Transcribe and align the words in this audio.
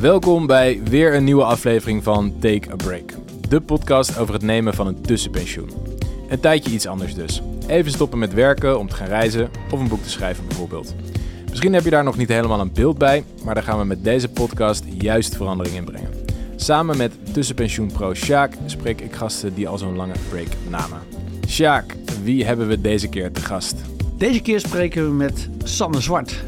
Welkom 0.00 0.46
bij 0.46 0.80
weer 0.84 1.14
een 1.14 1.24
nieuwe 1.24 1.44
aflevering 1.44 2.02
van 2.02 2.38
Take 2.38 2.70
a 2.72 2.76
Break. 2.76 3.12
De 3.48 3.60
podcast 3.60 4.18
over 4.18 4.34
het 4.34 4.42
nemen 4.42 4.74
van 4.74 4.86
een 4.86 5.00
tussenpensioen. 5.00 5.70
Een 6.28 6.40
tijdje 6.40 6.70
iets 6.70 6.86
anders 6.86 7.14
dus. 7.14 7.42
Even 7.66 7.90
stoppen 7.90 8.18
met 8.18 8.34
werken 8.34 8.78
om 8.78 8.88
te 8.88 8.94
gaan 8.94 9.06
reizen 9.06 9.50
of 9.70 9.80
een 9.80 9.88
boek 9.88 10.02
te 10.02 10.10
schrijven 10.10 10.46
bijvoorbeeld. 10.46 10.94
Misschien 11.48 11.72
heb 11.72 11.84
je 11.84 11.90
daar 11.90 12.04
nog 12.04 12.16
niet 12.16 12.28
helemaal 12.28 12.60
een 12.60 12.72
beeld 12.72 12.98
bij, 12.98 13.24
maar 13.44 13.54
daar 13.54 13.62
gaan 13.62 13.78
we 13.78 13.84
met 13.84 14.04
deze 14.04 14.28
podcast 14.28 14.84
juist 14.98 15.36
verandering 15.36 15.76
in 15.76 15.84
brengen. 15.84 16.21
Samen 16.62 16.96
met 16.96 17.12
tussenpensioenpro 17.32 18.14
Sjaak 18.14 18.54
spreek 18.66 19.00
ik 19.00 19.14
gasten 19.14 19.54
die 19.54 19.68
al 19.68 19.78
zo'n 19.78 19.96
lange 19.96 20.14
break 20.28 20.46
namen. 20.68 20.98
Sjaak, 21.48 21.96
wie 22.22 22.44
hebben 22.44 22.68
we 22.68 22.80
deze 22.80 23.08
keer 23.08 23.32
te 23.32 23.40
gast? 23.40 23.74
Deze 24.18 24.40
keer 24.40 24.60
spreken 24.60 25.04
we 25.04 25.12
met 25.12 25.48
Sanne 25.64 26.00
Zwart. 26.00 26.44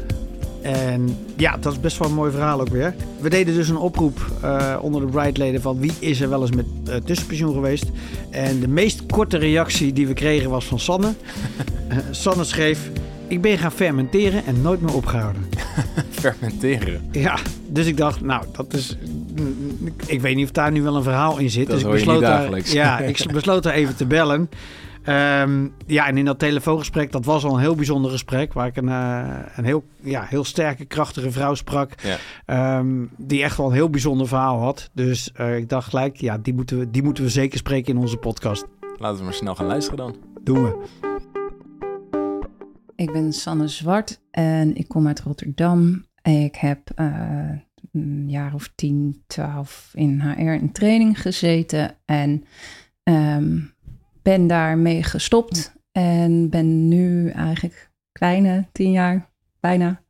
En 0.61 1.17
ja, 1.37 1.57
dat 1.57 1.73
is 1.73 1.79
best 1.79 1.97
wel 1.97 2.07
een 2.07 2.13
mooi 2.13 2.31
verhaal 2.31 2.61
ook 2.61 2.67
weer. 2.67 2.95
We 3.19 3.29
deden 3.29 3.53
dus 3.53 3.69
een 3.69 3.77
oproep 3.77 4.31
uh, 4.43 4.77
onder 4.81 5.01
de 5.01 5.07
Brightleden 5.07 5.61
van 5.61 5.79
wie 5.79 5.93
is 5.99 6.21
er 6.21 6.29
wel 6.29 6.41
eens 6.41 6.55
met 6.55 6.65
uh, 6.87 6.95
tussenpensioen 6.95 7.53
geweest. 7.53 7.85
En 8.29 8.59
de 8.59 8.67
meest 8.67 9.05
korte 9.05 9.37
reactie 9.37 9.93
die 9.93 10.07
we 10.07 10.13
kregen 10.13 10.49
was 10.49 10.65
van 10.65 10.79
Sanne. 10.79 11.13
uh, 11.91 11.97
Sanne 12.11 12.43
schreef, 12.43 12.89
ik 13.27 13.41
ben 13.41 13.57
gaan 13.57 13.71
fermenteren 13.71 14.45
en 14.45 14.61
nooit 14.61 14.81
meer 14.81 14.95
opgehouden. 14.95 15.45
fermenteren? 16.09 17.09
Ja, 17.11 17.37
dus 17.67 17.85
ik 17.85 17.97
dacht, 17.97 18.21
nou, 18.21 18.45
dat 18.51 18.73
is... 18.73 18.97
Ik 20.07 20.21
weet 20.21 20.35
niet 20.35 20.45
of 20.45 20.51
daar 20.51 20.71
nu 20.71 20.81
wel 20.81 20.95
een 20.95 21.03
verhaal 21.03 21.37
in 21.37 21.49
zit. 21.49 21.67
Dat 21.67 21.75
dus 21.75 21.85
ik 21.85 21.91
besloot 21.91 22.21
daar, 22.21 22.67
ja, 22.67 22.99
ik 23.13 23.25
besloot 23.31 23.65
er 23.65 23.71
even 23.71 23.95
te 23.95 24.05
bellen. 24.05 24.49
Um, 25.07 25.73
ja, 25.87 26.07
en 26.07 26.17
in 26.17 26.25
dat 26.25 26.39
telefoongesprek, 26.39 27.11
dat 27.11 27.25
was 27.25 27.43
al 27.43 27.53
een 27.53 27.59
heel 27.59 27.75
bijzonder 27.75 28.11
gesprek. 28.11 28.53
Waar 28.53 28.67
ik 28.67 28.75
een, 28.75 28.87
uh, 28.87 29.39
een 29.55 29.65
heel, 29.65 29.83
ja, 30.01 30.23
heel 30.23 30.43
sterke, 30.43 30.85
krachtige 30.85 31.31
vrouw 31.31 31.53
sprak. 31.53 31.93
Ja. 32.45 32.77
Um, 32.77 33.09
die 33.17 33.43
echt 33.43 33.57
wel 33.57 33.65
een 33.65 33.73
heel 33.73 33.89
bijzonder 33.89 34.27
verhaal 34.27 34.59
had. 34.59 34.89
Dus 34.93 35.31
uh, 35.39 35.57
ik 35.57 35.69
dacht 35.69 35.89
gelijk, 35.89 36.15
ja, 36.15 36.37
die 36.37 36.53
moeten, 36.53 36.79
we, 36.79 36.91
die 36.91 37.03
moeten 37.03 37.23
we 37.23 37.29
zeker 37.29 37.57
spreken 37.57 37.93
in 37.93 37.99
onze 37.99 38.17
podcast. 38.17 38.65
Laten 38.97 39.17
we 39.17 39.23
maar 39.23 39.33
snel 39.33 39.55
gaan 39.55 39.65
luisteren 39.65 39.97
dan. 39.97 40.15
Doen 40.43 40.63
we. 40.63 40.83
Ik 42.95 43.11
ben 43.11 43.33
Sanne 43.33 43.67
Zwart 43.67 44.21
en 44.31 44.75
ik 44.75 44.87
kom 44.87 45.07
uit 45.07 45.19
Rotterdam. 45.19 46.05
Ik 46.21 46.55
heb 46.55 46.79
uh, 46.95 47.49
een 47.95 48.29
jaar 48.29 48.53
of 48.53 48.71
10, 48.75 49.23
12 49.27 49.91
in 49.93 50.21
HR 50.21 50.41
in 50.41 50.71
training 50.71 51.21
gezeten. 51.21 51.97
En 52.05 52.43
um, 53.03 53.73
ben 54.21 54.47
daarmee 54.47 55.03
gestopt 55.03 55.73
en 55.91 56.49
ben 56.49 56.87
nu 56.87 57.29
eigenlijk 57.29 57.91
kleine 58.11 58.67
tien 58.71 58.91
jaar, 58.91 59.31
bijna, 59.59 60.03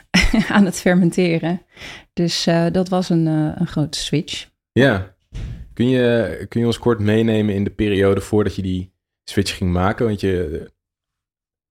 aan 0.48 0.64
het 0.64 0.80
fermenteren. 0.80 1.62
Dus 2.12 2.46
uh, 2.46 2.66
dat 2.72 2.88
was 2.88 3.08
een, 3.08 3.26
uh, 3.26 3.52
een 3.54 3.66
grote 3.66 3.98
switch. 3.98 4.50
Ja, 4.72 5.14
kun 5.74 5.88
je, 5.88 6.46
kun 6.48 6.60
je 6.60 6.66
ons 6.66 6.78
kort 6.78 6.98
meenemen 6.98 7.54
in 7.54 7.64
de 7.64 7.70
periode 7.70 8.20
voordat 8.20 8.54
je 8.56 8.62
die 8.62 8.92
switch 9.24 9.56
ging 9.56 9.72
maken? 9.72 10.06
Want 10.06 10.20
je, 10.20 10.70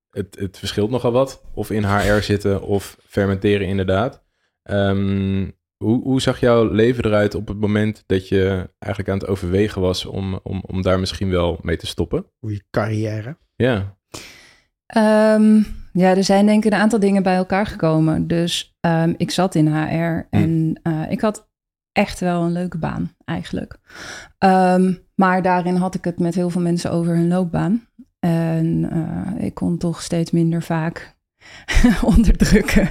het, 0.10 0.36
het 0.40 0.58
verschilt 0.58 0.90
nogal 0.90 1.12
wat. 1.12 1.44
Of 1.54 1.72
in 1.72 1.84
HR 1.84 2.22
zitten 2.22 2.62
of 2.62 2.98
fermenteren 3.08 3.68
inderdaad. 3.68 4.24
Um, 4.64 5.60
hoe, 5.82 6.02
hoe 6.04 6.22
zag 6.22 6.40
jouw 6.40 6.72
leven 6.72 7.06
eruit 7.06 7.36
op 7.36 7.48
het 7.48 7.60
moment 7.60 8.04
dat 8.06 8.28
je 8.28 8.70
eigenlijk 8.80 9.14
aan 9.14 9.20
het 9.20 9.28
overwegen 9.28 9.82
was 9.82 10.06
om, 10.06 10.40
om, 10.44 10.64
om 10.66 10.82
daar 10.82 11.00
misschien 11.00 11.30
wel 11.30 11.60
mee 11.62 11.78
te 11.78 11.88
stoppen? 11.88 12.26
Hoe 12.40 12.52
je 12.52 12.64
carrière? 12.70 13.38
Ja. 13.56 13.98
Um, 15.36 15.66
ja, 15.94 16.16
er 16.16 16.24
zijn 16.24 16.46
denk 16.46 16.66
ik 16.66 16.72
een 16.72 16.80
aantal 16.80 17.00
dingen 17.00 17.24
bij 17.24 17.36
elkaar 17.36 17.66
gekomen. 17.66 18.28
Dus 18.28 18.78
um, 18.88 19.14
ik 19.18 19.32
zat 19.32 19.56
in 19.56 19.68
HR 19.68 20.28
en 20.30 20.80
uh, 20.84 21.12
ik 21.12 21.22
had 21.22 21.50
echt 21.92 22.20
wel 22.20 22.42
een 22.42 22.52
leuke 22.52 22.78
baan 22.78 23.16
eigenlijk. 23.26 23.78
Um, 24.40 25.00
maar 25.16 25.42
daarin 25.42 25.76
had 25.76 25.96
ik 25.96 26.04
het 26.04 26.20
met 26.20 26.36
heel 26.36 26.50
veel 26.50 26.62
mensen 26.62 26.92
over 26.92 27.16
hun 27.16 27.28
loopbaan. 27.28 27.88
En 28.20 28.90
uh, 28.94 29.44
ik 29.46 29.54
kon 29.54 29.78
toch 29.78 30.02
steeds 30.02 30.32
minder 30.32 30.64
vaak 30.64 31.16
onderdrukken. 32.16 32.90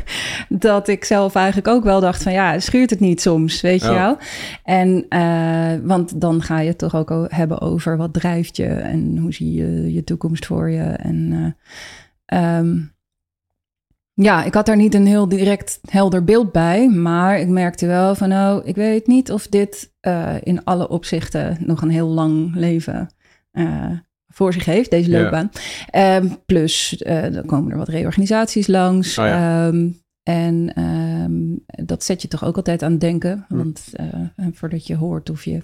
Dat 0.49 0.89
ik 0.89 1.05
zelf 1.05 1.35
eigenlijk 1.35 1.69
ook 1.69 1.85
wel 1.85 2.01
dacht 2.01 2.23
van 2.23 2.33
ja, 2.33 2.59
schuurt 2.59 2.91
het 2.91 3.01
niet 3.01 3.21
soms, 3.21 3.61
weet 3.61 3.83
je 3.83 3.89
oh. 3.89 3.95
wel. 3.95 4.19
En 4.65 5.07
uh, 5.09 5.89
want 5.89 6.21
dan 6.21 6.43
ga 6.43 6.61
je 6.61 6.69
het 6.69 6.79
toch 6.79 6.95
ook 6.95 7.27
hebben 7.29 7.61
over 7.61 7.97
wat 7.97 8.13
drijft 8.13 8.57
je 8.57 8.67
en 8.67 9.19
hoe 9.19 9.33
zie 9.33 9.53
je 9.53 9.93
je 9.93 10.05
toekomst 10.05 10.47
voor 10.47 10.71
je. 10.71 10.83
En 10.83 11.55
uh, 12.27 12.59
um, 12.59 12.93
ja, 14.15 14.45
ik 14.45 14.55
had 14.55 14.67
daar 14.67 14.77
niet 14.77 14.95
een 14.95 15.07
heel 15.07 15.29
direct 15.29 15.79
helder 15.89 16.25
beeld 16.25 16.53
bij, 16.53 16.89
maar 16.89 17.39
ik 17.39 17.49
merkte 17.49 17.87
wel 17.87 18.15
van 18.15 18.29
nou, 18.29 18.65
ik 18.65 18.75
weet 18.75 19.07
niet 19.07 19.33
of 19.33 19.47
dit 19.47 19.93
uh, 20.03 20.35
in 20.43 20.65
alle 20.65 20.89
opzichten 20.89 21.57
nog 21.61 21.83
een 21.83 21.91
heel 21.91 22.09
lang 22.09 22.55
leven 22.55 23.09
voor 24.41 24.53
zich 24.53 24.65
heeft, 24.65 24.91
deze 24.91 25.11
loopbaan. 25.11 25.51
Um, 26.23 26.37
plus, 26.47 27.03
uh, 27.07 27.23
dan 27.33 27.45
komen 27.47 27.71
er 27.71 27.77
wat 27.77 27.89
reorganisaties 27.89 28.67
langs. 28.67 29.19
Oh 29.19 29.25
ja. 29.25 29.67
um, 29.67 30.03
en 30.23 30.83
um, 30.83 31.65
dat 31.67 32.05
zet 32.05 32.23
je 32.23 32.29
toch 32.29 32.45
ook 32.45 32.57
altijd 32.57 32.83
aan 32.83 32.91
het 32.91 33.01
denken. 33.01 33.45
Hm. 33.49 33.57
Want 33.57 33.93
uh, 34.01 34.47
voordat 34.53 34.87
je 34.87 34.97
hoort 34.97 35.31
of 35.31 35.45
je 35.45 35.63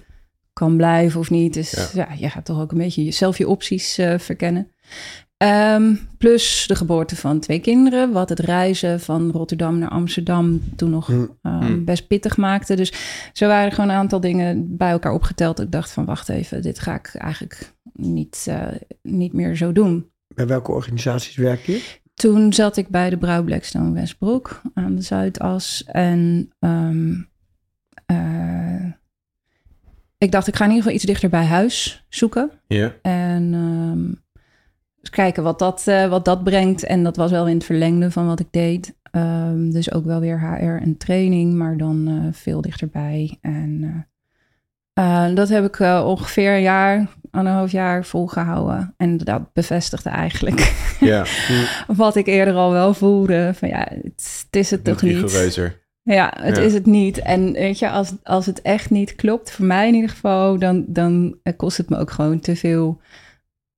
kan 0.53 0.77
blijven 0.77 1.19
of 1.19 1.29
niet. 1.29 1.53
Dus 1.53 1.91
ja, 1.93 2.07
ja 2.07 2.15
je 2.17 2.29
gaat 2.29 2.45
toch 2.45 2.61
ook 2.61 2.71
een 2.71 2.77
beetje 2.77 3.03
jezelf 3.03 3.37
je 3.37 3.47
opties 3.47 3.99
uh, 3.99 4.17
verkennen. 4.17 4.71
Um, 5.43 5.99
plus 6.17 6.65
de 6.67 6.75
geboorte 6.75 7.15
van 7.15 7.39
twee 7.39 7.59
kinderen, 7.59 8.11
wat 8.11 8.29
het 8.29 8.39
reizen 8.39 8.99
van 8.99 9.31
Rotterdam 9.31 9.77
naar 9.77 9.89
Amsterdam 9.89 10.61
toen 10.75 10.89
nog 10.89 11.07
mm. 11.07 11.37
Um, 11.41 11.85
best 11.85 12.07
pittig 12.07 12.37
maakte. 12.37 12.75
Dus 12.75 12.93
zo 13.33 13.47
waren 13.47 13.65
er 13.65 13.71
gewoon 13.71 13.89
een 13.89 13.95
aantal 13.95 14.19
dingen 14.19 14.77
bij 14.77 14.89
elkaar 14.89 15.11
opgeteld. 15.11 15.59
Ik 15.59 15.71
dacht 15.71 15.91
van 15.91 16.05
wacht 16.05 16.29
even, 16.29 16.61
dit 16.61 16.79
ga 16.79 16.95
ik 16.95 17.15
eigenlijk 17.15 17.73
niet, 17.93 18.45
uh, 18.49 18.67
niet 19.01 19.33
meer 19.33 19.55
zo 19.55 19.71
doen. 19.71 20.11
Bij 20.27 20.47
welke 20.47 20.71
organisaties 20.71 21.35
werk 21.35 21.61
je? 21.61 21.97
Toen 22.13 22.53
zat 22.53 22.77
ik 22.77 22.87
bij 22.87 23.09
de 23.09 23.17
Brouw 23.17 23.43
Blackstone 23.43 23.93
Westbroek 23.93 24.61
aan 24.73 24.95
de 24.95 25.01
Zuidas. 25.01 25.83
En 25.85 26.49
um, 26.59 27.29
uh, 28.11 28.85
ik 30.17 30.31
dacht, 30.31 30.47
ik 30.47 30.55
ga 30.55 30.63
in 30.63 30.69
ieder 30.69 30.83
geval 30.83 30.97
iets 30.97 31.05
dichter 31.05 31.29
bij 31.29 31.45
huis 31.45 32.05
zoeken. 32.09 32.51
Ja. 32.67 32.77
Yeah. 32.77 32.91
En 33.01 34.21
kijken 35.09 35.43
wat 35.43 35.59
dat, 35.59 35.85
uh, 35.87 36.07
wat 36.07 36.25
dat 36.25 36.43
brengt. 36.43 36.83
En 36.83 37.03
dat 37.03 37.15
was 37.15 37.31
wel 37.31 37.47
in 37.47 37.55
het 37.55 37.65
verlengde 37.65 38.11
van 38.11 38.27
wat 38.27 38.39
ik 38.39 38.47
deed. 38.51 38.95
Um, 39.11 39.71
dus 39.71 39.91
ook 39.91 40.05
wel 40.05 40.19
weer 40.19 40.39
HR 40.39 40.83
en 40.83 40.97
training, 40.97 41.53
maar 41.53 41.77
dan 41.77 42.07
uh, 42.09 42.33
veel 42.33 42.61
dichterbij. 42.61 43.37
En 43.41 44.05
uh, 44.99 45.35
dat 45.35 45.49
heb 45.49 45.65
ik 45.65 45.79
ongeveer 46.05 46.51
een 46.51 46.61
jaar, 46.61 47.07
anderhalf 47.31 47.71
jaar 47.71 48.05
volgehouden. 48.05 48.93
En 48.97 49.17
dat 49.17 49.53
bevestigde 49.53 50.09
eigenlijk 50.09 50.73
ja. 50.99 51.25
wat 51.87 52.15
ik 52.15 52.27
eerder 52.27 52.53
al 52.53 52.71
wel 52.71 52.93
voelde. 52.93 53.51
Van 53.53 53.67
ja, 53.67 53.87
het, 53.89 54.43
het 54.45 54.55
is 54.55 54.71
het 54.71 54.83
toch 54.83 55.01
niet. 55.01 55.15
Ja, 56.03 56.33
het 56.39 56.55
ja. 56.55 56.61
is 56.61 56.73
het 56.73 56.85
niet. 56.85 57.19
En 57.19 57.51
weet 57.51 57.79
je, 57.79 57.89
als, 57.89 58.13
als 58.23 58.45
het 58.45 58.61
echt 58.61 58.89
niet 58.89 59.15
klopt, 59.15 59.51
voor 59.51 59.65
mij 59.65 59.87
in 59.87 59.93
ieder 59.93 60.09
geval, 60.09 60.59
dan, 60.59 60.85
dan 60.87 61.37
kost 61.55 61.77
het 61.77 61.89
me 61.89 61.97
ook 61.97 62.11
gewoon 62.11 62.39
te 62.39 62.55
veel 62.55 63.01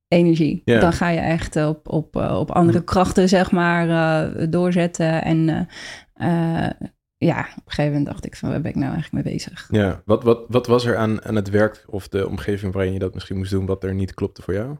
energie. 0.09 0.61
Dan 0.65 0.93
ga 0.93 1.09
je 1.09 1.19
echt 1.19 1.55
op, 1.55 1.89
op, 1.89 2.15
op 2.15 2.51
andere 2.51 2.83
krachten, 2.83 3.29
zeg 3.29 3.51
maar, 3.51 3.87
uh, 3.87 4.47
doorzetten. 4.49 5.23
En 5.23 5.67
uh, 6.17 6.69
ja, 7.17 7.39
op 7.39 7.65
een 7.65 7.71
gegeven 7.71 7.91
moment 7.91 8.05
dacht 8.05 8.25
ik 8.25 8.35
van, 8.35 8.49
waar 8.49 8.61
ben 8.61 8.71
ik 8.71 8.77
nou 8.77 8.93
eigenlijk 8.93 9.23
mee 9.23 9.33
bezig? 9.33 9.67
Ja, 9.71 10.01
wat, 10.05 10.23
wat, 10.23 10.45
wat 10.47 10.67
was 10.67 10.85
er 10.85 10.97
aan, 10.97 11.23
aan 11.23 11.35
het 11.35 11.49
werk 11.49 11.85
of 11.87 12.07
de 12.07 12.27
omgeving 12.27 12.73
waarin 12.73 12.93
je 12.93 12.99
dat 12.99 13.13
misschien 13.13 13.37
moest 13.37 13.51
doen, 13.51 13.65
wat 13.65 13.83
er 13.83 13.93
niet 13.93 14.13
klopte 14.13 14.41
voor 14.41 14.53
jou? 14.53 14.77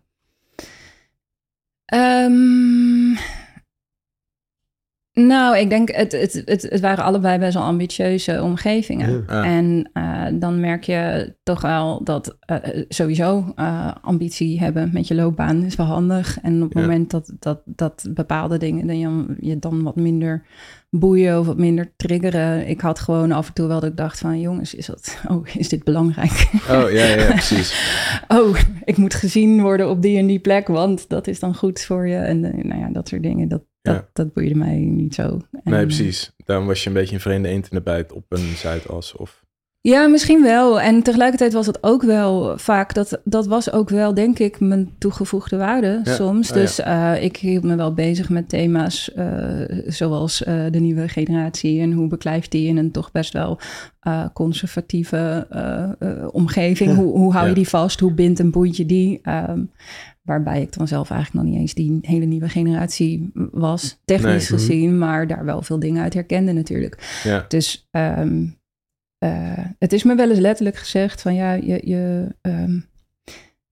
Um, 1.94 3.18
nou, 5.28 5.58
ik 5.58 5.70
denk, 5.70 5.92
het, 5.92 6.12
het, 6.12 6.42
het, 6.46 6.62
het, 6.62 6.80
waren 6.80 7.04
allebei 7.04 7.40
best 7.40 7.54
wel 7.54 7.64
ambitieuze 7.64 8.44
omgevingen. 8.44 9.24
Ja. 9.28 9.44
En 9.44 9.90
uh, 9.94 10.26
dan 10.34 10.60
merk 10.60 10.84
je 10.84 11.34
toch 11.44 11.62
wel 11.62 12.04
dat 12.04 12.38
uh, 12.52 12.58
sowieso 12.88 13.54
uh, 13.56 13.92
ambitie 14.02 14.60
hebben 14.60 14.90
met 14.94 15.08
je 15.08 15.16
loopbaan 15.16 15.64
is 15.64 15.76
wel 15.76 15.86
handig. 15.86 16.40
En 16.42 16.64
op 16.64 16.70
het 16.70 16.78
ja. 16.78 16.82
moment 16.82 17.12
dat, 17.12 17.34
dat, 17.40 17.62
dat 17.66 18.08
bepaalde 18.14 18.58
dingen 18.58 18.88
dan 18.88 19.00
je, 19.00 19.36
je 19.40 19.60
dan 19.60 19.84
wat 19.84 19.96
minder 19.96 20.44
boeien 20.90 21.40
of 21.40 21.46
wat 21.46 21.58
minder 21.58 21.94
triggeren. 21.96 22.68
Ik 22.68 22.82
had 22.82 23.00
gewoon 23.00 23.32
af 23.32 23.48
en 23.48 23.54
toe 23.54 23.68
wel 23.68 23.80
dat 23.80 23.90
ik 23.90 23.98
dacht 23.98 24.20
van... 24.20 24.40
jongens, 24.40 24.76
is, 24.76 24.86
dat, 24.86 25.18
oh, 25.32 25.48
is 25.56 25.70
dit 25.70 25.84
belangrijk? 25.84 26.50
Oh, 26.70 26.92
ja, 26.92 27.06
ja, 27.06 27.32
precies. 27.42 27.98
oh, 28.28 28.58
ik 28.84 28.98
moet 28.98 29.14
gezien 29.14 29.62
worden 29.62 29.90
op 29.90 30.02
die 30.02 30.18
en 30.18 30.28
die 30.28 30.40
plek... 30.40 30.68
want 30.68 31.10
dat 31.10 31.28
is 31.28 31.40
dan 31.40 31.56
goed 31.56 31.82
voor 31.82 32.08
je. 32.08 32.18
En 32.18 32.40
nou 32.40 32.80
ja, 32.80 32.90
dat 32.92 33.08
soort 33.08 33.24
dingen, 33.24 33.48
dat, 33.48 33.62
dat, 33.82 33.96
ja. 33.96 34.10
dat 34.14 34.34
boeide 34.34 34.56
mij 34.56 34.78
niet 34.78 35.16
zo. 35.16 35.42
En, 35.64 35.72
nee, 35.72 35.86
precies. 35.86 36.32
Daarom 36.46 36.68
was 36.68 36.84
je 36.84 36.88
een 36.90 36.96
beetje 36.96 37.16
een 37.16 37.22
vreemde 37.22 37.48
eend 37.48 37.64
in 37.70 37.78
de 37.78 37.84
bijt 37.84 38.12
op 38.12 38.26
een 38.30 38.56
Zuidas 38.56 39.16
of... 39.16 39.48
Ja, 39.82 40.08
misschien 40.08 40.42
wel. 40.42 40.82
En 40.82 41.04
tegelijkertijd 41.04 41.54
was 41.54 41.66
het 41.66 41.84
ook 41.84 42.02
wel 42.02 42.58
vaak, 42.58 42.94
dat, 42.94 43.22
dat 43.24 43.48
was 43.48 43.72
ook 43.72 43.90
wel, 43.90 44.14
denk 44.14 44.40
ik, 44.40 44.60
mijn 44.60 44.96
toegevoegde 44.98 45.58
waarde 45.58 46.02
Ja. 46.04 46.14
soms. 46.14 46.48
Ja. 46.48 46.54
dus 46.54 46.80
eh, 46.80 47.24
ik 47.24 47.38
hield 47.38 47.64
me 47.64 47.76
wel 47.76 47.94
bezig 47.94 48.30
met 48.30 48.50
thema's 48.50 49.14
eh, 49.14 49.28
zoals 49.88 50.44
eh, 50.44 50.66
de 50.72 50.80
nieuwe 50.80 51.08
generatie 51.08 51.82
en 51.82 51.92
hoe 51.92 52.08
beklijft 52.08 52.52
die 52.52 52.68
in 52.68 52.78
een 52.78 52.92
toch 52.92 53.12
best 53.12 53.34
wel 53.34 53.60
eh, 54.00 54.26
conservatieve 54.34 55.48
eh, 55.50 55.92
eh, 56.00 56.28
omgeving. 56.32 56.90
Ja. 56.90 56.96
Hoe, 56.96 57.18
hoe 57.18 57.34
hou 57.34 57.48
je 57.48 57.54
die 57.54 57.68
vast? 57.70 58.00
Hoe 58.00 58.14
bindt 58.14 58.40
en 58.40 58.52
boeit 58.52 58.78
je 58.78 58.86
die? 58.86 59.20
Ehm, 59.24 59.62
waarbij 60.30 60.62
ik 60.62 60.74
dan 60.78 60.88
zelf 60.88 61.10
eigenlijk 61.12 61.44
nog 61.44 61.54
niet 61.54 61.62
eens 61.62 61.74
die 61.74 61.98
hele 62.02 62.26
nieuwe 62.26 62.50
generatie 62.50 63.32
was, 63.52 64.00
technisch 64.06 64.50
Nee. 64.50 64.60
gezien, 64.60 64.98
maar 64.98 65.28
daar 65.28 65.46
wel 65.46 65.62
veel 65.62 65.80
dingen 65.80 66.04
uit 66.04 66.14
herkende 66.14 66.52
natuurlijk. 66.52 67.20
Ja. 67.24 67.46
Dus 67.48 67.88
ehm, 67.92 68.46
eh, 69.18 69.58
het 69.80 69.94
is 69.94 70.04
me 70.04 70.16
wel 70.16 70.30
eens 70.30 70.40
letterlijk 70.40 70.76
gezegd 70.78 71.22
van 71.22 71.36
ja, 71.36 71.54
je, 71.54 71.82
je, 71.84 72.28
ehm, 72.42 72.80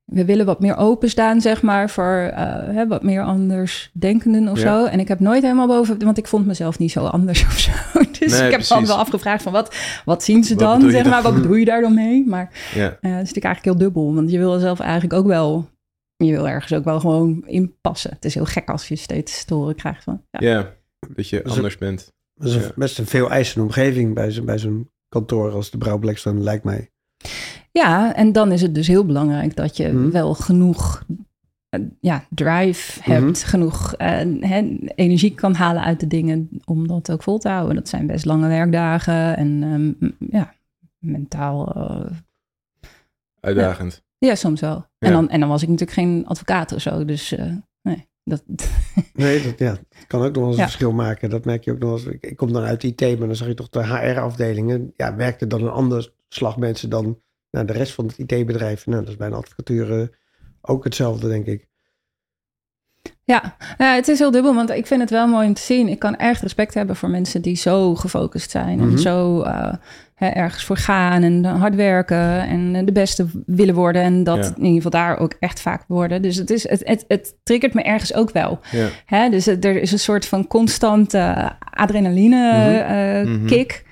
we 0.04 0.26
willen 0.26 0.46
wat 0.46 0.60
meer 0.60 0.78
openstaan, 0.78 1.42
zeg 1.42 1.62
maar, 1.62 1.90
voor 1.90 2.32
eh, 2.34 2.46
hè, 2.76 2.88
wat 2.88 3.04
meer 3.04 3.22
anders 3.22 3.92
denkenden 3.94 4.48
of 4.48 4.62
Ja. 4.62 4.64
zo. 4.80 4.86
En 4.86 5.00
ik 5.00 5.08
heb 5.08 5.20
nooit 5.20 5.42
helemaal 5.42 5.68
boven, 5.68 6.04
want 6.04 6.18
ik 6.18 6.28
vond 6.28 6.46
mezelf 6.46 6.80
niet 6.80 6.92
zo 6.92 7.06
anders 7.06 7.46
of 7.48 7.60
zo. 7.60 7.72
Dus 8.20 8.32
Nee, 8.32 8.46
ik 8.46 8.52
heb 8.52 8.60
dan 8.60 8.68
precies. 8.68 8.88
wel 8.88 8.98
afgevraagd 8.98 9.44
van 9.44 9.52
wat, 9.52 9.76
wat 10.06 10.24
zien 10.24 10.44
ze 10.44 10.56
dan, 10.56 10.90
zeg 10.92 11.06
maar, 11.06 11.22
wat 11.22 11.34
bedoel 11.34 11.56
je 11.56 11.66
daar 11.66 11.82
dan 11.82 11.94
mee? 11.94 12.24
Maar 12.28 12.50
Ja. 12.76 12.84
eh, 12.86 12.90
dat 12.92 13.02
is 13.04 13.10
natuurlijk 13.12 13.46
eigenlijk 13.46 13.64
heel 13.66 13.78
dubbel, 13.78 14.14
want 14.16 14.32
je 14.32 14.38
wil 14.38 14.60
zelf 14.60 14.80
eigenlijk 14.80 15.14
ook 15.14 15.28
wel, 15.28 15.68
je 16.18 16.32
wil 16.32 16.48
ergens 16.48 16.74
ook 16.74 16.84
wel 16.84 17.00
gewoon 17.00 17.44
inpassen. 17.48 18.12
Het 18.12 18.26
is 18.26 18.34
heel 18.34 18.46
gek 18.46 18.70
als 18.70 18.88
je 18.88 18.96
steeds 18.96 19.46
te 19.46 19.54
horen 19.54 19.76
krijgt 19.76 20.04
van, 20.04 20.22
ja, 20.30 20.40
ja, 20.50 20.74
dat 21.16 21.30
je 21.30 21.42
Dus 21.44 21.56
anders 21.56 21.78
bent. 21.78 22.14
Dat 22.34 22.48
is 22.48 22.54
Ja. 22.56 22.72
best 22.76 23.00
een 23.00 23.06
veel 23.08 23.30
eisende 23.32 23.64
omgeving 23.66 24.14
bij, 24.14 24.32
zo- 24.32 24.44
bij 24.44 24.58
zo'n 24.60 24.90
kantoor 25.10 25.52
als 25.52 25.70
de 25.72 25.78
Brouw 25.78 25.98
Blackstone, 25.98 26.40
lijkt 26.40 26.64
mij. 26.64 26.90
Ja, 27.72 28.16
en 28.16 28.32
dan 28.32 28.52
is 28.52 28.62
het 28.62 28.76
dus 28.76 28.88
heel 28.88 29.06
belangrijk 29.06 29.56
dat 29.56 29.78
je 29.78 29.88
Mhm. 29.88 30.10
wel 30.12 30.34
genoeg 30.34 31.04
eh, 31.70 31.82
ja, 32.00 32.26
drive 32.30 33.00
hebt, 33.12 33.26
Mhm. 33.26 33.34
genoeg 33.50 33.94
eh, 33.94 34.08
hè, 34.40 34.78
energie 34.96 35.34
kan 35.36 35.54
halen 35.54 35.84
uit 35.84 36.00
de 36.00 36.08
dingen 36.08 36.50
om 36.66 36.88
dat 36.88 37.12
ook 37.12 37.24
vol 37.24 37.38
te 37.38 37.50
houden. 37.50 37.76
Dat 37.76 37.88
zijn 37.90 38.08
best 38.08 38.26
lange 38.26 38.48
werkdagen 38.48 39.38
en 39.38 39.64
ehm, 39.64 40.12
ja, 40.32 40.54
mentaal, 41.00 41.74
eh, 41.76 42.12
Uitdagend. 43.40 44.04
Ja, 44.18 44.36
soms 44.36 44.62
wel. 44.62 44.76
Ja. 44.98 45.08
En, 45.08 45.12
dan, 45.12 45.30
en 45.30 45.40
dan 45.40 45.50
was 45.50 45.62
ik 45.62 45.68
natuurlijk 45.70 45.98
geen 45.98 46.24
advocaat 46.28 46.72
of 46.74 46.82
zo, 46.82 47.06
dus 47.06 47.32
eh, 47.32 47.54
nee, 47.82 48.08
dat, 48.24 48.44
Nee, 49.14 49.44
dat, 49.44 49.60
ja, 49.60 49.72
dat 49.72 50.08
kan 50.08 50.22
ook 50.22 50.34
nog 50.34 50.36
wel 50.36 50.48
eens 50.48 50.56
Ja. 50.56 50.64
een 50.64 50.70
verschil 50.70 50.92
maken. 50.92 51.30
Dat 51.30 51.46
merk 51.46 51.64
je 51.64 51.72
ook 51.72 51.80
nog 51.80 51.92
eens. 51.92 52.06
Ik, 52.06 52.26
ik 52.26 52.38
kom 52.38 52.54
dan 52.54 52.64
uit 52.64 52.84
IT, 52.84 53.02
maar 53.02 53.28
dan 53.28 53.36
zag 53.36 53.48
je 53.48 53.54
toch 53.54 53.70
de 53.70 53.84
HR-afdelingen. 53.86 54.94
Ja, 54.96 55.16
werkte 55.16 55.48
dan 55.48 55.62
een 55.62 55.70
ander 55.70 56.14
slag 56.30 56.58
mensen 56.58 56.90
dan 56.90 57.20
nou, 57.52 57.66
de 57.66 57.74
rest 57.74 57.94
van 57.94 58.06
het 58.06 58.18
IT-bedrijf. 58.18 58.86
Nou, 58.86 59.00
dat 59.00 59.10
is 59.10 59.18
bij 59.18 59.28
een 59.28 59.34
advocatuur 59.34 60.00
eh, 60.02 60.08
ook 60.62 60.84
hetzelfde, 60.84 61.28
denk 61.28 61.46
ik. 61.46 61.68
Ja, 63.24 63.56
ja, 63.78 63.96
het 63.96 64.08
is 64.08 64.20
heel 64.20 64.32
dubbel, 64.32 64.56
want 64.56 64.70
ik 64.70 64.86
vind 64.88 65.02
het 65.02 65.10
wel 65.10 65.28
mooi 65.28 65.48
om 65.48 65.54
te 65.54 65.62
zien. 65.62 65.88
Ik 65.88 66.00
kan 66.00 66.16
echt 66.16 66.42
respect 66.42 66.74
hebben 66.74 66.96
voor 66.96 67.10
mensen 67.10 67.42
die 67.42 67.56
zo 67.56 67.96
gefocust 67.96 68.52
zijn 68.52 68.80
Mhm. 68.80 68.90
en 68.92 69.00
zo 69.00 69.42
eh, 69.42 69.74
hè, 70.18 70.28
ergens 70.28 70.64
voor 70.64 70.78
gaan 70.78 71.24
en 71.24 71.46
hard 71.46 71.76
werken 71.76 72.42
en 72.48 72.76
eh, 72.76 72.86
de 72.86 72.92
beste 72.92 73.26
willen 73.46 73.76
worden 73.76 74.02
en 74.02 74.24
dat 74.24 74.38
Ja. 74.38 74.44
in 74.58 74.64
ieder 74.66 74.82
geval 74.82 74.92
daar 74.92 75.18
ook 75.20 75.36
echt 75.40 75.60
vaak 75.62 75.84
worden. 75.88 76.22
Dus 76.22 76.36
het, 76.36 76.50
is, 76.50 76.70
het, 76.70 76.82
het, 76.86 77.06
het 77.08 77.36
triggert 77.44 77.74
me 77.74 77.82
ergens 77.84 78.14
ook 78.14 78.32
wel. 78.32 78.60
Ja. 78.72 78.88
Hè? 79.06 79.30
Dus 79.30 79.46
het- 79.46 79.66
er 79.66 79.82
is 79.82 79.92
een 79.92 80.00
soort 80.00 80.26
van 80.26 80.48
constante 80.48 81.52
adrenaline 81.74 82.52
Mhm. 82.52 82.92
eh, 82.92 83.26
Mhm. 83.36 83.46
kick. 83.46 83.86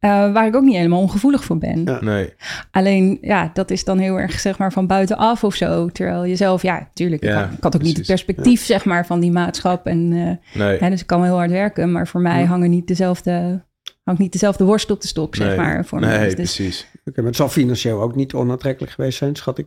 eh, 0.00 0.32
waar 0.32 0.46
ik 0.46 0.56
ook 0.56 0.62
niet 0.64 0.76
helemaal 0.76 1.00
ongevoelig 1.00 1.44
voor 1.44 1.58
ben. 1.58 1.82
Ja. 1.84 1.98
Nee. 2.00 2.32
Alleen, 2.70 3.18
ja, 3.20 3.50
dat 3.52 3.70
is 3.70 3.84
dan 3.84 3.98
heel 3.98 4.18
erg, 4.20 4.40
zeg 4.40 4.58
maar, 4.58 4.72
van 4.72 4.86
buitenaf 4.86 5.44
of 5.44 5.54
zo. 5.54 5.88
Terwijl 5.88 6.24
je 6.24 6.36
zelf, 6.36 6.62
ja, 6.62 6.88
tuurlijk, 6.94 7.22
Ja, 7.24 7.30
ik, 7.30 7.36
had, 7.36 7.52
ik 7.56 7.62
had 7.62 7.74
ook 7.76 7.82
niet 7.82 7.96
het 7.96 8.06
perspectief, 8.06 8.64
zeg 8.64 8.84
maar, 8.84 9.06
van 9.06 9.20
die 9.20 9.30
maatschap. 9.32 9.86
En, 9.86 10.12
eh, 10.52 10.60
Nee. 10.60 10.78
hè, 10.78 10.90
dus 10.90 11.00
ik 11.00 11.06
kan 11.06 11.18
wel 11.20 11.28
heel 11.28 11.38
hard 11.38 11.50
werken, 11.50 11.92
maar 11.92 12.06
voor 12.06 12.20
mij 12.20 12.42
Hm. 12.42 12.48
hangen 12.48 12.70
niet 12.70 12.86
dezelfde, 12.86 13.62
hangt 14.02 14.20
niet 14.20 14.32
dezelfde 14.32 14.64
worst 14.64 14.90
op 14.90 15.00
de 15.00 15.08
stok, 15.08 15.34
zeg 15.34 15.46
nee. 15.46 15.56
maar. 15.56 15.84
Voor 15.84 16.00
mij. 16.00 16.18
nee, 16.18 16.26
Dus, 16.26 16.34
precies. 16.34 16.86
Oké, 17.04 17.16
maar 17.20 17.26
het 17.28 17.36
zal 17.36 17.48
financieel 17.48 18.00
ook 18.02 18.14
niet 18.14 18.34
onaantrekkelijk 18.34 18.92
geweest 18.92 19.18
zijn, 19.18 19.36
schat 19.36 19.58
ik. 19.58 19.66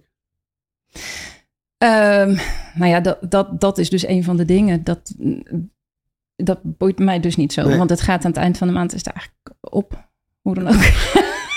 ehm, 1.78 2.38
nou 2.74 2.92
ja, 2.92 3.00
dat, 3.00 3.18
dat, 3.22 3.62
dat 3.62 3.78
is 3.78 3.90
dus 3.90 4.08
een 4.08 4.24
van 4.24 4.38
de 4.38 4.46
dingen. 4.46 4.84
Dat, 4.84 5.14
dat 6.36 6.60
boeit 6.64 7.00
mij 7.00 7.20
dus 7.20 7.36
niet 7.36 7.54
zo. 7.54 7.68
Nee. 7.68 7.78
Want 7.78 7.90
het 7.90 8.02
gaat 8.02 8.26
aan 8.26 8.32
het 8.32 8.40
eind 8.40 8.58
van 8.58 8.68
de 8.68 8.74
maand 8.74 8.94
is 8.94 9.06
het 9.06 9.14
eigenlijk 9.14 9.56
op. 9.60 10.12
Hoe 10.42 10.56
dan 10.56 10.68
ook. 10.68 10.84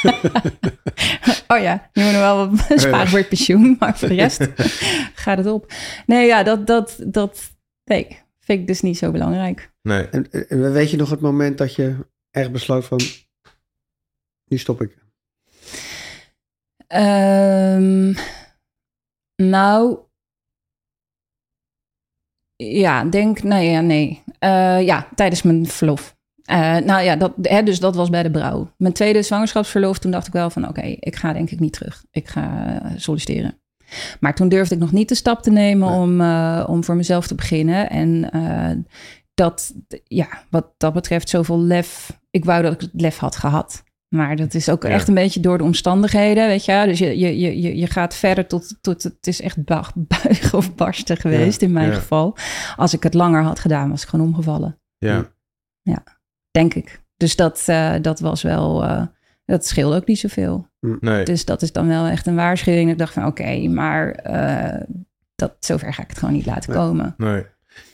oh 1.57 1.63
ja, 1.63 1.91
nog 1.93 2.13
wel 2.13 2.37
wat 2.37 2.69
het 2.69 3.29
pensioen. 3.29 3.77
Maar 3.79 3.99
voor 3.99 4.09
de 4.09 4.15
rest 4.15 4.49
gaat 5.25 5.39
het 5.39 5.47
op. 5.47 5.73
Nee, 6.07 6.27
ja, 6.27 6.43
dat, 6.43 6.67
dat, 6.67 6.99
dat 7.07 7.51
nee, 7.85 8.07
vind 8.41 8.61
ik 8.61 8.67
dus 8.67 8.81
niet 8.81 8.99
zo 8.99 9.11
belangrijk. 9.11 9.71
Nee. 9.83 10.09
En, 10.09 10.31
en 10.31 10.73
weet 10.73 10.91
je 10.91 10.97
nog 10.97 11.11
het 11.11 11.21
moment 11.21 11.59
dat 11.59 11.75
je 11.75 11.97
echt 12.37 12.53
besloot 12.53 12.85
van... 12.85 13.01
Nu 14.47 14.59
stop 14.59 14.81
ik. 14.83 14.97
Ehm, 16.87 18.13
nou, 19.37 19.99
ja, 22.57 23.05
denk, 23.05 23.43
nee, 23.43 23.71
ja, 23.71 23.81
nee. 23.81 24.23
Eh, 24.39 24.83
ja, 24.83 25.09
tijdens 25.15 25.43
mijn 25.43 25.67
verlof. 25.67 26.17
Eh, 26.43 26.77
nou 26.77 27.03
ja, 27.03 27.17
dat, 27.17 27.33
hè, 27.43 27.63
dus 27.63 27.81
dat 27.81 27.95
was 27.95 28.11
bij 28.11 28.23
de 28.23 28.31
brouw. 28.31 28.73
Mijn 28.77 28.93
tweede 28.95 29.23
zwangerschapsverlof, 29.23 29.99
toen 29.99 30.11
dacht 30.11 30.27
ik 30.27 30.33
wel 30.33 30.51
van, 30.51 30.69
oké, 30.69 30.97
ik 31.01 31.17
ga 31.17 31.33
denk 31.33 31.51
ik 31.51 31.61
niet 31.61 31.73
terug. 31.73 32.05
Ik 32.11 32.29
ga 32.29 32.81
solliciteren. 32.97 33.61
Maar 34.21 34.35
toen 34.35 34.49
durfde 34.49 34.75
ik 34.75 34.81
nog 34.81 34.93
niet 34.93 35.09
de 35.09 35.15
stap 35.15 35.43
te 35.43 35.51
nemen 35.51 35.89
Nee. 35.89 35.99
om, 35.99 36.21
eh, 36.21 36.65
om 36.69 36.85
voor 36.85 36.97
mezelf 36.97 37.27
te 37.27 37.35
beginnen. 37.35 37.91
En 37.91 38.31
dat, 39.37 39.75
ja, 40.05 40.29
wat 40.51 40.75
dat 40.77 40.93
betreft, 40.93 41.29
zoveel 41.29 41.61
lef. 41.61 42.21
Ik 42.37 42.45
wou 42.45 42.63
dat 42.63 42.73
ik 42.73 42.81
het 42.81 42.91
lef 42.93 43.17
had 43.19 43.37
gehad. 43.37 43.85
Maar 44.09 44.37
dat 44.37 44.55
is 44.55 44.69
ook 44.69 44.83
Ja. 44.83 44.89
echt 44.89 45.09
een 45.09 45.15
beetje 45.15 45.41
door 45.41 45.59
de 45.59 45.65
omstandigheden, 45.65 46.47
weet 46.47 46.65
je. 46.65 46.83
Dus 46.87 46.99
je, 46.99 47.19
je, 47.19 47.39
je, 47.39 47.77
je- 47.77 47.87
gaat 47.87 48.15
verder 48.15 48.47
tot, 48.47 48.77
tot 48.81 49.03
het 49.03 49.27
is 49.27 49.41
echt 49.41 49.57
buigen 49.65 50.59
of 50.59 50.75
barsten 50.75 51.17
geweest 51.17 51.63
in 51.63 51.73
mijn 51.73 51.89
ja. 51.89 51.95
geval. 51.95 52.37
Als 52.77 52.95
ik 52.95 53.03
het 53.03 53.15
langer 53.15 53.43
had 53.43 53.59
gedaan, 53.59 53.91
was 53.91 54.03
ik 54.03 54.09
gewoon 54.09 54.27
omgevallen, 54.27 54.79
Ja. 54.99 55.33
denk 56.51 56.75
ik. 56.75 57.03
Dus 57.17 57.37
dat, 57.37 57.63
eh, 57.67 57.95
dat 58.03 58.21
was 58.21 58.43
wel, 58.43 58.85
eh, 58.85 59.03
dat 59.45 59.67
scheelde 59.67 59.97
ook 59.97 60.07
niet 60.07 60.19
zoveel. 60.19 60.69
Nee. 61.01 61.25
Dus 61.25 61.45
dat 61.45 61.63
is 61.63 61.73
dan 61.73 61.89
wel 61.89 62.07
echt 62.07 62.27
een 62.27 62.35
waarschuwing. 62.37 62.91
Ik 62.91 62.99
dacht 62.99 63.13
van 63.13 63.27
oké, 63.27 63.69
maar 63.69 64.11
eh, 64.11 64.81
dat, 65.35 65.57
zover 65.61 65.95
ga 65.95 66.03
ik 66.03 66.09
het 66.09 66.19
gewoon 66.19 66.35
niet 66.35 66.47
laten 66.47 66.71
Nee. 66.71 66.79
komen. 66.81 67.15
Nee. 67.17 67.45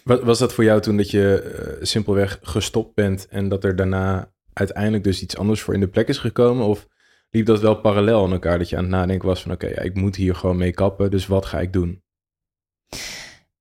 Wa- 0.05 0.25
Was 0.25 0.38
dat 0.38 0.52
voor 0.52 0.64
jou 0.64 0.81
toen 0.81 0.97
dat 0.97 1.11
je 1.11 1.78
simpelweg 1.83 2.38
gestopt 2.43 2.95
bent 2.95 3.26
en 3.28 3.49
dat 3.49 3.64
er 3.64 3.76
daarna 3.76 4.32
uiteindelijk 4.52 5.04
dus 5.04 5.23
iets 5.23 5.37
anders 5.37 5.61
voor 5.61 5.75
in 5.75 5.80
de 5.80 5.88
plek 5.88 6.09
is 6.09 6.18
gekomen? 6.18 6.66
Of 6.66 6.88
liep 7.30 7.47
dat 7.47 7.61
wel 7.61 7.80
parallel 7.80 8.25
aan 8.25 8.32
elkaar 8.32 8.59
dat 8.59 8.68
je 8.68 8.76
aan 8.76 8.82
het 8.82 8.92
nadenken 8.92 9.28
was 9.28 9.42
van 9.42 9.52
oké, 9.52 9.66
ja, 9.66 9.80
ik 9.80 9.94
moet 9.94 10.16
hier 10.16 10.35
gewoon 10.35 10.56
mee 10.56 10.73
kappen, 10.73 11.11
dus 11.11 11.26
wat 11.26 11.47
ga 11.47 11.61
ik 11.61 11.73
doen? 11.73 12.02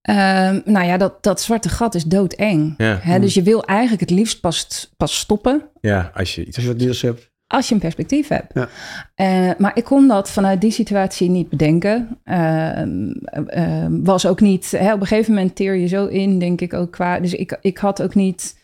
Ehm, 0.01 0.60
nou 0.65 0.86
ja, 0.86 0.98
dat, 0.98 1.24
dat 1.24 1.41
zwarte 1.41 1.69
gat 1.69 1.95
is 1.95 2.03
doodeng. 2.03 2.74
Ja, 2.77 3.00
Hè, 3.01 3.19
dus 3.19 3.33
je 3.33 3.43
wil 3.43 3.63
eigenlijk 3.63 4.01
het 4.01 4.10
liefst 4.10 4.41
pas, 4.41 4.91
pas 4.98 5.19
stoppen 5.19 5.69
ja 5.81 6.12
als 6.13 6.36
je 6.36 6.45
iets... 6.45 6.55
Als 6.55 6.65
je 6.65 6.71
wat 6.71 6.81
nieuws 6.81 7.01
hebt. 7.01 7.31
als 7.48 7.67
je 7.67 7.74
een 7.74 7.79
perspectief 7.79 8.27
hebt. 8.27 8.53
Ja. 8.53 8.69
Eh, 9.15 9.51
maar 9.57 9.71
ik 9.77 9.83
kon 9.83 10.07
dat 10.07 10.29
vanuit 10.29 10.62
die 10.62 10.71
situatie 10.71 11.29
niet 11.29 11.50
bedenken. 11.50 12.19
Ehm, 12.24 13.12
ehm, 13.45 14.03
was 14.03 14.25
ook 14.25 14.41
niet, 14.41 14.71
hè, 14.71 14.93
op 14.93 15.01
een 15.01 15.07
gegeven 15.07 15.33
moment 15.33 15.55
teer 15.55 15.75
je 15.75 15.88
zo 15.88 16.05
in, 16.05 16.39
denk 16.39 16.62
ik 16.62 16.74
ook 16.74 16.91
qua. 16.91 17.19
Dus 17.19 17.33
ik, 17.33 17.57
ik 17.62 17.77
had 17.77 18.01
ook 18.01 18.15
niet 18.15 18.60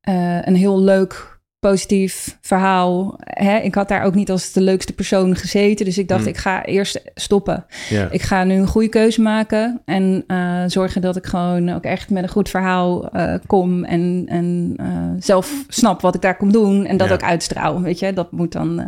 eh, 0.00 0.46
een 0.46 0.56
heel 0.56 0.80
leuk, 0.80 1.39
positief 1.60 2.38
verhaal. 2.40 3.14
Hè? 3.18 3.56
Ik 3.58 3.74
had 3.74 3.88
daar 3.88 4.02
ook 4.02 4.14
niet 4.14 4.30
als 4.30 4.52
de 4.52 4.60
leukste 4.60 4.92
persoon 4.92 5.36
gezeten. 5.36 5.84
Dus 5.84 5.98
ik 5.98 6.08
dacht, 6.08 6.20
Hmm. 6.20 6.30
ik 6.30 6.36
ga 6.36 6.64
eerst 6.64 7.02
stoppen. 7.14 7.66
Ja, 7.88 8.08
Ik 8.10 8.22
ga 8.22 8.44
nu 8.44 8.54
een 8.54 8.66
goede 8.66 8.88
keuze 8.88 9.20
maken 9.20 9.82
en 9.84 10.24
eh, 10.26 10.62
zorgen 10.66 11.00
dat 11.00 11.16
ik 11.16 11.26
gewoon 11.26 11.68
ook 11.68 11.84
echt 11.84 12.10
met 12.10 12.22
een 12.22 12.28
goed 12.28 12.48
verhaal 12.48 13.08
eh, 13.10 13.34
kom 13.46 13.84
en, 13.84 14.24
en 14.28 14.74
eh, 14.76 15.10
zelf 15.18 15.64
snap 15.68 16.00
wat 16.00 16.14
ik 16.14 16.20
daar 16.20 16.36
kom 16.36 16.52
doen 16.52 16.84
en 16.86 16.96
dat 16.96 17.08
Ja. 17.08 17.14
ook 17.14 17.22
uitstraal. 17.22 17.80
Weet 17.82 17.98
je, 17.98 18.12
dat 18.12 18.32
moet 18.32 18.52
dan. 18.52 18.78
eh, 18.80 18.86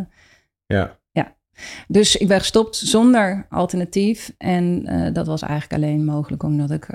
ja, 0.67 0.97
dus 1.89 2.17
ik 2.17 2.29
ben 2.29 2.39
gestopt 2.39 2.77
zonder 2.77 3.47
alternatief 3.51 4.35
en 4.39 4.85
dat 5.13 5.27
was 5.27 5.43
eigenlijk 5.43 5.83
alleen 5.83 6.05
mogelijk 6.05 6.43
omdat 6.43 6.71
ik 6.71 6.87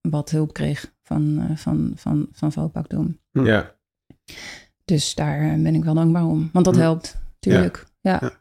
wat 0.00 0.30
hulp 0.30 0.52
kreeg 0.52 0.92
van, 1.02 1.46
van, 1.54 1.92
van, 1.96 2.26
van 2.32 2.52
Vopak 2.52 2.88
doen. 2.88 3.20
Ja, 3.30 3.74
Dus 4.84 5.14
daar 5.14 5.40
eh, 5.40 5.62
ben 5.62 5.74
ik 5.74 5.84
wel 5.84 5.94
dankbaar 5.94 6.24
om, 6.24 6.50
want 6.52 6.64
dat 6.64 6.76
helpt, 6.76 7.20
tuurlijk. 7.38 7.84
Ja. 8.00 8.18
Ja. 8.20 8.32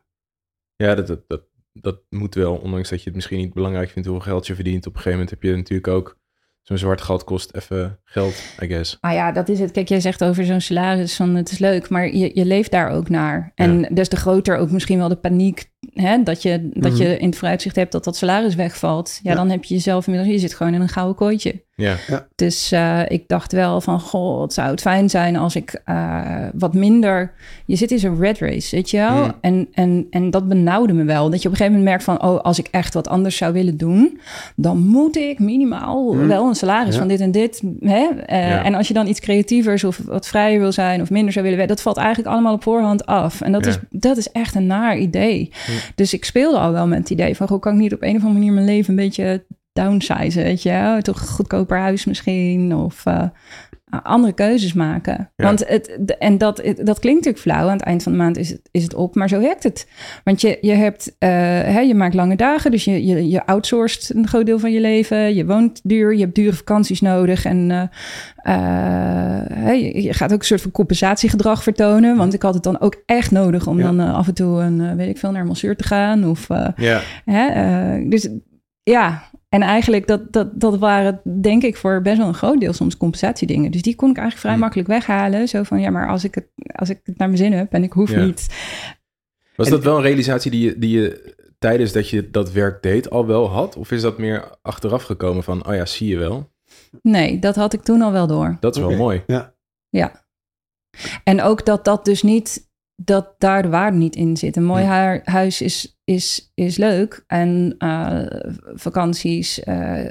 ja 0.76 0.96
dat, 0.96 1.08
dat, 1.08 1.20
dat, 1.28 1.44
dat 1.74 2.02
moet 2.10 2.36
wel, 2.36 2.56
ondanks 2.56 2.90
dat 2.90 3.00
je 3.00 3.06
het 3.06 3.16
misschien 3.16 3.38
niet 3.38 3.54
belangrijk 3.54 3.90
vindt 3.90 4.08
hoeveel 4.08 4.26
geld 4.32 4.48
je 4.48 4.56
verdient. 4.56 4.86
Op 4.86 4.96
een 4.96 5.02
gegeven 5.02 5.20
moment 5.20 5.30
heb 5.30 5.44
je 5.44 5.56
natuurlijk 5.56 5.88
ook 5.88 6.18
zo'n 6.62 6.78
zwart 6.78 7.02
gat 7.02 7.24
kost 7.24 7.56
even 7.56 8.00
geld, 8.04 8.34
I 8.62 8.68
guess. 8.68 8.98
Ah 9.00 9.14
ja, 9.14 9.32
dat 9.32 9.50
is 9.50 9.60
het. 9.60 9.72
Kijk, 9.72 9.88
jij 9.88 10.00
zegt 10.00 10.24
over 10.24 10.46
zo'n 10.46 10.62
salaris 10.62 11.16
van 11.16 11.36
het 11.36 11.52
is 11.52 11.58
leuk, 11.58 11.90
maar 11.90 12.08
je, 12.16 12.32
je 12.34 12.46
leeft 12.46 12.72
daar 12.72 12.90
ook 12.90 13.10
naar. 13.10 13.52
En 13.56 13.80
Ja. 13.80 13.90
des 13.90 14.08
te 14.08 14.16
groter 14.16 14.58
ook 14.58 14.72
misschien 14.72 14.98
wel 14.98 15.10
de 15.10 15.16
paniek 15.16 15.72
hè, 15.94 16.24
dat, 16.24 16.42
je, 16.42 16.70
dat 16.74 16.92
Mhm. 16.92 17.02
je 17.02 17.18
in 17.18 17.26
het 17.30 17.38
vooruitzicht 17.38 17.76
hebt 17.76 17.92
dat 17.92 18.04
dat 18.04 18.16
salaris 18.16 18.56
wegvalt. 18.56 19.20
Ja, 19.24 19.32
Ja. 19.32 19.38
dan 19.38 19.50
heb 19.50 19.64
je 19.64 19.74
jezelf 19.74 20.08
inmiddels, 20.08 20.34
je 20.34 20.40
zit 20.40 20.54
gewoon 20.54 20.74
in 20.74 20.82
een 20.82 20.90
gouden 20.90 21.16
kooitje. 21.16 21.62
Ja, 21.76 21.96
Dus 22.36 22.72
eh, 22.72 23.00
ik 23.08 23.24
dacht 23.28 23.52
wel 23.52 23.82
van, 23.82 24.00
goh, 24.00 24.42
het 24.42 24.54
zou 24.54 24.70
het 24.72 24.82
fijn 24.82 25.10
zijn 25.10 25.36
als 25.36 25.56
ik 25.56 25.82
eh, 25.86 26.22
wat 26.54 26.74
minder... 26.74 27.32
Je 27.66 27.76
zit 27.76 27.92
in 27.92 28.00
zo'n 28.00 28.20
red 28.20 28.40
race, 28.40 28.76
weet 28.76 28.90
je 28.90 28.98
wel? 28.98 29.24
Mm. 29.26 29.32
En, 29.42 29.68
en, 29.74 30.08
en 30.10 30.30
dat 30.32 30.48
benauwde 30.48 30.94
me 30.94 31.04
wel. 31.04 31.30
Dat 31.30 31.42
je 31.42 31.48
op 31.48 31.54
een 31.54 31.58
gegeven 31.60 31.80
moment 31.80 31.84
merkt 31.90 32.04
van... 32.04 32.24
oh, 32.30 32.40
als 32.42 32.60
ik 32.60 32.68
echt 32.72 32.94
wat 32.94 33.08
anders 33.08 33.38
zou 33.38 33.54
willen 33.54 33.78
doen... 33.78 34.20
dan 34.56 34.78
moet 34.80 35.18
ik 35.18 35.40
minimaal 35.40 36.14
Mm. 36.14 36.28
wel 36.28 36.48
een 36.48 36.56
salaris 36.56 36.94
Ja. 36.94 37.00
van 37.00 37.08
dit 37.08 37.20
en 37.20 37.32
dit. 37.32 37.62
Hè? 37.80 38.08
Eh, 38.26 38.48
Ja. 38.50 38.64
En 38.64 38.76
als 38.76 38.88
je 38.88 38.94
dan 38.94 39.08
iets 39.08 39.20
creatievers 39.20 39.84
of 39.84 40.00
wat 40.06 40.28
vrijer 40.28 40.60
wil 40.60 40.72
zijn... 40.72 41.02
of 41.02 41.10
minder 41.10 41.32
zou 41.32 41.44
willen 41.46 41.60
werken... 41.60 41.76
dat 41.76 41.86
valt 41.86 41.98
eigenlijk 41.98 42.30
allemaal 42.30 42.54
op 42.54 42.64
voorhand 42.64 43.06
af. 43.06 43.42
En 43.42 43.52
dat, 43.52 43.66
Ja. 43.66 43.70
is, 43.72 43.78
dat 43.90 44.18
is 44.18 44.32
echt 44.32 44.56
een 44.56 44.68
naar 44.68 44.98
idee. 44.98 45.52
Dus 45.96 46.14
ik 46.14 46.26
speelde 46.26 46.58
al 46.58 46.72
wel 46.72 46.88
met 46.88 47.00
het 47.00 47.10
idee 47.10 47.36
van... 47.36 47.48
goh, 47.48 47.60
kan 47.60 47.74
ik 47.74 47.80
niet 47.80 47.94
op 47.94 48.02
een 48.02 48.16
of 48.16 48.16
andere 48.16 48.34
manier 48.34 48.54
mijn 48.54 48.66
leven 48.66 48.90
een 48.90 49.04
beetje 49.04 49.46
downsizen, 49.74 50.44
weet 50.44 50.64
je? 50.64 50.98
Toch 51.02 51.22
een 51.22 51.28
goedkoper 51.28 51.78
huis 51.78 52.06
misschien 52.06 52.76
of 52.76 53.06
uh, 53.06 53.24
andere 54.04 54.34
keuzes 54.34 54.74
maken. 54.74 55.32
Ja. 55.36 55.46
Want 55.46 55.68
het, 55.68 56.18
en 56.18 56.38
dat, 56.38 56.56
dat 56.64 57.00
klinkt 57.00 57.26
natuurlijk 57.26 57.40
flauw. 57.40 57.68
Aan 57.68 57.78
het 57.78 57.82
eind 57.82 58.04
van 58.04 58.12
de 58.12 58.18
maand 58.18 58.38
is 58.38 58.50
het, 58.50 58.62
is 58.72 58.84
het 58.84 58.94
op, 58.94 59.16
maar 59.16 59.30
zo 59.30 59.40
werkt 59.40 59.64
het. 59.64 59.88
Want 60.24 60.42
je, 60.42 60.58
je 60.62 60.74
hebt, 60.74 61.08
uh, 61.08 61.30
hè, 61.30 61.80
je 61.80 61.96
maakt 61.96 62.14
lange 62.14 62.36
dagen, 62.36 62.72
dus 62.72 62.84
je, 62.84 63.06
je, 63.06 63.30
je 63.30 63.46
outsourced 63.46 64.16
een 64.16 64.28
groot 64.28 64.46
deel 64.46 64.60
van 64.60 64.72
je 64.72 64.80
leven. 64.80 65.36
Je 65.36 65.46
woont 65.46 65.80
duur, 65.84 66.14
je 66.14 66.22
hebt 66.22 66.36
dure 66.36 66.54
vakanties 66.54 67.02
nodig 67.02 67.46
en 67.46 67.70
uh, 67.70 67.84
hè, 69.54 69.72
je, 69.72 70.14
gaat 70.14 70.34
ook 70.34 70.40
een 70.40 70.46
soort 70.46 70.62
van 70.62 70.72
compensatiegedrag 70.72 71.64
vertonen. 71.64 72.18
Want 72.18 72.34
ik 72.34 72.42
had 72.42 72.54
het 72.54 72.64
dan 72.64 72.80
ook 72.80 73.02
echt 73.06 73.32
nodig 73.32 73.68
om 73.68 73.78
Ja. 73.78 73.84
dan 73.84 74.00
af 74.00 74.28
en 74.28 74.34
toe 74.34 74.62
een, 74.62 74.96
weet 74.96 75.10
ik 75.10 75.18
veel, 75.18 75.32
naar 75.32 75.42
een 75.42 75.48
masseur 75.48 75.76
te 75.76 75.84
gaan 75.84 76.30
of 76.30 76.48
ja. 76.76 77.02
Hè, 77.26 78.08
dus 78.10 78.30
ja, 78.84 79.24
en 79.54 79.62
eigenlijk 79.62 80.08
dat, 80.08 80.34
dat, 80.34 80.60
dat 80.60 80.78
waren 80.78 81.22
denk 81.42 81.64
ik 81.64 81.78
voor 81.78 82.02
best 82.02 82.18
wel 82.18 82.28
een 82.28 82.34
groot 82.34 82.60
deel 82.60 82.74
soms 82.74 82.98
compensatiedingen. 82.98 83.72
Dus 83.72 83.82
die 83.82 83.96
kon 83.96 84.10
ik 84.10 84.18
eigenlijk 84.18 84.40
vrij 84.40 84.52
Hmm. 84.52 84.62
makkelijk 84.62 84.88
weghalen. 84.90 85.48
Zo 85.48 85.64
van, 85.64 85.80
ja, 85.82 85.90
maar 85.90 86.08
als 86.10 86.24
ik 86.24 86.36
het, 86.36 86.48
als 86.76 86.90
ik 86.90 87.00
het 87.04 87.18
naar 87.18 87.28
mijn 87.28 87.40
zin 87.40 87.54
heb 87.54 87.74
en 87.74 87.84
ik 87.84 87.92
hoef 87.94 88.12
Ja. 88.12 88.24
niet. 88.26 88.48
Was 89.56 89.66
En- 89.68 89.72
dat 89.74 89.84
wel 89.84 89.96
een 89.96 90.02
realisatie 90.02 90.52
die 90.52 90.62
je, 90.66 90.78
die 90.80 91.00
je 91.00 91.36
tijdens 91.60 91.92
dat 91.92 92.10
je 92.10 92.30
dat 92.32 92.52
werk 92.52 92.82
deed 92.84 93.10
al 93.10 93.26
wel 93.26 93.50
had? 93.50 93.76
Of 93.78 93.92
is 93.92 94.02
dat 94.02 94.18
meer 94.18 94.58
achteraf 94.62 95.04
gekomen 95.04 95.44
van, 95.44 95.68
oh 95.68 95.76
ja, 95.76 95.86
zie 95.86 96.08
je 96.10 96.18
wel? 96.18 96.52
Nee, 97.02 97.40
dat 97.40 97.56
had 97.56 97.74
ik 97.74 97.82
toen 97.82 98.02
al 98.02 98.12
wel 98.12 98.28
door. 98.28 98.58
Dat 98.60 98.76
is 98.76 98.82
wel 98.82 98.92
mooi. 98.96 99.24
Ja. 99.90 100.22
En 101.24 101.42
ook 101.42 101.66
dat 101.66 101.86
dat 101.86 102.06
dus 102.06 102.24
niet, 102.24 102.72
dat 103.06 103.36
daar 103.38 103.62
de 103.62 103.70
waarde 103.70 103.98
niet 103.98 104.16
in 104.16 104.38
zit. 104.38 104.56
Een 104.56 104.66
mooi 104.66 104.84
hu- 104.84 105.22
huis 105.24 105.62
is, 105.62 105.98
is, 106.04 106.52
is 106.54 106.78
leuk. 106.78 107.24
En 107.28 107.76
eh, 107.78 108.20
vakanties, 108.74 109.64
eh 109.64 110.10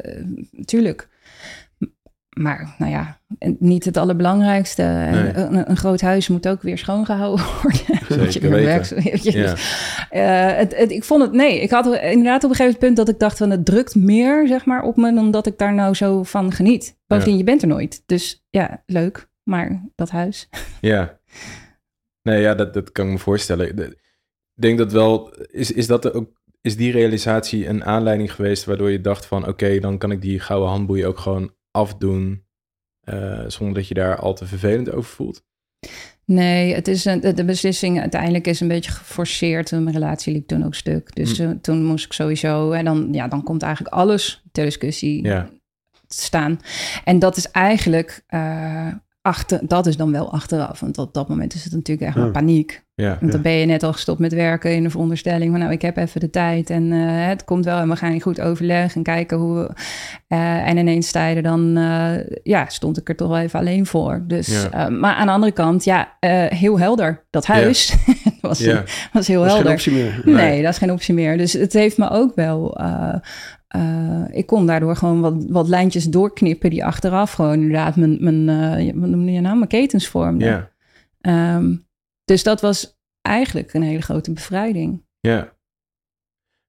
tuurlijk. 0.64 1.11
Maar 2.37 2.75
nou 2.78 2.90
ja, 2.92 3.18
niet 3.58 3.84
het 3.84 3.96
allerbelangrijkste. 3.96 4.82
Nee. 4.82 5.32
Een, 5.34 5.70
een 5.70 5.76
groot 5.76 6.00
huis 6.00 6.28
moet 6.28 6.49
ook 6.49 6.62
weer 6.62 6.78
schoongehouden 6.78 7.44
worden. 7.62 8.32
Je 8.32 8.49
werkt-. 8.49 9.22
Ja. 9.22 9.54
Eh, 10.11 10.56
het, 10.56 10.76
het, 10.76 10.90
ik 10.90 11.04
vond 11.04 11.22
het, 11.22 11.32
nee, 11.32 11.61
ik 11.61 11.70
had 11.70 11.87
inderdaad 11.87 12.44
op 12.44 12.50
een 12.50 12.56
gegeven 12.56 12.64
moment 12.64 12.78
punt 12.78 12.96
dat 12.96 13.08
ik 13.08 13.18
dacht 13.18 13.38
van 13.38 13.50
het 13.50 13.64
drukt 13.64 13.94
meer, 13.94 14.46
zeg 14.46 14.64
maar, 14.64 14.82
op 14.82 14.96
me 14.96 15.14
dan 15.14 15.30
dat 15.30 15.46
ik 15.46 15.58
daar 15.58 15.75
nou 15.75 15.94
zo 15.94 16.22
van 16.22 16.52
geniet. 16.52 16.96
Bovendien, 17.06 17.37
je 17.37 17.44
bent 17.44 17.62
er 17.62 17.68
nooit. 17.68 18.02
Dus 18.06 18.44
ja, 18.50 18.82
leuk, 18.87 19.28
maar 19.42 19.82
dat 19.94 20.11
huis. 20.11 20.49
Ja. 20.80 21.18
Nee, 22.23 22.41
ja, 22.41 22.55
dat, 22.55 22.75
dat 22.75 22.93
kan 22.93 23.07
ik 23.07 23.12
me 23.12 23.19
voorstellen. 23.19 23.69
Ik 23.79 23.97
denk 24.55 24.79
dat 24.79 24.93
wel, 24.93 25.35
is, 25.35 25.73
is 25.73 25.87
dat 25.87 26.12
ook, 26.12 26.31
is 26.61 26.76
die 26.76 26.93
realisatie 26.93 27.67
een 27.69 27.85
aanleiding 27.85 28.33
geweest 28.35 28.64
waardoor 28.64 28.91
je 28.91 29.00
dacht 29.00 29.26
van, 29.26 29.47
oké, 29.49 29.79
dan 29.79 29.99
kan 29.99 30.11
ik 30.11 30.21
die 30.23 30.41
gouden 30.41 30.69
handboeien 30.69 31.09
ook 31.09 31.19
gewoon 31.19 31.55
afdoen, 31.71 32.45
eh, 33.00 33.45
zonder 33.47 33.75
dat 33.75 33.88
je 33.88 33.95
daar 33.95 34.17
al 34.17 34.35
te 34.35 34.47
vervelend 34.47 34.91
over 34.91 35.11
voelt? 35.11 35.43
Nee, 36.25 36.75
het 36.75 36.88
is 36.88 37.05
een, 37.05 37.21
de, 37.21 37.45
beslissing 37.45 38.00
uiteindelijk 38.00 38.47
is 38.47 38.61
een 38.61 38.69
beetje 38.69 38.91
geforceerd. 38.91 39.71
Mijn 39.71 39.91
relatie 39.93 40.33
liep 40.33 40.47
toen 40.47 40.64
ook 40.64 40.75
stuk. 40.75 41.14
Dus 41.14 41.38
Hm. 41.38 41.43
eh, 41.45 41.50
toen 41.50 41.85
moest 41.85 42.05
ik 42.05 42.12
sowieso... 42.12 42.71
En 42.71 42.85
dan, 42.85 43.09
ja, 43.12 43.29
dan 43.29 43.43
komt 43.43 43.62
eigenlijk 43.62 43.95
alles 43.95 44.43
ter 44.52 44.64
discussie 44.64 45.25
Ja. 45.25 45.49
staan. 46.09 46.61
En 47.05 47.19
dat 47.19 47.37
is 47.37 47.50
eigenlijk... 47.50 48.23
eh, 48.26 48.88
achter, 49.23 49.61
dat 49.62 49.87
is 49.87 49.97
dan 49.97 50.12
wel 50.12 50.33
achteraf. 50.33 50.81
Want 50.81 50.99
op 50.99 51.14
dat 51.14 51.29
moment 51.29 51.55
is 51.55 51.64
het 51.64 51.73
natuurlijk 51.73 52.07
echt 52.09 52.17
Ja. 52.25 52.31
paniek. 52.31 52.85
Ja, 52.95 53.17
Want 53.21 53.33
dan 53.33 53.43
ben 53.43 53.52
je 53.52 53.67
net 53.67 53.83
al 53.83 53.93
gestopt 53.93 54.19
met 54.19 54.33
werken 54.33 54.75
in 54.75 54.83
de 54.83 54.91
veronderstelling 54.91 55.50
van 55.50 55.61
nou, 55.61 55.73
ik 55.73 55.83
heb 55.83 55.97
even 55.97 56.21
de 56.21 56.31
tijd 56.31 56.71
en 56.71 56.93
eh, 56.93 56.99
het 57.26 57.45
komt 57.45 57.64
wel 57.64 57.79
en 57.79 57.88
we 57.88 57.97
gaan 57.97 58.21
goed 58.21 58.41
overleggen 58.41 58.95
en 58.97 59.02
kijken 59.02 59.37
hoe 59.38 59.55
we. 59.59 59.71
eh, 60.29 60.69
en 60.69 60.76
ineens 60.76 61.09
sta 61.09 61.26
je 61.26 61.37
er 61.37 61.43
dan, 61.43 61.76
eh, 61.76 62.11
ja, 62.43 62.64
stond 62.69 62.99
ik 62.99 63.09
er 63.09 63.17
toch 63.17 63.29
wel 63.29 63.38
even 63.38 63.59
alleen 63.59 63.87
voor. 63.87 64.25
Dus, 64.26 64.67
maar 64.91 65.14
aan 65.14 65.26
de 65.26 65.33
andere 65.33 65.52
kant, 65.52 65.85
ja, 65.85 66.17
heel 66.49 66.79
helder. 66.79 67.25
Dat 67.31 67.47
huis 67.47 67.95
was, 68.41 68.59
ja. 68.59 68.83
was 69.12 69.26
heel 69.26 69.41
Dat 69.43 69.47
is 69.49 69.52
geen 69.55 69.62
helder. 69.62 69.73
optie 69.73 69.93
meer. 69.93 70.21
Nee, 70.25 70.35
Nee. 70.35 70.62
dat 70.62 70.73
is 70.73 70.79
geen 70.79 70.93
optie 70.93 71.14
meer. 71.14 71.38
Dus 71.38 71.52
het 71.52 71.73
heeft 71.73 71.99
me 71.99 72.11
ook 72.11 72.35
wel. 72.35 72.79
Eh, 73.75 74.25
ik 74.31 74.47
kon 74.47 74.67
daardoor 74.67 74.97
gewoon 74.97 75.21
wat, 75.21 75.45
wat 75.49 75.69
lijntjes 75.69 76.05
doorknippen 76.05 76.71
die 76.71 76.85
achteraf 76.85 77.33
gewoon 77.33 77.52
inderdaad 77.55 77.97
mijn, 77.97 78.17
mijn 78.21 78.49
eh, 78.49 78.93
wat 78.95 79.09
noemde 79.09 79.33
je 79.33 79.41
nou, 79.41 79.57
mijn 79.57 79.69
ketens 79.69 80.09
vormden. 80.09 80.49
ja, 80.49 80.71
Ehm, 81.21 81.76
dus 82.25 82.43
dat 82.43 82.61
was 82.61 82.99
eigenlijk 83.21 83.75
een 83.75 83.83
hele 83.83 84.02
grote 84.02 84.33
bevrijding. 84.33 85.05
ja. 85.21 85.52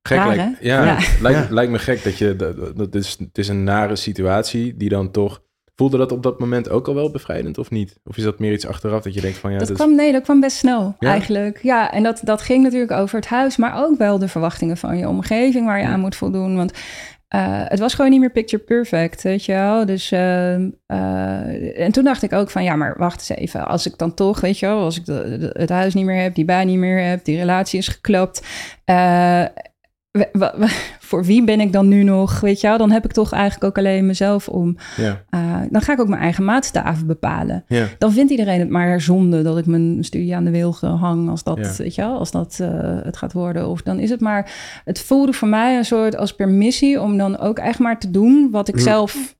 Gek, 0.08 0.18
Raar, 0.18 0.36
lijkt, 0.36 0.60
hè? 0.60 0.68
ja, 0.68 0.84
Ja. 0.86 0.98
Lijkt, 1.22 1.48
Ja. 1.48 1.54
lijkt 1.54 1.72
me 1.72 1.80
gek 1.80 2.04
dat 2.04 2.18
je, 2.18 2.36
dat 2.76 2.96
is, 2.96 3.16
het 3.20 3.38
is 3.38 3.48
een 3.48 3.64
nare 3.64 3.96
situatie 3.96 4.78
die 4.78 4.90
dan 4.90 5.12
toch, 5.12 5.43
voelde 5.75 5.98
dat 5.98 6.12
op 6.12 6.24
dat 6.24 6.39
moment 6.39 6.70
ook 6.70 6.88
al 6.88 6.96
wel 6.96 7.12
bevrijdend 7.12 7.58
of 7.58 7.70
niet? 7.70 8.00
Of 8.03 8.18
is 8.18 8.24
dat 8.24 8.39
meer 8.39 8.53
iets 8.53 8.68
achteraf 8.68 9.01
dat 9.03 9.13
je 9.13 9.22
denkt 9.22 9.38
van, 9.38 9.51
ja, 9.51 9.58
dat 9.58 9.72
kwam, 9.72 9.96
nee, 9.96 10.12
dat 10.12 10.24
kwam 10.24 10.39
best 10.39 10.58
snel 10.58 10.96
Ja? 11.00 11.10
eigenlijk. 11.10 11.60
Ja, 11.62 11.92
en 11.92 12.03
dat, 12.03 12.22
dat 12.24 12.42
ging 12.42 12.63
natuurlijk 12.63 12.92
over 12.92 13.15
het 13.15 13.27
huis, 13.27 13.58
maar 13.58 13.84
ook 13.86 13.98
wel 13.98 14.20
de 14.20 14.27
verwachtingen 14.27 14.77
van 14.77 14.98
je 14.98 15.08
omgeving 15.08 15.65
waar 15.65 15.80
je 15.80 15.86
aan 15.86 16.00
moet 16.00 16.15
voldoen. 16.15 16.56
Want 16.56 16.72
eh, 17.27 17.42
het 17.48 17.80
was 17.80 17.94
gewoon 17.94 18.12
niet 18.12 18.20
meer 18.20 18.32
picture 18.32 18.63
perfect, 18.63 19.22
weet 19.24 19.46
je 19.46 19.51
wel. 19.53 19.86
Dus, 19.86 20.12
ehm, 20.12 20.70
eh, 20.86 21.80
en 21.80 21.92
toen 21.92 22.03
dacht 22.03 22.24
ik 22.24 22.34
ook 22.34 22.50
van, 22.50 22.63
ja, 22.63 22.75
maar 22.75 22.96
wacht 22.98 23.30
eens 23.30 23.39
even. 23.39 23.68
Als 23.68 23.86
ik 23.88 23.98
dan 23.98 24.13
toch, 24.13 24.39
weet 24.42 24.60
je 24.60 24.65
wel, 24.65 24.80
als 24.84 24.98
ik 24.98 25.06
de, 25.06 25.38
de- 25.39 25.60
het 25.60 25.70
huis 25.70 25.94
niet 25.94 26.06
meer 26.06 26.22
heb, 26.22 26.36
die 26.36 26.46
baan 26.46 26.68
niet 26.68 26.77
meer 26.77 27.03
heb, 27.10 27.25
die 27.25 27.38
relatie 27.38 27.80
is 27.80 27.88
geklopt. 27.88 28.42
We- 30.32 30.53
voor 31.00 31.24
wie 31.25 31.43
ben 31.43 31.60
ik 31.60 31.72
dan 31.74 31.88
nu 31.88 32.03
nog, 32.03 32.39
weet 32.39 32.62
je 32.62 32.67
wel? 32.67 32.77
Dan 32.77 32.91
heb 32.91 33.05
ik 33.05 33.12
toch 33.12 33.32
eigenlijk 33.32 33.63
ook 33.63 33.77
alleen 33.77 34.05
mezelf 34.05 34.48
om. 34.50 34.77
ja, 34.98 35.24
eh, 35.29 35.62
dan 35.70 35.82
ga 35.82 35.93
ik 35.93 36.00
ook 36.00 36.08
mijn 36.08 36.22
eigen 36.22 36.43
maatstaven 36.46 37.08
bepalen 37.08 37.63
ja, 37.67 37.88
dan 37.98 38.12
vindt 38.12 38.32
iedereen 38.32 38.60
het 38.60 38.70
maar 38.70 39.01
zonde 39.01 39.41
dat 39.41 39.58
ik 39.58 39.65
mijn 39.65 40.03
studie 40.03 40.36
aan 40.36 40.43
de 40.43 40.51
wilgen 40.51 40.89
hang 40.89 41.29
als 41.29 41.43
dat, 41.43 41.58
Ja. 41.58 41.84
weet 41.84 41.96
je 41.96 42.01
wel, 42.01 42.17
als 42.17 42.32
dat 42.32 42.58
eh, 42.62 42.70
het 43.03 43.17
gaat 43.17 43.34
worden. 43.34 43.67
Of 43.67 43.82
dan 43.82 44.00
is 44.00 44.10
het 44.10 44.20
maar, 44.22 44.51
het 44.86 45.00
voelde 45.01 45.34
voor 45.34 45.48
mij 45.48 45.77
een 45.77 45.86
soort 45.86 46.17
als 46.17 46.36
permissie 46.36 47.01
om 47.01 47.17
dan 47.17 47.38
ook 47.38 47.60
echt 47.60 47.79
maar 47.79 48.00
te 48.00 48.12
doen 48.12 48.48
wat 48.51 48.67
ik 48.67 48.75
Mm. 48.75 48.82
zelf, 48.82 49.36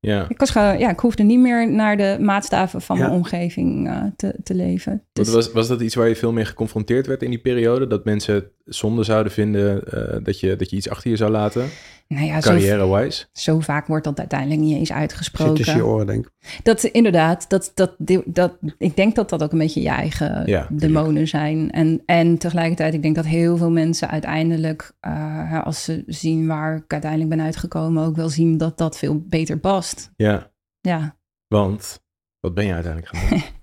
ja. 0.00 0.24
ik 0.28 0.38
was 0.38 0.50
gewoon, 0.50 0.78
ja, 0.78 0.90
ik 0.90 0.98
hoefde 1.00 1.22
niet 1.22 1.38
meer 1.40 1.70
naar 1.72 1.96
de 1.96 2.16
maatstaven 2.20 2.80
van 2.80 2.98
mijn 2.98 3.10
omgeving 3.10 3.88
eh, 3.88 4.02
te, 4.16 4.34
te 4.42 4.54
leven. 4.54 5.02
Dus, 5.12 5.32
was, 5.32 5.52
was 5.52 5.68
dat 5.68 5.80
iets 5.80 5.94
waar 5.94 6.08
je 6.08 6.16
veel 6.16 6.32
mee 6.32 6.44
geconfronteerd 6.44 7.06
werd 7.06 7.22
in 7.22 7.30
die 7.30 7.38
periode? 7.40 7.86
Dat 7.86 8.04
mensen 8.04 8.50
zonde 8.74 9.02
zouden 9.02 9.32
vinden 9.32 9.84
eh, 9.84 10.24
dat, 10.24 10.40
je, 10.40 10.56
dat 10.56 10.70
je 10.70 10.76
iets 10.76 10.88
achter 10.88 11.10
je 11.10 11.16
zou 11.16 11.30
laten, 11.30 11.68
nou 12.08 12.24
ja, 12.26 12.40
zo, 12.40 12.50
carrière-wise? 12.50 13.26
zo 13.32 13.60
vaak 13.60 13.86
wordt 13.86 14.04
dat 14.04 14.18
uiteindelijk 14.18 14.60
niet 14.60 14.76
eens 14.76 14.88
Zit 14.88 15.08
tussen 15.08 15.34
uitgesproken. 15.34 15.76
je 15.76 15.84
oren, 15.84 16.06
denk 16.06 16.26
ik. 16.26 16.60
Dat 16.62 16.84
inderdaad, 16.84 17.48
dat, 17.48 17.72
dat, 17.74 17.94
dat, 18.24 18.52
ik 18.78 18.96
denk 18.96 19.14
dat 19.14 19.28
dat 19.30 19.42
ook 19.42 19.52
een 19.52 19.58
beetje 19.58 19.82
je 19.82 19.88
eigen 19.88 20.42
Ja, 20.46 20.60
tuurlijk. 20.66 20.80
demonen 20.80 21.28
zijn. 21.28 21.70
En, 21.70 22.02
en 22.06 22.38
tegelijkertijd, 22.38 22.94
ik 22.94 23.02
denk 23.02 23.14
dat 23.14 23.26
heel 23.26 23.56
veel 23.56 23.70
mensen 23.70 24.10
uiteindelijk, 24.10 24.92
eh, 25.00 25.62
als 25.64 25.84
ze 25.84 26.02
zien 26.06 26.46
waar 26.46 26.76
ik 26.76 26.92
uiteindelijk 26.92 27.30
ben 27.30 27.40
uitgekomen, 27.40 28.04
ook 28.04 28.16
wel 28.16 28.28
zien 28.28 28.58
dat 28.58 28.78
dat 28.78 28.98
veel 28.98 29.18
beter 29.28 29.58
past. 29.58 30.10
Ja, 30.16 30.50
Ja. 30.80 31.16
want 31.48 32.02
wat 32.40 32.54
ben 32.54 32.66
je 32.66 32.72
uiteindelijk 32.74 33.16
gaan 33.16 33.28
doen? 33.28 33.42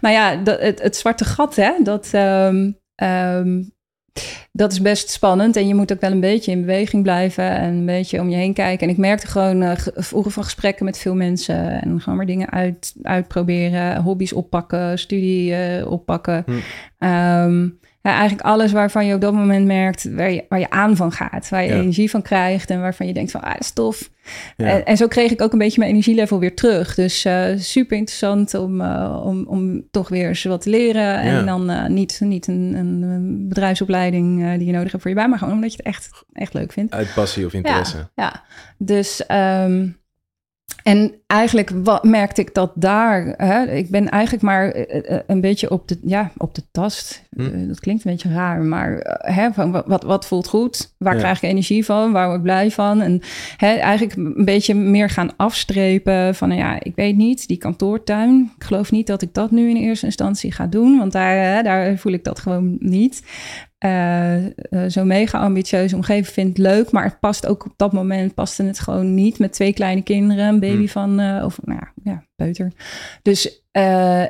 Nou 0.00 0.14
ja, 0.14 0.36
dat, 0.36 0.60
het, 0.60 0.82
het 0.82 0.96
zwarte 0.96 1.24
gat, 1.24 1.56
hè, 1.56 1.72
dat, 1.82 2.08
ehm, 2.12 2.70
ehm, 2.94 3.62
dat 4.52 4.72
is 4.72 4.80
best 4.80 5.10
spannend. 5.10 5.56
En 5.56 5.66
je 5.68 5.74
moet 5.74 5.92
ook 5.92 6.00
wel 6.00 6.10
een 6.10 6.20
beetje 6.20 6.50
in 6.50 6.60
beweging 6.60 7.02
blijven 7.02 7.50
en 7.50 7.68
een 7.74 7.86
beetje 7.86 8.20
om 8.20 8.28
je 8.30 8.36
heen 8.36 8.54
kijken. 8.54 8.86
En 8.86 8.92
ik 8.92 8.98
merkte 8.98 9.26
gewoon 9.26 9.76
ge- 9.76 9.92
vroeger 9.94 10.32
van 10.32 10.44
gesprekken 10.44 10.84
met 10.84 10.98
veel 10.98 11.14
mensen 11.14 11.82
en 11.82 12.00
gewoon 12.00 12.16
maar 12.16 12.26
dingen 12.26 12.50
uit, 12.50 12.94
uitproberen, 13.02 14.02
hobby's 14.02 14.32
oppakken, 14.32 14.98
studie 14.98 15.54
eh, 15.54 15.90
oppakken. 15.90 16.44
Hm. 16.46 16.52
Ehm, 16.98 17.68
ja, 18.02 18.10
eigenlijk 18.10 18.40
alles 18.46 18.72
waarvan 18.72 19.06
je 19.06 19.14
op 19.14 19.20
dat 19.20 19.32
moment 19.32 19.66
merkt 19.66 20.14
waar 20.14 20.30
je, 20.30 20.44
waar 20.48 20.58
je 20.58 20.70
aan 20.70 20.96
van 20.96 21.12
gaat, 21.12 21.48
waar 21.48 21.64
je 21.64 21.72
energie 21.72 22.10
van 22.10 22.22
krijgt 22.22 22.70
en 22.70 22.80
waarvan 22.80 23.06
je 23.06 23.12
denkt 23.12 23.30
van 23.30 23.42
ah, 23.42 23.54
stof. 23.58 24.10
En, 24.56 24.84
en, 24.84 24.96
zo 24.96 25.06
kreeg 25.08 25.30
ik 25.30 25.42
ook 25.42 25.52
een 25.52 25.58
beetje 25.58 25.78
mijn 25.78 25.90
energielevel 25.90 26.38
weer 26.38 26.54
terug. 26.54 26.94
Dus 26.94 27.24
uh, 27.24 27.44
super 27.56 27.96
interessant 27.96 28.54
om, 28.54 28.80
uh, 28.80 29.22
om, 29.24 29.46
om 29.46 29.82
toch 29.90 30.08
weer 30.08 30.28
eens 30.28 30.44
wat 30.44 30.60
te 30.60 30.70
leren. 30.70 31.20
En 31.20 31.46
dan 31.46 31.70
uh, 31.70 31.86
niet, 31.86 32.20
niet 32.20 32.46
een, 32.46 32.74
een 32.74 33.48
bedrijfsopleiding 33.48 34.56
die 34.56 34.66
je 34.66 34.72
nodig 34.72 34.90
hebt 34.90 35.02
voor 35.02 35.10
je 35.10 35.16
baan, 35.16 35.30
maar 35.30 35.38
gewoon 35.38 35.54
omdat 35.54 35.70
je 35.70 35.76
het 35.76 35.86
echt, 35.86 36.24
echt 36.32 36.54
leuk 36.54 36.72
vindt. 36.72 36.92
Uit 36.92 37.14
passie 37.14 37.46
of 37.46 37.52
interesse. 37.52 37.96
Ja, 37.96 38.04
ja. 38.14 38.42
dus 38.78 39.24
um, 39.64 40.01
en 40.82 41.14
eigenlijk 41.26 41.70
wat, 41.84 42.04
merkte 42.04 42.40
ik 42.40 42.54
dat 42.54 42.72
daar, 42.74 43.34
hè, 43.36 43.62
ik 43.62 43.90
ben 43.90 44.08
eigenlijk 44.08 44.42
maar 44.42 44.68
eh, 44.70 45.16
eh, 45.16 45.20
een 45.26 45.40
beetje 45.40 45.70
op 45.70 45.88
de, 45.88 45.98
ja, 46.04 46.30
op 46.36 46.54
de 46.54 46.62
tast. 46.70 47.22
Hm. 47.30 47.40
Eh, 47.40 47.68
dat 47.68 47.80
klinkt 47.80 48.04
een 48.04 48.10
beetje 48.10 48.32
raar, 48.32 48.60
maar 48.60 49.18
hè, 49.18 49.52
van 49.52 49.82
wat, 49.86 50.02
wat 50.02 50.26
voelt 50.26 50.48
goed? 50.48 50.94
Waar 50.98 51.16
krijg 51.16 51.42
ik 51.42 51.50
energie 51.50 51.84
van? 51.84 52.12
Waar 52.12 52.26
word 52.26 52.36
ik 52.36 52.42
blij 52.42 52.70
van? 52.70 53.00
En 53.00 53.20
hè, 53.56 53.74
eigenlijk 53.74 54.16
een 54.16 54.44
beetje 54.44 54.74
meer 54.74 55.10
gaan 55.10 55.36
afstrepen 55.36 56.34
van, 56.34 56.48
nou 56.48 56.60
ja, 56.60 56.82
ik 56.82 56.94
weet 56.94 57.16
niet, 57.16 57.48
die 57.48 57.58
kantoortuin. 57.58 58.52
Ik 58.56 58.64
geloof 58.64 58.90
niet 58.90 59.06
dat 59.06 59.22
ik 59.22 59.34
dat 59.34 59.50
nu 59.50 59.68
in 59.68 59.76
eerste 59.76 60.06
instantie 60.06 60.52
ga 60.52 60.66
doen, 60.66 60.98
want 60.98 61.12
daar, 61.12 61.54
hè, 61.54 61.62
daar 61.62 61.96
voel 61.98 62.12
ik 62.12 62.24
dat 62.24 62.38
gewoon 62.38 62.76
niet. 62.78 63.22
Uh, 63.84 64.44
uh, 64.44 64.50
zo'n 64.86 65.06
mega 65.06 65.38
ambitieuze 65.38 65.96
omgeving 65.96 66.26
vind 66.26 66.50
ik 66.50 66.56
leuk, 66.56 66.90
maar 66.90 67.04
het 67.04 67.20
past 67.20 67.46
ook 67.46 67.64
op 67.64 67.72
dat 67.76 67.92
moment 67.92 68.34
paste 68.34 68.62
het 68.62 68.78
gewoon 68.78 69.14
niet 69.14 69.38
met 69.38 69.52
twee 69.52 69.72
kleine 69.72 70.02
kinderen, 70.02 70.48
een 70.48 70.60
baby 70.60 70.76
hmm. 70.76 70.88
van, 70.88 71.20
uh, 71.20 71.44
of 71.44 71.58
nou 71.64 71.80
ja, 72.04 72.24
peuter. 72.34 72.72
Dus 73.22 73.60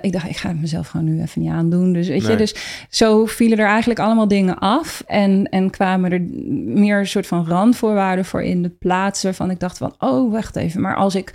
ik 0.01 0.13
dacht, 0.13 0.29
ik 0.29 0.37
ga 0.37 0.49
het 0.49 0.61
mezelf 0.61 0.89
gewoon 0.89 1.07
nu 1.07 1.23
even 1.23 1.43
niet 1.43 1.51
aandoen. 1.51 1.93
Dus 1.93 2.09
weet 2.09 2.27
je, 2.27 2.37
dus 2.37 2.55
zo 2.91 3.27
vielen 3.27 3.59
er 3.59 3.67
eigenlijk 3.67 4.01
allemaal 4.01 4.29
dingen 4.29 4.59
af 4.59 5.03
en, 5.07 5.49
en 5.49 5.71
kwamen 5.71 6.13
er 6.13 6.21
meer 6.65 6.99
een 6.99 7.07
soort 7.07 7.27
van 7.27 7.47
randvoorwaarden 7.47 8.25
voor 8.25 8.43
in 8.43 8.63
de 8.63 8.69
plaats 8.71 9.23
waarvan 9.23 9.51
ik 9.51 9.61
dacht 9.61 9.79
van, 9.79 9.95
oh, 9.99 10.33
wacht 10.33 10.57
even, 10.57 10.81
maar 10.81 10.97
als 10.97 11.15
ik 11.15 11.33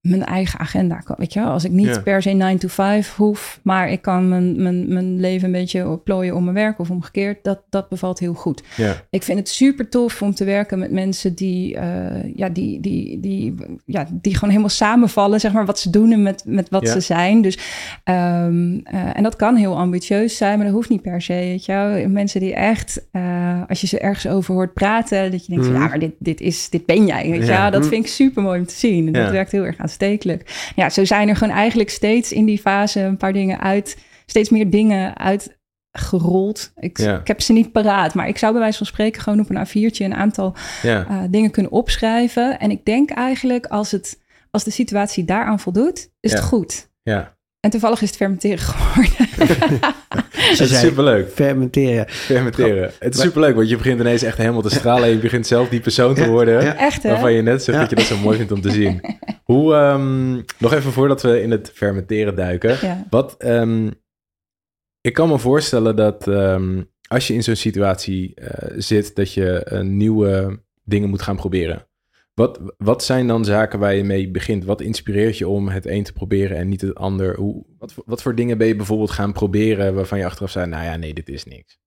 mijn 0.00 0.24
eigen 0.24 0.58
agenda. 0.58 1.02
Weet 1.16 1.32
je, 1.32 1.42
als 1.42 1.64
ik 1.64 1.70
niet 1.70 2.02
per 2.02 2.22
se 2.22 2.30
9 2.30 2.58
to 2.58 2.68
5 2.68 3.14
hoef, 3.14 3.60
maar 3.62 3.90
ik 3.90 4.02
kan 4.02 4.28
mijn, 4.28 4.62
mijn, 4.62 4.92
mijn 4.92 5.20
leven 5.20 5.46
een 5.46 5.52
beetje 5.52 5.98
plooien 6.04 6.34
om 6.34 6.42
mijn 6.42 6.56
werk 6.56 6.78
of 6.78 6.90
omgekeerd, 6.90 7.44
dat, 7.44 7.62
dat 7.68 7.88
bevalt 7.88 8.18
heel 8.18 8.34
goed. 8.34 8.62
Ja. 8.76 8.94
Ik 9.10 9.22
vind 9.22 9.38
het 9.38 9.48
super 9.48 9.88
tof 9.88 10.22
om 10.22 10.34
te 10.34 10.44
werken 10.44 10.78
met 10.78 10.90
mensen 10.90 11.34
die, 11.34 11.74
uh, 11.74 11.82
ja, 12.36 12.48
die, 12.48 12.80
die, 12.80 13.20
die, 13.20 13.54
ja, 13.84 14.06
die 14.12 14.34
gewoon 14.34 14.48
helemaal 14.48 14.68
samenvallen, 14.68 15.40
zeg 15.40 15.52
maar, 15.52 15.66
wat 15.66 15.78
ze 15.78 15.90
doen 15.90 16.12
en 16.12 16.22
met, 16.22 16.42
met 16.46 16.68
wat 16.68 16.88
ze 16.88 17.00
zijn. 17.00 17.42
Dus, 17.42 17.58
um, 18.04 18.72
uh, 18.74 19.16
en 19.16 19.22
dat 19.22 19.36
kan 19.36 19.56
heel 19.56 19.76
ambitieus 19.76 20.36
zijn, 20.36 20.56
maar 20.56 20.66
dat 20.66 20.74
hoeft 20.74 20.88
niet 20.88 21.02
per 21.02 21.22
se. 21.22 21.32
Weet 21.32 21.64
je, 21.64 22.06
mensen 22.08 22.40
die 22.40 22.54
echt, 22.54 23.06
uh, 23.12 23.62
als 23.68 23.80
je 23.80 23.86
ze 23.86 23.98
ergens 23.98 24.26
over 24.26 24.54
hoort 24.54 24.74
praten, 24.74 25.30
dat 25.30 25.46
je 25.46 25.52
denkt, 25.52 25.64
mm 25.64 25.72
van, 25.72 25.82
ja, 25.82 25.88
maar 25.88 25.98
dit, 25.98 26.14
dit, 26.18 26.40
is, 26.40 26.70
dit 26.70 26.86
ben 26.86 27.06
jij. 27.06 27.30
Weet 27.30 27.46
je? 27.46 27.68
Dat 27.70 27.80
mhm. 27.80 27.88
vind 27.88 28.04
ik 28.04 28.10
super 28.10 28.42
mooi 28.42 28.60
om 28.60 28.66
te 28.66 28.74
zien. 28.74 29.06
En 29.06 29.12
dat 29.12 29.30
werkt 29.30 29.52
heel 29.52 29.64
erg 29.64 29.78
aan 29.78 29.88
aanstekelijk. 29.90 30.72
Ja, 30.76 30.90
zo 30.90 31.04
zijn 31.04 31.28
er 31.28 31.36
gewoon 31.36 31.54
eigenlijk 31.54 31.90
steeds 31.90 32.32
in 32.32 32.44
die 32.44 32.58
fase 32.58 33.00
een 33.00 33.16
paar 33.16 33.32
dingen 33.32 33.60
uit, 33.60 33.98
steeds 34.26 34.50
meer 34.50 34.70
dingen 34.70 35.14
uitgerold. 35.16 36.72
Ik, 36.76 36.98
ik 36.98 37.26
heb 37.26 37.40
ze 37.40 37.52
niet 37.52 37.72
paraat, 37.72 38.14
maar 38.14 38.28
ik 38.28 38.38
zou 38.38 38.52
bij 38.52 38.60
wijze 38.60 38.78
van 38.78 38.86
spreken 38.86 39.22
gewoon 39.22 39.40
op 39.40 39.50
een 39.50 39.66
A4'tje 39.66 40.04
een 40.04 40.14
aantal 40.14 40.54
ja. 40.82 41.06
uh, 41.10 41.22
dingen 41.30 41.50
kunnen 41.50 41.72
opschrijven. 41.72 42.58
En 42.58 42.70
ik 42.70 42.84
denk 42.84 43.10
eigenlijk 43.10 43.66
als, 43.66 43.90
het, 43.90 44.20
als 44.50 44.64
de 44.64 44.70
situatie 44.70 45.24
daaraan 45.24 45.60
voldoet, 45.60 46.10
is 46.20 46.32
het 46.32 46.42
goed. 46.42 46.90
Ja. 47.02 47.38
En 47.60 47.70
toevallig 47.70 48.02
is 48.02 48.08
het 48.08 48.16
fermenteren 48.16 48.58
geworden. 48.70 49.28
het 50.30 50.60
is 50.60 50.80
superleuk. 50.80 51.30
Fermenteren. 51.30 52.08
Fermenteren. 52.08 52.90
Het 52.98 53.14
is 53.14 53.20
superleuk, 53.20 53.54
want 53.54 53.68
je 53.68 53.76
begint 53.76 54.00
ineens 54.00 54.22
echt 54.22 54.36
helemaal 54.36 54.62
te 54.62 54.70
stralen... 54.70 55.04
en 55.04 55.10
je 55.10 55.18
begint 55.18 55.46
zelf 55.46 55.68
die 55.68 55.80
persoon 55.80 56.14
te 56.14 56.28
worden. 56.28 56.62
Ja, 56.62 56.76
echt, 56.76 57.02
hè? 57.02 57.10
Waarvan 57.10 57.32
je 57.32 57.42
net 57.42 57.62
zegt 57.62 57.78
dat 57.78 57.90
je 57.90 57.96
dat 57.96 58.04
zo 58.04 58.16
mooi 58.16 58.36
vindt 58.36 58.52
om 58.52 58.60
te 58.60 58.70
zien. 58.70 59.00
Hoe, 59.44 59.74
um, 59.74 60.44
nog 60.58 60.72
even 60.72 60.92
voordat 60.92 61.22
we 61.22 61.42
in 61.42 61.50
het 61.50 61.70
fermenteren 61.74 62.34
duiken. 62.34 63.06
Wat, 63.10 63.44
um, 63.44 63.90
ik 65.00 65.12
kan 65.12 65.28
me 65.28 65.38
voorstellen 65.38 65.96
dat 65.96 66.26
um, 66.26 66.90
als 67.08 67.26
je 67.26 67.34
in 67.34 67.42
zo'n 67.42 67.56
situatie 67.56 68.34
uh, 68.40 68.48
zit... 68.76 69.14
dat 69.14 69.32
je 69.32 69.70
uh, 69.72 69.80
nieuwe 69.80 70.60
dingen 70.84 71.08
moet 71.08 71.22
gaan 71.22 71.36
proberen. 71.36 71.86
Wat, 72.40 72.60
wat 72.78 73.04
zijn 73.04 73.26
dan 73.26 73.44
zaken 73.44 73.78
waar 73.78 73.94
je 73.94 74.04
mee 74.04 74.30
begint? 74.30 74.64
Wat 74.64 74.80
inspireert 74.80 75.38
je 75.38 75.48
om 75.48 75.68
het 75.68 75.86
een 75.86 76.02
te 76.02 76.12
proberen 76.12 76.56
en 76.56 76.68
niet 76.68 76.80
het 76.80 76.94
ander? 76.94 77.36
Hoe, 77.36 77.64
wat, 77.78 77.94
wat 78.04 78.22
voor 78.22 78.34
dingen 78.34 78.58
ben 78.58 78.66
je 78.66 78.76
bijvoorbeeld 78.76 79.10
gaan 79.10 79.32
proberen 79.32 79.94
waarvan 79.94 80.18
je 80.18 80.24
achteraf 80.24 80.50
zei, 80.50 80.66
nou 80.66 80.84
ja, 80.84 80.96
nee, 80.96 81.14
dit 81.14 81.28
is 81.28 81.44
niks? 81.44 81.78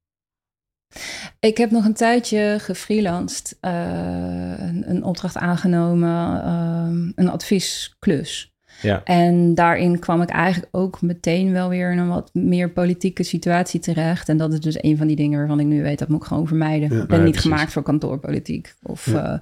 Ik 1.39 1.58
heb 1.58 1.71
nog 1.71 1.86
een 1.86 1.93
tijdje 1.93 2.58
gefreelanced, 2.60 3.58
uh, 3.62 3.71
een, 4.58 4.89
een, 4.89 5.04
opdracht 5.04 5.38
aangenomen, 5.38 6.43
uh, 6.45 7.12
een 7.15 7.30
adviesklus. 7.30 8.54
Ja. 8.82 9.04
En 9.04 9.56
daarin 9.56 9.99
kwam 9.99 10.21
ik 10.21 10.30
eigenlijk 10.30 10.75
ook 10.75 11.01
meteen 11.01 11.51
wel 11.51 11.69
weer 11.69 11.91
in 11.91 11.97
een 11.97 12.08
wat 12.08 12.30
meer 12.34 12.69
politieke 12.69 13.23
situatie 13.23 13.80
terecht. 13.80 14.30
En 14.30 14.38
dat 14.38 14.54
is 14.54 14.60
dus 14.60 14.84
een 14.84 14.97
van 14.97 15.08
die 15.08 15.15
dingen 15.15 15.39
waarvan 15.39 15.60
ik 15.60 15.65
nu 15.65 15.84
weet 15.84 15.99
dat 15.99 16.08
moet 16.08 16.21
ik 16.21 16.28
gewoon 16.28 16.47
vermijden. 16.47 17.01
ik 17.01 17.08
ben 17.08 17.23
niet 17.23 17.39
gemaakt 17.39 17.71
voor 17.71 17.84
kantoorpolitiek 17.84 18.73
of 18.82 19.06
ja. 19.06 19.34
uh, 19.34 19.39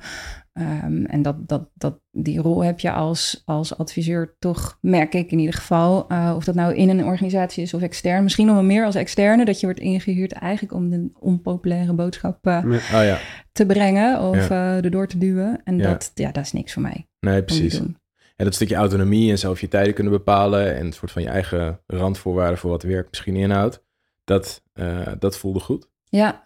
Um, 0.53 1.05
en 1.05 1.21
dat, 1.21 1.47
dat, 1.47 1.69
dat, 1.73 1.99
die 2.11 2.39
rol 2.39 2.63
heb 2.63 2.79
je 2.79 2.91
als, 2.91 3.41
als 3.45 3.77
adviseur 3.77 4.35
toch, 4.39 4.77
merk 4.81 5.13
ik 5.13 5.31
in 5.31 5.39
ieder 5.39 5.55
geval. 5.55 6.11
Uh, 6.11 6.33
of 6.35 6.43
dat 6.43 6.55
nou 6.55 6.75
in 6.75 6.89
een 6.89 7.03
organisatie 7.03 7.63
is 7.63 7.73
of 7.73 7.81
extern. 7.81 8.23
Misschien 8.23 8.45
nog 8.45 8.55
wel 8.55 8.63
meer 8.63 8.85
als 8.85 8.95
externe. 8.95 9.45
Dat 9.45 9.59
je 9.59 9.65
wordt 9.65 9.81
ingehuurd 9.81 10.31
eigenlijk 10.31 10.73
om 10.73 10.89
de 10.89 11.09
onpopulaire 11.19 11.93
boodschap 11.93 12.47
uh, 12.47 12.65
oh, 12.65 12.89
ja. 12.89 13.17
te 13.51 13.65
brengen. 13.65 14.21
Of 14.21 14.49
ja. 14.49 14.77
uh, 14.77 14.85
erdoor 14.85 15.07
te 15.07 15.17
duwen. 15.17 15.61
En 15.63 15.77
dat, 15.77 16.11
ja, 16.15 16.31
dat 16.31 16.43
is 16.43 16.51
niks 16.51 16.73
voor 16.73 16.81
mij. 16.81 17.07
Nee, 17.19 17.43
precies. 17.43 17.77
En 17.79 18.47
dat 18.47 18.55
stukje 18.55 18.75
autonomie 18.75 19.31
en 19.31 19.39
zelf 19.39 19.61
je 19.61 19.67
tijden 19.67 19.93
kunnen 19.93 20.13
bepalen. 20.13 20.75
En 20.75 20.85
het 20.85 20.95
soort 20.95 21.11
van 21.11 21.21
je 21.21 21.29
eigen 21.29 21.81
randvoorwaarden 21.85 22.57
voor 22.57 22.69
wat 22.69 22.83
werk 22.83 23.07
misschien 23.09 23.35
inhoudt. 23.35 23.83
Dat, 24.23 24.63
dat 25.19 25.37
voelde 25.37 25.59
goed. 25.59 25.89
Ja. 26.03 26.43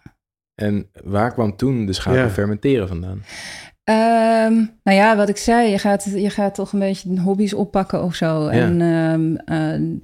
En 0.54 0.90
waar 1.04 1.32
kwam 1.32 1.56
toen 1.56 1.86
de 1.86 1.92
schakel 1.92 2.28
fermenteren 2.28 2.88
vandaan? 2.88 3.22
Um, 3.90 4.70
nou 4.82 4.96
ja, 4.96 5.16
wat 5.16 5.28
ik 5.28 5.36
zei, 5.36 5.70
je 5.70 5.78
gaat, 5.78 6.04
je 6.14 6.30
gaat 6.30 6.54
toch 6.54 6.72
een 6.72 6.78
beetje 6.78 7.20
hobby's 7.20 7.52
oppakken 7.52 8.02
of 8.02 8.14
zo. 8.14 8.46
En 8.46 8.80
um, 8.80 9.30
uh, 9.30 9.98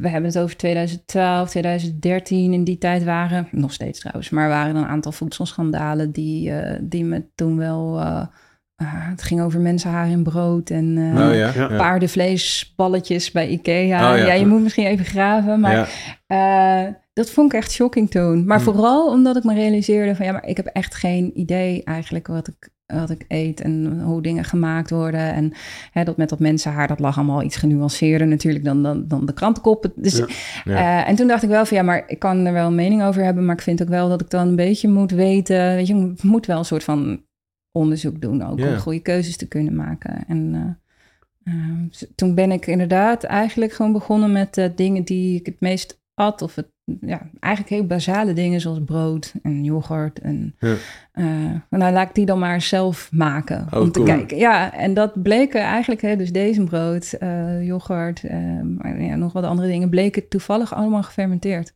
we 0.00 0.08
hebben 0.08 0.30
het 0.30 0.38
over 0.38 0.56
2012, 0.56 1.50
2013. 1.50 2.52
In 2.52 2.64
die 2.64 2.78
tijd 2.78 3.04
waren, 3.04 3.48
nog 3.50 3.72
steeds 3.72 4.00
trouwens, 4.00 4.30
maar 4.30 4.48
waren 4.48 4.76
een 4.76 4.86
aantal 4.86 5.12
voedselschandalen 5.12 6.10
die, 6.10 6.50
uh, 6.50 6.78
die 6.80 7.04
me 7.04 7.24
toen 7.34 7.56
wel. 7.56 8.00
Uh, 8.00 8.22
het 9.10 9.22
ging 9.22 9.40
over 9.40 9.60
mensenhaar 9.60 10.10
in 10.10 10.22
brood 10.22 10.70
en 10.70 10.96
oh, 10.98 11.34
ja. 11.34 11.52
Ja. 11.54 11.66
paardenvleesballetjes 11.76 13.30
bij 13.30 13.48
Ikea. 13.48 14.12
Oh, 14.12 14.18
ja. 14.18 14.24
ja. 14.24 14.32
je 14.32 14.46
moet 14.46 14.62
misschien 14.62 14.86
even 14.86 15.04
graven, 15.04 15.60
maar 15.60 15.90
dat 17.12 17.30
vond 17.30 17.52
ik 17.52 17.58
echt 17.58 17.70
shocking 17.70 18.10
toen. 18.10 18.46
Maar 18.46 18.58
mm. 18.58 18.64
vooral 18.64 19.10
omdat 19.10 19.36
ik 19.36 19.44
me 19.44 19.54
realiseerde 19.54 20.16
van 20.16 20.26
ja, 20.26 20.32
maar 20.32 20.46
ik 20.46 20.56
heb 20.56 20.66
echt 20.66 20.94
geen 20.94 21.30
idee 21.34 21.84
eigenlijk 21.84 22.26
wat 22.26 22.48
ik 22.48 22.70
wat 22.92 23.10
ik 23.10 23.24
eet 23.28 23.60
en 23.60 24.00
hoe 24.00 24.22
dingen 24.22 24.44
gemaakt 24.44 24.90
worden. 24.90 25.32
En 25.32 25.52
hè, 25.92 26.04
dat 26.04 26.16
met 26.16 26.28
dat 26.28 26.38
mensenhaar, 26.38 26.88
dat 26.88 26.98
lag 26.98 27.16
allemaal 27.16 27.42
iets 27.42 27.56
genuanceerder 27.56 28.26
natuurlijk 28.26 28.64
dan, 28.64 28.82
dan, 28.82 29.08
dan 29.08 29.26
de 29.26 29.32
krantenkoppen. 29.32 29.92
Dus, 29.96 30.22
Uh, 30.64 31.08
en 31.08 31.16
toen 31.16 31.26
dacht 31.26 31.42
ik 31.42 31.48
wel 31.48 31.66
van 31.66 31.76
ja, 31.76 31.82
maar 31.82 32.04
ik 32.06 32.18
kan 32.18 32.46
er 32.46 32.52
wel 32.52 32.66
een 32.66 32.74
mening 32.74 33.02
over 33.02 33.24
hebben, 33.24 33.44
maar 33.44 33.54
ik 33.54 33.62
vind 33.62 33.82
ook 33.82 33.88
wel 33.88 34.08
dat 34.08 34.20
ik 34.20 34.30
dan 34.30 34.48
een 34.48 34.56
beetje 34.56 34.88
moet 34.88 35.10
weten, 35.10 35.74
weet 35.74 35.86
je, 35.86 35.94
ik 35.94 36.22
moet 36.22 36.46
wel 36.46 36.58
een 36.58 36.64
soort 36.64 36.84
van 36.84 37.22
onderzoek 37.72 38.20
doen 38.20 38.42
ook 38.42 38.60
om 38.60 38.76
goede 38.76 39.00
keuzes 39.00 39.36
te 39.36 39.48
kunnen 39.48 39.74
maken. 39.74 40.24
En 40.28 40.76
uh, 41.44 42.04
toen 42.14 42.34
ben 42.34 42.50
ik 42.50 42.66
inderdaad 42.66 43.24
eigenlijk 43.24 43.72
gewoon 43.72 43.92
begonnen 43.92 44.32
met 44.32 44.70
dingen 44.76 45.04
die 45.04 45.38
ik 45.38 45.46
het 45.46 45.60
meest 45.60 45.99
at 46.20 46.42
of 46.42 46.54
het 46.54 46.66
ja, 47.00 47.30
eigenlijk 47.40 47.74
heel 47.74 47.86
basale 47.86 48.32
dingen 48.32 48.60
zoals 48.60 48.78
brood 48.84 49.34
en 49.42 49.64
yoghurt. 49.64 50.18
En 50.18 50.56
ja. 50.58 50.74
uh, 51.14 51.50
nou, 51.70 51.92
laat 51.92 52.08
ik 52.08 52.14
die 52.14 52.26
dan 52.26 52.38
maar 52.38 52.60
zelf 52.60 53.08
maken 53.12 53.66
oh, 53.70 53.80
om 53.80 53.92
te 53.92 54.02
kijken. 54.02 54.36
Ja, 54.36 54.74
en 54.74 54.94
dat 54.94 55.22
bleken 55.22 55.60
eigenlijk, 55.60 56.00
hè, 56.00 56.16
dus 56.16 56.32
deze 56.32 56.64
brood, 56.64 57.14
uh, 57.20 57.66
yoghurt, 57.66 58.22
uh, 58.22 58.30
maar 58.78 59.02
ja, 59.02 59.16
nog 59.16 59.32
wat 59.32 59.44
andere 59.44 59.68
dingen, 59.68 59.90
bleken 59.90 60.28
toevallig 60.28 60.74
allemaal 60.74 61.02
gefermenteerd. 61.02 61.74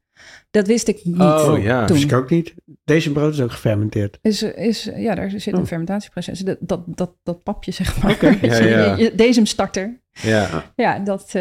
Dat 0.50 0.66
wist 0.66 0.88
ik 0.88 1.04
niet. 1.04 1.20
Oh 1.20 1.62
ja, 1.62 1.84
toen. 1.84 1.96
wist 1.96 2.10
ik 2.10 2.16
ook 2.16 2.30
niet. 2.30 2.54
Deze 2.84 3.12
brood 3.12 3.32
is 3.32 3.40
ook 3.40 3.52
gefermenteerd. 3.52 4.18
Is, 4.22 4.42
is, 4.42 4.90
ja, 4.96 5.14
daar 5.14 5.30
zit 5.30 5.46
een 5.46 5.60
oh. 5.60 5.66
fermentatieproces. 5.66 6.38
Dat, 6.38 6.56
dat, 6.60 6.82
dat, 6.86 7.14
dat 7.22 7.42
papje, 7.42 7.70
zeg 7.72 8.02
maar. 8.02 8.12
Okay. 8.12 8.38
ja, 8.42 8.96
ja. 8.96 9.10
Deze 9.16 9.44
starter. 9.44 10.00
Ja. 10.12 10.72
Ja, 10.76 10.98
dat, 10.98 11.34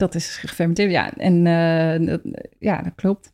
dat 0.00 0.14
is 0.14 0.36
gefermenteerd. 0.36 0.90
Ja, 0.90 1.12
en 1.16 1.46
uh, 1.46 2.16
ja, 2.58 2.82
dat 2.82 2.94
klopt. 2.94 3.32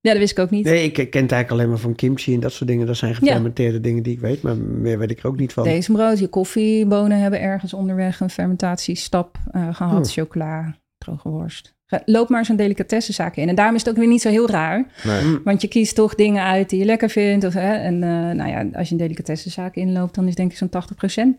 Ja, 0.00 0.10
dat 0.10 0.18
wist 0.18 0.38
ik 0.38 0.38
ook 0.38 0.50
niet. 0.50 0.64
Nee, 0.64 0.84
ik 0.84 0.92
ken 0.92 1.04
het 1.04 1.14
eigenlijk 1.14 1.50
alleen 1.50 1.68
maar 1.68 1.78
van 1.78 1.94
kimchi 1.94 2.34
en 2.34 2.40
dat 2.40 2.52
soort 2.52 2.70
dingen. 2.70 2.86
Dat 2.86 2.96
zijn 2.96 3.14
gefermenteerde 3.14 3.80
dingen 3.80 4.02
die 4.02 4.12
ik 4.12 4.20
weet, 4.20 4.42
maar 4.42 4.56
meer 4.56 4.98
weet 4.98 5.10
ik 5.10 5.18
er 5.18 5.26
ook 5.26 5.36
niet 5.36 5.52
van. 5.52 5.64
Deze 5.64 5.92
brood, 5.92 6.18
je 6.18 6.28
koffiebonen 6.28 7.18
hebben 7.20 7.40
ergens 7.40 7.74
onderweg 7.74 8.20
een 8.20 8.30
fermentatiestap 8.30 9.38
uh, 9.52 9.74
gehad. 9.74 10.06
Oh. 10.06 10.12
Chocola, 10.12 10.78
droge 10.98 11.28
worst. 11.28 11.74
Loop 12.04 12.28
maar 12.28 12.44
zo'n 12.44 12.56
delicatessenzaak 12.56 13.36
in. 13.36 13.48
En 13.48 13.54
daarom 13.54 13.74
is 13.74 13.80
het 13.80 13.90
ook 13.90 13.96
weer 13.96 14.08
niet 14.08 14.22
zo 14.22 14.28
heel 14.28 14.50
raar. 14.50 14.86
Nee. 15.04 15.38
Want 15.44 15.62
je 15.62 15.68
kiest 15.68 15.94
toch 15.94 16.14
dingen 16.14 16.42
uit 16.42 16.70
die 16.70 16.78
je 16.78 16.84
lekker 16.84 17.10
vindt. 17.10 17.44
Of, 17.44 17.54
hè, 17.54 17.74
en 17.74 17.94
uh, 17.94 18.30
nou 18.30 18.48
ja, 18.48 18.66
als 18.72 18.88
je 18.88 18.94
een 18.94 19.00
delicatessenzaak 19.00 19.74
inloopt, 19.74 20.14
dan 20.14 20.28
is 20.28 20.34
denk 20.34 20.50
ik 20.50 20.56
zo'n 20.56 20.70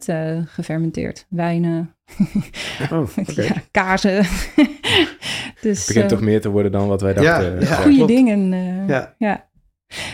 80% 0.05 0.09
uh, 0.09 0.37
gefermenteerd. 0.45 1.25
Wijnen, 1.29 1.95
oh, 2.91 2.99
okay. 3.29 3.45
ja, 3.45 3.55
kazen. 3.71 4.17
dus, 5.61 5.77
het 5.77 5.87
begint 5.87 6.11
uh, 6.11 6.17
toch 6.17 6.21
meer 6.21 6.41
te 6.41 6.49
worden 6.49 6.71
dan 6.71 6.87
wat 6.87 7.01
wij 7.01 7.13
dachten. 7.13 7.59
Ja, 7.59 7.75
goede 7.75 8.05
dingen. 8.05 8.53
eh, 8.53 9.03
ja. 9.17 9.45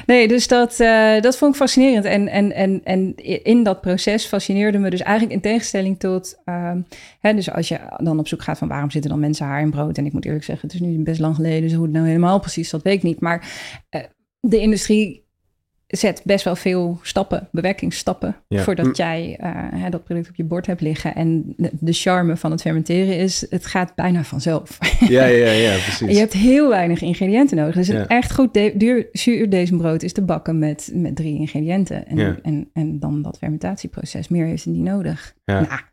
Nee, 0.06 0.28
dus 0.28 0.48
dat, 0.48 0.80
uh, 0.80 1.22
dat 1.22 1.38
vond 1.38 1.52
ik 1.52 1.60
fascinerend. 1.60 2.06
En, 2.06 2.28
en, 2.28 2.52
en, 2.52 2.82
en 2.84 3.16
in 3.44 3.64
dat 3.64 3.82
proces 3.82 4.26
fascineerde 4.26 4.78
me 4.78 4.90
dus 4.90 5.02
eigenlijk 5.02 5.36
in 5.36 5.42
tegenstelling 5.42 6.00
tot... 6.00 6.42
Uh, 6.46 6.72
hè, 7.20 7.34
dus 7.34 7.52
als 7.52 7.68
je 7.68 7.80
dan 7.98 8.20
op 8.20 8.28
zoek 8.28 8.42
gaat 8.42 8.58
van 8.58 8.68
waarom 8.68 8.92
zitten 8.92 9.12
dan 9.12 9.20
mensen 9.20 9.46
haar 9.46 9.62
in 9.62 9.70
brood... 9.70 9.98
en 9.98 10.06
ik 10.06 10.14
moet 10.14 10.26
eerlijk 10.26 10.44
zeggen, 10.44 10.68
het 10.68 10.82
is 10.82 10.88
nu 10.88 11.04
best 11.04 11.20
lang 11.20 11.36
geleden... 11.36 11.62
dus 11.62 11.74
hoe 11.74 11.84
het 11.84 11.94
nou 11.94 12.08
helemaal 12.08 12.40
precies, 12.40 12.70
dat 12.70 12.82
weet 12.82 12.96
ik 12.96 13.04
niet. 13.04 13.20
Maar 13.20 13.52
uh, 13.96 14.02
de 14.40 14.60
industrie 14.60 15.30
zet 15.92 16.22
best 16.24 16.44
wel 16.46 16.56
veel 16.56 17.00
stappen, 17.02 17.48
bewerkingsstappen... 17.52 18.36
Ja. 18.48 18.64
voordat 18.64 18.86
hm. 18.86 18.94
jij 18.94 19.38
hè, 19.76 19.90
dat 19.90 20.04
product 20.04 20.30
op 20.30 20.36
je 20.36 20.44
bord 20.44 20.66
hebt 20.66 20.82
liggen. 20.82 21.16
En 21.16 21.54
de, 21.58 21.70
de, 21.80 21.94
charme 21.94 22.38
van 22.38 22.52
het 22.52 22.62
fermenteren 22.62 23.18
is, 23.18 23.46
het 23.50 23.66
gaat 23.66 23.96
bijna 23.96 24.24
vanzelf. 24.24 24.78
Ja, 25.00 25.26
ja, 25.26 25.52
ja, 25.52 25.72
precies. 25.84 26.12
je 26.12 26.18
hebt 26.18 26.34
heel 26.34 26.70
weinig 26.70 27.02
ingrediënten 27.02 27.58
nodig. 27.58 27.76
Dus 27.76 27.88
ja. 27.88 27.94
het 27.94 28.08
echt 28.08 28.34
goed 28.34 28.54
de, 28.54 28.74
duur 28.76 29.08
zuurdesembrood 29.12 30.04
is 30.04 30.14
te 30.14 30.22
bakken 30.22 30.60
met, 30.60 30.92
met 30.94 31.16
drie 31.16 31.40
ingrediënten. 31.40 32.08
En, 32.08 32.18
ja. 32.18 32.38
en, 32.42 32.70
en 32.74 33.00
dan 33.00 33.22
dat 33.22 33.38
fermentatieproces. 33.38 34.28
Meer 34.28 34.46
heeft 34.46 34.66
het 34.66 34.74
niet 34.74 34.84
nodig. 34.84 35.34
Ja. 35.46 35.90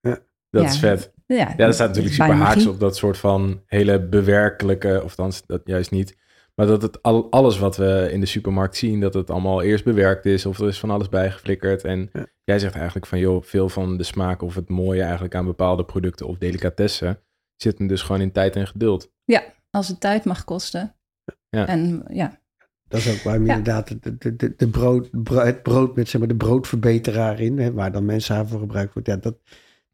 Nou, 0.00 0.18
dat 0.50 0.64
is 0.64 0.78
vet. 0.78 1.12
Ja, 1.26 1.36
ja 1.36 1.66
dat 1.66 1.74
staat 1.74 1.88
natuurlijk 1.88 2.14
super 2.14 2.34
haaks 2.34 2.66
op 2.66 2.80
dat 2.80 2.96
soort 2.96 3.18
van 3.18 3.62
hele 3.66 4.00
bewerkelijke, 4.00 5.00
of 5.04 5.14
dan 5.14 5.32
dat 5.46 5.60
juist 5.64 5.90
niet. 5.90 6.16
Maar 6.54 6.66
dat 6.66 6.82
het 6.82 7.02
al, 7.02 7.30
alles 7.30 7.58
wat 7.58 7.76
we 7.76 8.08
in 8.12 8.20
de 8.20 8.26
supermarkt 8.26 8.76
zien, 8.76 9.00
dat 9.00 9.14
het 9.14 9.30
allemaal 9.30 9.62
eerst 9.62 9.84
bewerkt 9.84 10.26
is 10.26 10.46
of 10.46 10.58
er 10.58 10.68
is 10.68 10.78
van 10.78 10.90
alles 10.90 11.08
bijgeflikkerd. 11.08 11.84
En 11.84 12.10
ja. 12.12 12.26
jij 12.44 12.58
zegt 12.58 12.74
eigenlijk 12.74 13.06
van 13.06 13.18
joh, 13.18 13.42
veel 13.42 13.68
van 13.68 13.96
de 13.96 14.02
smaak 14.02 14.42
of 14.42 14.54
het 14.54 14.68
mooie 14.68 15.02
eigenlijk 15.02 15.34
aan 15.34 15.44
bepaalde 15.44 15.84
producten 15.84 16.26
of 16.26 16.38
delicatessen 16.38 17.22
zit 17.62 17.78
hem 17.78 17.86
dus 17.86 18.02
gewoon 18.02 18.20
in 18.20 18.32
tijd 18.32 18.56
en 18.56 18.66
geduld. 18.66 19.12
Ja, 19.24 19.42
als 19.70 19.88
het 19.88 20.00
tijd 20.00 20.24
mag 20.24 20.44
kosten. 20.44 20.94
Ja. 21.48 21.66
En 21.66 22.04
ja. 22.08 22.40
Dat 22.88 23.00
is 23.00 23.12
ook 23.12 23.22
waarom 23.22 23.46
ja. 23.46 23.56
inderdaad 23.56 24.02
de, 24.02 24.18
de, 24.18 24.36
de, 24.36 24.54
de 24.56 24.68
brood, 24.68 25.08
het 25.24 25.62
brood 25.62 25.96
met 25.96 26.08
zeg 26.08 26.20
maar, 26.20 26.28
de 26.28 26.36
broodverbeteraar 26.36 27.40
in, 27.40 27.58
hè, 27.58 27.72
waar 27.72 27.92
dan 27.92 28.04
mensen 28.04 28.48
voor 28.48 28.60
gebruikt 28.60 28.94
wordt. 28.94 29.08
Ja, 29.08 29.16
dat, 29.16 29.36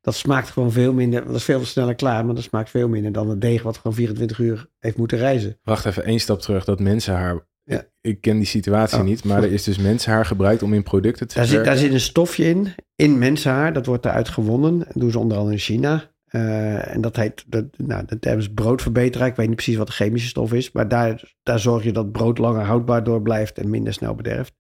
dat 0.07 0.15
smaakt 0.15 0.51
gewoon 0.51 0.73
veel 0.73 0.93
minder. 0.93 1.27
Dat 1.27 1.35
is 1.35 1.45
veel 1.45 1.65
sneller 1.65 1.95
klaar, 1.95 2.25
maar 2.25 2.35
dat 2.35 2.45
smaakt 2.45 2.71
veel 2.71 2.89
minder 2.89 3.13
dan 3.13 3.29
het 3.29 3.41
deeg 3.41 3.63
wat 3.63 3.77
gewoon 3.77 3.97
24 3.97 4.39
uur 4.39 4.67
heeft 4.79 4.97
moeten 4.97 5.19
reizen. 5.19 5.59
Wacht 5.63 5.85
even 5.85 6.05
één 6.05 6.21
stap 6.21 6.41
terug. 6.41 6.65
Dat 6.65 6.81
mensenhaar. 6.81 7.47
Ja. 7.65 7.85
Ik 8.01 8.21
ken 8.21 8.37
die 8.37 8.47
situatie 8.47 8.99
Oh. 8.99 9.05
niet, 9.05 9.25
maar 9.25 9.43
er 9.43 9.53
is 9.53 9.65
dus 9.65 9.79
mensenhaar 9.79 10.27
gebruikt 10.27 10.63
om 10.63 10.75
in 10.75 10.83
producten 10.83 11.29
te 11.29 11.35
Daar 11.35 11.47
zit, 11.47 11.65
daar 11.65 11.77
zit 11.77 11.93
een 11.93 12.01
stofje 12.01 12.45
in, 12.45 12.75
in 12.97 13.19
mensenhaar. 13.19 13.73
Dat 13.73 13.87
wordt 13.87 14.05
eruit 14.05 14.29
gewonnen. 14.29 14.79
Dat 14.79 14.93
doen 14.95 15.11
ze 15.11 15.19
onder 15.19 15.37
andere 15.37 15.57
in 15.57 15.63
China. 15.63 16.11
Eh, 16.27 16.95
en 16.95 17.01
dat 17.01 17.17
heet, 17.17 17.45
dat, 17.47 17.65
nou, 17.77 18.05
dat 18.07 18.25
hebben 18.25 18.43
ze 18.43 18.53
broodverbeteraar. 18.53 19.29
Ik 19.29 19.37
weet 19.37 19.47
niet 19.47 19.57
precies 19.57 19.77
wat 19.77 19.87
de 19.87 19.93
chemische 19.93 20.29
stof 20.29 20.53
is. 20.53 20.73
Maar 20.73 20.89
daar, 20.89 21.35
daar 21.43 21.59
zorg 21.59 21.85
je 21.85 21.93
dat 21.93 22.13
brood 22.13 22.39
langer 22.39 22.65
houdbaar 22.65 23.05
door 23.05 23.23
blijft 23.23 23.59
en 23.59 23.71
minder 23.71 23.93
snel 23.93 24.15
bederft. 24.15 24.55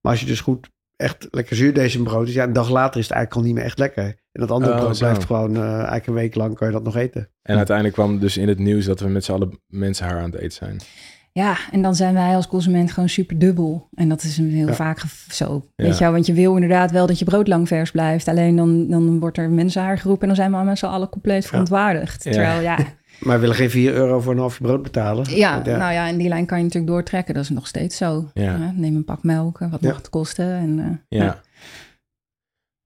Maar 0.00 0.12
als 0.12 0.20
je 0.20 0.26
dus 0.26 0.40
goed 0.40 0.70
echt 0.96 1.26
lekker 1.30 1.56
zuurdesembrood 1.56 2.28
is, 2.28 2.34
ja, 2.34 2.44
een 2.44 2.52
dag 2.52 2.70
later 2.70 3.00
is 3.00 3.06
het 3.06 3.16
eigenlijk 3.16 3.34
al 3.34 3.52
niet 3.52 3.54
meer 3.58 3.64
echt 3.68 3.78
lekker. 3.78 4.04
En 4.04 4.40
dat 4.40 4.50
andere 4.50 4.72
Oh, 4.72 4.78
brood 4.80 4.96
zo. 4.96 5.04
blijft 5.04 5.24
gewoon, 5.26 5.56
eh, 5.56 5.62
eigenlijk 5.72 6.06
een 6.06 6.14
week 6.14 6.34
lang 6.34 6.54
kan 6.54 6.66
je 6.66 6.72
dat 6.72 6.84
nog 6.84 6.96
eten. 6.96 7.28
En 7.42 7.56
uiteindelijk 7.56 7.96
kwam 7.96 8.18
dus 8.18 8.36
in 8.36 8.48
het 8.48 8.58
nieuws 8.58 8.84
dat 8.84 9.00
we 9.00 9.08
met 9.08 9.24
z'n 9.24 9.32
allen 9.32 9.60
mensenhaar 9.66 10.18
aan 10.18 10.30
het 10.30 10.40
eten 10.40 10.52
zijn. 10.52 10.80
Ja, 11.32 11.56
en 11.72 11.82
dan 11.82 11.94
zijn 11.94 12.14
wij 12.14 12.34
als 12.34 12.46
consument 12.48 12.92
gewoon 12.92 13.08
super 13.08 13.38
dubbel. 13.38 13.88
En 13.94 14.08
dat 14.08 14.22
is 14.22 14.38
een 14.38 14.50
heel 14.50 14.66
Ja. 14.66 14.74
vaak 14.74 15.02
zo. 15.30 15.62
Ja. 15.74 15.84
Weet 15.84 15.98
je 15.98 16.04
wel, 16.04 16.12
want 16.12 16.26
je 16.26 16.32
wil 16.32 16.54
inderdaad 16.54 16.90
wel 16.90 17.06
dat 17.06 17.18
je 17.18 17.24
brood 17.24 17.48
lang 17.48 17.68
vers 17.68 17.90
blijft. 17.90 18.28
Alleen 18.28 18.56
dan, 18.56 18.88
dan 18.88 19.20
wordt 19.20 19.38
er 19.38 19.50
mensenhaar 19.50 19.98
geroepen 19.98 20.22
en 20.28 20.34
dan 20.34 20.36
zijn 20.44 20.58
we 20.60 20.64
met 20.68 20.78
z'n 20.78 20.86
allen 20.86 21.08
compleet 21.08 21.46
verontwaardigd. 21.46 22.24
Ja. 22.24 22.30
Terwijl 22.30 22.60
ja, 22.60 22.78
Maar 23.20 23.34
we 23.34 23.40
willen 23.40 23.56
geen 23.56 23.70
4 23.70 23.94
euro 23.94 24.20
voor 24.20 24.32
een 24.32 24.38
halfje 24.38 24.62
brood 24.64 24.82
betalen. 24.82 25.36
ja, 25.36 25.62
nou 25.64 25.92
ja, 25.92 26.08
en 26.08 26.16
die 26.18 26.28
lijn 26.28 26.46
kan 26.46 26.58
je 26.58 26.64
natuurlijk 26.64 26.92
doortrekken. 26.92 27.34
Dat 27.34 27.42
is 27.42 27.48
nog 27.50 27.66
steeds 27.66 27.96
zo. 27.96 28.30
Ja. 28.34 28.72
Neem 28.76 28.96
een 28.96 29.04
pak 29.04 29.22
melk, 29.22 29.58
wat 29.58 29.80
Ja. 29.80 29.88
mag 29.88 29.96
het 29.96 30.10
kosten? 30.10 30.46
En, 30.46 30.78
eh, 31.08 31.18
Ja. 31.20 31.40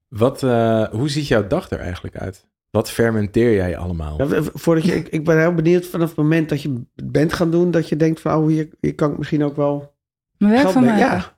Wat, 0.08 0.42
eh, 0.42 0.88
hoe 0.88 1.08
ziet 1.08 1.26
jouw 1.26 1.46
dag 1.46 1.70
er 1.70 1.78
eigenlijk 1.80 2.16
uit? 2.16 2.48
Wat 2.70 2.90
fermenteer 2.90 3.54
jij 3.54 3.76
allemaal? 3.76 4.28
Ja, 4.32 4.42
voordat 4.54 4.84
je, 4.84 4.94
ik, 4.94 5.08
ik 5.08 5.24
ben 5.24 5.38
heel 5.38 5.54
benieuwd 5.54 5.86
vanaf 5.86 6.08
het 6.08 6.16
moment 6.16 6.48
dat 6.48 6.62
je 6.62 6.82
het 6.96 7.12
bent 7.12 7.32
gaan 7.32 7.50
doen, 7.50 7.70
dat 7.70 7.88
je 7.88 7.96
denkt 7.96 8.20
van, 8.20 8.36
oh, 8.42 8.46
hier, 8.46 8.68
hier 8.80 8.94
kan 8.94 9.10
ik 9.12 9.18
misschien 9.18 9.44
ook 9.44 9.56
wel 9.56 9.94
Mijn 10.36 10.50
werk 10.50 10.62
geld 10.62 10.72
van 10.72 10.82
mee- 10.82 10.90
mij. 10.92 11.00
Ja, 11.00 11.36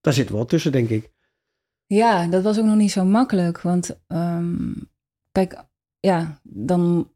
daar 0.00 0.12
zit 0.12 0.30
wel 0.30 0.44
tussen, 0.44 0.72
denk 0.72 0.88
ik. 0.88 1.10
Ja, 1.86 2.26
dat 2.26 2.42
was 2.42 2.58
ook 2.58 2.64
nog 2.64 2.76
niet 2.76 2.90
zo 2.92 3.04
makkelijk. 3.04 3.60
Want 3.60 3.98
ehm, 4.06 4.72
kijk, 5.32 5.64
ja, 6.00 6.40
dan. 6.42 7.10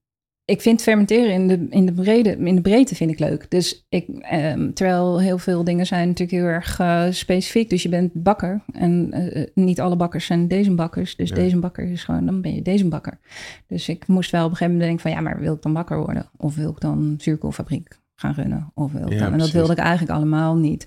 Ik 0.51 0.61
vind 0.61 0.83
fermenteren 0.83 1.33
in 1.33 1.49
de, 1.49 1.67
in 1.71 1.87
de, 1.87 1.93
brede, 1.93 2.37
in 2.37 2.55
de 2.55 2.61
breedte 2.61 2.95
vind 2.95 3.11
ik 3.11 3.19
leuk. 3.19 3.51
Dus 3.51 3.87
ik, 3.89 4.09
ehm, 4.09 4.73
terwijl 4.73 5.21
heel 5.21 5.39
veel 5.39 5.65
dingen 5.65 5.87
zijn 5.87 6.09
natuurlijk 6.09 6.39
heel 6.43 6.49
erg 6.49 6.79
eh, 6.79 7.05
specifiek. 7.11 7.71
Dus 7.71 7.83
je 7.83 7.89
bent 7.89 8.13
bakker 8.13 8.61
en 8.73 9.13
eh, 9.13 9.47
niet 9.55 9.81
alle 9.81 9.97
bakkers 9.97 10.27
zijn 10.27 10.49
deze 10.49 10.75
bakkers. 10.75 11.17
Dus 11.17 11.29
Ja. 11.29 11.35
deze 11.35 11.59
bakker 11.59 11.91
is 11.91 12.05
gewoon, 12.05 12.27
dan 12.27 12.41
ben 12.41 12.55
je 12.55 12.63
deze 12.63 12.89
bakker. 12.89 13.19
Dus 13.67 13.89
ik 13.89 14.07
moest 14.07 14.31
wel 14.31 14.45
op 14.45 14.51
een 14.51 14.57
gegeven 14.57 14.77
moment 14.79 14.91
denken 15.01 15.11
van 15.11 15.23
ja, 15.23 15.31
maar 15.31 15.41
wil 15.41 15.55
ik 15.55 15.63
dan 15.63 15.73
bakker 15.73 15.99
worden? 15.99 16.31
Of 16.37 16.55
wil 16.55 16.71
ik 16.71 16.81
dan 16.81 17.15
zuurkoolfabriek 17.19 17.99
gaan 18.15 18.35
runnen? 18.35 18.71
Of 18.75 18.93
wil 18.93 19.07
ik 19.07 19.13
Ja, 19.13 19.19
dan, 19.19 19.33
en 19.33 19.39
dat 19.39 19.51
wilde 19.51 19.73
ik 19.73 19.79
eigenlijk 19.79 20.13
allemaal 20.19 20.57
niet. 20.57 20.87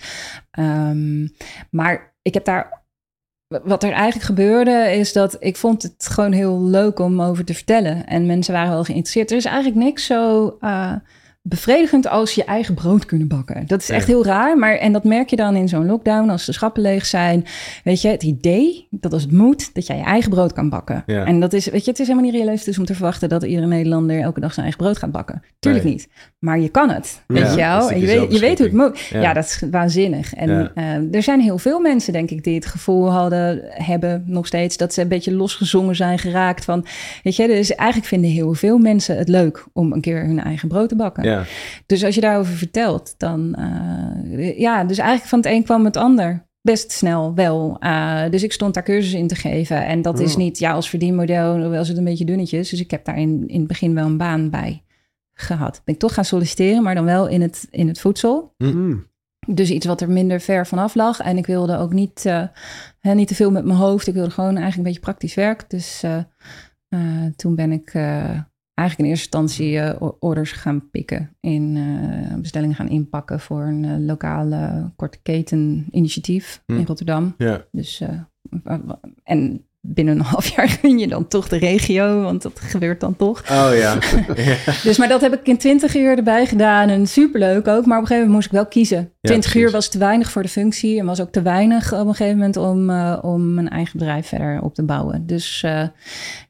Ehm, 0.51 1.27
maar 1.69 2.13
ik 2.21 2.33
heb 2.33 2.45
daar 2.45 2.82
wat 3.63 3.83
er 3.83 3.91
eigenlijk 3.91 4.25
gebeurde 4.25 4.91
is 4.91 5.13
dat 5.13 5.35
ik 5.39 5.55
vond 5.57 5.83
het 5.83 6.07
gewoon 6.11 6.31
heel 6.31 6.61
leuk 6.61 6.99
om 6.99 7.21
over 7.21 7.45
te 7.45 7.53
vertellen. 7.53 8.07
En 8.07 8.25
mensen 8.25 8.53
waren 8.53 8.71
wel 8.71 8.83
geïnteresseerd. 8.83 9.31
Er 9.31 9.37
is 9.37 9.45
eigenlijk 9.45 9.75
niks 9.75 10.05
zo 10.05 10.57
eh, 10.59 10.91
bevredigend 11.45 12.07
als 12.07 12.35
je 12.35 12.43
eigen 12.43 12.73
brood 12.73 13.05
kunnen 13.05 13.27
bakken. 13.27 13.67
Dat 13.67 13.81
is 13.81 13.89
echt 13.89 14.07
heel 14.07 14.25
raar. 14.25 14.57
Maar, 14.57 14.75
en 14.75 14.93
dat 14.93 15.03
merk 15.03 15.29
je 15.29 15.35
dan 15.35 15.55
in 15.55 15.67
zo'n 15.67 15.85
lockdown 15.85 16.29
als 16.29 16.45
de 16.45 16.51
schappen 16.51 16.81
leeg 16.81 17.05
zijn. 17.05 17.45
Weet 17.83 18.01
je, 18.01 18.07
het 18.07 18.23
idee 18.23 18.87
dat 18.89 19.13
als 19.13 19.21
het 19.21 19.31
moet, 19.31 19.73
dat 19.73 19.87
jij 19.87 19.97
je 19.97 20.03
eigen 20.03 20.29
brood 20.29 20.53
kan 20.53 20.69
bakken. 20.69 21.03
Ja. 21.05 21.25
En 21.25 21.39
dat 21.39 21.53
is, 21.53 21.65
weet 21.69 21.85
je, 21.85 21.91
het 21.91 21.99
is 21.99 22.07
helemaal 22.07 22.31
niet 22.31 22.39
realistisch 22.41 22.77
om 22.79 22.85
te 22.85 22.93
verwachten 22.93 23.29
dat 23.29 23.43
iedere 23.43 23.67
Nederlander 23.67 24.21
elke 24.21 24.39
dag 24.39 24.53
zijn 24.53 24.65
eigen 24.65 24.83
brood 24.83 24.97
gaat 24.97 25.11
bakken. 25.11 25.43
Tuurlijk 25.59 25.83
Nee. 25.83 25.93
niet. 25.93 26.07
Maar 26.39 26.59
je 26.59 26.69
kan 26.69 26.89
het. 26.89 27.23
Weet? 27.27 27.41
En 27.43 27.81
stukje 27.81 27.99
je 27.99 28.19
weet, 28.19 28.33
je 28.33 28.39
weet 28.39 28.57
hoe 28.57 28.67
het 28.67 28.75
moet. 28.75 28.99
Ja. 28.99 29.21
Ja. 29.21 29.33
dat 29.33 29.43
is 29.43 29.63
waanzinnig. 29.71 30.33
En 30.33 30.71
eh, 30.75 31.15
er 31.15 31.23
zijn 31.23 31.41
heel 31.41 31.57
veel 31.57 31.79
mensen, 31.79 32.13
denk 32.13 32.29
ik, 32.29 32.43
die 32.43 32.55
het 32.55 32.65
gevoel 32.65 33.11
hadden, 33.11 33.61
hebben 33.69 34.23
nog 34.25 34.47
steeds, 34.47 34.77
dat 34.77 34.93
ze 34.93 35.01
een 35.01 35.07
beetje 35.07 35.33
losgezongen 35.33 35.95
zijn 35.95 36.19
geraakt 36.19 36.65
van, 36.65 36.85
weet 37.23 37.35
je, 37.35 37.47
dus 37.47 37.75
eigenlijk 37.75 38.09
vinden 38.09 38.29
heel 38.29 38.53
veel 38.53 38.77
mensen 38.77 39.17
het 39.17 39.27
leuk 39.27 39.65
om 39.73 39.91
een 39.93 40.01
keer 40.01 40.25
hun 40.25 40.39
eigen 40.39 40.67
brood 40.67 40.89
te 40.89 40.95
bakken. 40.95 41.23
Ja, 41.33 41.43
Dus 41.85 42.03
als 42.03 42.15
je 42.15 42.21
daarover 42.21 42.53
vertelt, 42.53 43.15
dan, 43.17 43.55
eh, 43.55 44.59
ja, 44.59 44.83
dus 44.83 44.97
eigenlijk 44.97 45.29
van 45.29 45.39
het 45.39 45.47
een 45.47 45.63
kwam 45.63 45.85
het 45.85 45.97
ander. 45.97 46.47
Best 46.61 46.91
snel 46.91 47.33
wel. 47.35 47.77
Eh, 47.79 48.29
dus 48.29 48.43
ik 48.43 48.53
stond 48.53 48.73
daar 48.73 48.83
cursussen 48.83 49.19
in 49.19 49.27
te 49.27 49.35
geven. 49.35 49.85
En 49.85 50.01
dat 50.01 50.19
is 50.19 50.31
Oh. 50.31 50.37
niet, 50.37 50.59
ja, 50.59 50.71
als 50.71 50.89
verdienmodel 50.89 51.69
was 51.69 51.87
het 51.87 51.97
een 51.97 52.03
beetje 52.03 52.25
dunnetjes. 52.25 52.69
Dus 52.69 52.79
ik 52.79 52.91
heb 52.91 53.05
daar 53.05 53.17
in, 53.19 53.43
in 53.47 53.59
het 53.59 53.67
begin 53.67 53.93
wel 53.93 54.05
een 54.05 54.17
baan 54.17 54.49
bij 54.49 54.83
gehad. 55.33 55.81
Ben 55.85 55.93
ik 55.93 55.99
toch 55.99 56.13
gaan 56.13 56.25
solliciteren, 56.25 56.83
maar 56.83 56.95
dan 56.95 57.05
wel 57.05 57.27
in 57.27 57.41
het, 57.41 57.67
in 57.69 57.87
het 57.87 57.99
voedsel. 57.99 58.53
Mm. 58.57 59.11
Dus 59.47 59.69
iets 59.69 59.85
wat 59.85 60.01
er 60.01 60.09
minder 60.09 60.39
ver 60.39 60.67
vanaf 60.67 60.95
lag. 60.95 61.19
En 61.19 61.37
ik 61.37 61.45
wilde 61.45 61.77
ook 61.77 61.93
niet, 61.93 62.25
eh, 62.25 62.43
hè, 62.99 63.13
niet 63.13 63.27
te 63.27 63.35
veel 63.35 63.51
met 63.51 63.65
mijn 63.65 63.77
hoofd. 63.77 64.07
Ik 64.07 64.13
wilde 64.13 64.29
gewoon 64.31 64.49
eigenlijk 64.49 64.77
een 64.77 64.83
beetje 64.83 64.99
praktisch 64.99 65.33
werk. 65.33 65.69
Dus 65.69 66.03
eh, 66.03 66.17
eh, 66.89 67.31
toen 67.35 67.55
ben 67.55 67.71
ik 67.71 67.93
eh, 67.93 68.39
eigenlijk 68.73 69.09
in 69.09 69.15
eerste 69.15 69.37
instantie 69.37 69.79
eh, 69.79 70.09
orders 70.19 70.51
gaan 70.51 70.89
pikken. 70.89 71.35
In 71.39 71.77
eh, 71.77 72.35
bestellingen 72.37 72.75
gaan 72.75 72.89
inpakken 72.89 73.39
voor 73.39 73.63
een 73.63 73.85
eh, 73.85 73.95
lokale 73.97 74.91
korte 74.95 75.19
keten 75.21 75.87
initiatief 75.91 76.63
Hm. 76.65 76.73
in 76.77 76.85
Rotterdam. 76.85 77.33
ja. 77.37 77.65
Dus, 77.71 78.03
en 79.23 79.65
binnen 79.85 80.15
een 80.19 80.25
half 80.35 80.47
jaar 80.47 80.69
gun 80.69 80.97
je 80.99 81.07
dan 81.07 81.27
toch 81.27 81.47
de 81.47 81.57
regio, 81.57 82.21
want 82.21 82.41
dat 82.41 82.59
gebeurt 82.59 82.99
dan 82.99 83.15
toch. 83.15 83.39
Oh 83.51 83.69
ja. 83.75 83.97
Dus, 84.83 84.97
maar 84.97 85.07
dat 85.07 85.21
heb 85.21 85.33
ik 85.33 85.47
in 85.47 85.57
20 85.57 85.95
uur 85.95 86.17
erbij 86.17 86.45
gedaan. 86.45 86.89
En 86.89 87.07
superleuk 87.07 87.67
ook. 87.67 87.85
Maar 87.85 87.97
op 87.97 88.01
een 88.01 88.07
gegeven 88.07 88.15
moment 88.15 88.33
moest 88.33 88.45
ik 88.45 88.51
wel 88.51 88.65
kiezen. 88.65 89.11
20 89.21 89.55
uur 89.55 89.71
was 89.71 89.89
te 89.89 89.97
weinig 89.97 90.31
voor 90.31 90.41
de 90.41 90.47
functie. 90.47 90.99
En 90.99 91.05
was 91.05 91.21
ook 91.21 91.31
te 91.31 91.41
weinig 91.41 91.93
op 91.93 92.07
een 92.07 92.15
gegeven 92.15 92.37
moment 92.37 92.57
om, 92.57 92.89
eh, 92.89 93.17
om 93.21 93.53
mijn 93.53 93.69
eigen 93.69 93.97
bedrijf 93.97 94.27
verder 94.27 94.61
op 94.61 94.75
te 94.75 94.83
bouwen. 94.83 95.25
Dus 95.25 95.63
eh, 95.63 95.87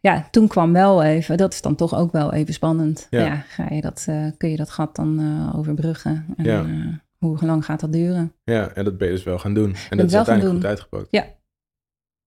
ja, 0.02 0.28
toen 0.32 0.48
kwam 0.48 0.74
wel 0.74 1.04
even. 1.04 1.38
Dat 1.38 1.54
is 1.54 1.62
dan 1.62 1.76
toch 1.76 1.96
ook 1.96 2.12
wel 2.12 2.34
even 2.34 2.54
spannend. 2.54 3.08
Ja. 3.10 3.26
Ja, 3.26 3.44
ga 3.48 3.68
je 3.70 3.82
dat, 3.82 4.06
eh, 4.10 4.26
kun 4.38 4.50
je 4.50 4.58
dat 4.58 4.70
gat 4.70 4.96
dan 4.96 5.22
overbruggen? 5.56 6.26
En, 6.38 6.44
Ja. 6.46 6.66
hoe 7.18 7.38
lang 7.42 7.66
gaat 7.66 7.80
dat 7.80 7.94
duren? 7.94 8.34
ja, 8.44 8.70
en 8.74 8.84
dat 8.84 8.98
ben 8.98 9.08
je 9.08 9.14
dus 9.14 9.24
wel 9.24 9.40
gaan 9.40 9.54
doen. 9.54 9.70
En 9.70 9.92
ik 9.92 9.98
dat 9.98 10.08
is 10.08 10.16
uiteindelijk 10.16 10.56
goed 10.56 10.66
uitgepakt. 10.66 11.08
Ja. 11.10 11.26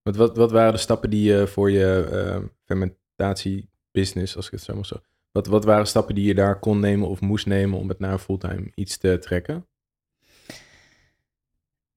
Wat, 0.06 0.16
wat, 0.16 0.36
wat 0.36 0.50
waren 0.50 0.72
de 0.72 0.78
stappen 0.78 1.10
die 1.10 1.32
je 1.32 1.46
voor 1.46 1.70
je 1.70 2.08
eh 2.10 2.42
fermentatiebusiness, 2.64 4.36
als 4.36 4.46
ik 4.46 4.52
het 4.52 4.62
zo 4.62 4.74
mag 4.74 4.86
zeggen, 4.86 5.06
Wat, 5.32 5.46
wat 5.46 5.64
waren 5.64 5.86
stappen 5.86 6.14
die 6.14 6.26
je 6.26 6.34
daar 6.34 6.58
kon 6.58 6.80
nemen 6.80 7.08
of 7.08 7.20
moest 7.20 7.46
nemen 7.46 7.78
om 7.78 7.88
het 7.88 7.98
naar 7.98 8.18
fulltime 8.18 8.70
iets 8.74 8.96
te 8.96 9.18
trekken? 9.18 9.66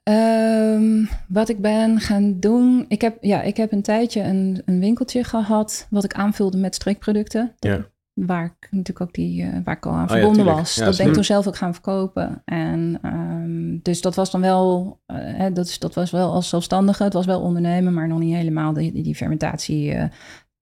Um, 0.03 1.09
wat 1.27 1.49
ik 1.49 1.61
ben 1.61 1.99
gaan 1.99 2.39
doen. 2.39 2.85
Ik 2.87 3.01
heb, 3.01 3.17
ja, 3.23 3.41
ik 3.41 3.57
heb 3.57 3.71
een 3.71 3.81
tijdje 3.81 4.21
een, 4.21 4.61
een 4.65 4.79
winkeltje 4.79 5.23
gehad. 5.23 5.87
wat 5.89 6.03
ik 6.03 6.13
aanvulde 6.13 6.57
met 6.57 6.75
strikproducten. 6.75 7.55
Ja. 7.59 7.89
Waar 8.25 8.45
ik 8.45 8.67
natuurlijk 8.71 9.01
ook 9.01 9.13
die, 9.13 9.43
uh, 9.43 9.57
waar 9.63 9.75
ik 9.75 9.85
al 9.85 9.93
aan 9.93 10.03
Oh 10.03 10.11
verbonden 10.11 10.45
was. 10.45 10.75
Ja, 10.75 10.85
dat 10.85 10.97
ben 10.97 11.07
ik 11.07 11.13
toen 11.13 11.23
zelf 11.23 11.47
ook 11.47 11.55
gaan 11.55 11.73
verkopen. 11.73 12.41
En 12.45 12.99
um, 13.03 13.79
dus 13.81 14.01
dat 14.01 14.15
was 14.15 14.31
dan 14.31 14.41
wel. 14.41 14.99
Uh, 15.07 15.17
hè, 15.17 15.51
dat, 15.51 15.65
is, 15.65 15.79
dat 15.79 15.93
was 15.93 16.11
wel 16.11 16.31
als 16.31 16.49
zelfstandige. 16.49 17.03
Het 17.03 17.13
was 17.13 17.25
wel 17.25 17.41
ondernemen, 17.41 17.93
maar 17.93 18.07
nog 18.07 18.19
niet 18.19 18.35
helemaal 18.35 18.73
die, 18.73 18.91
die, 18.91 19.03
die 19.03 19.15
fermentatie. 19.15 19.95
Uh, 19.95 20.03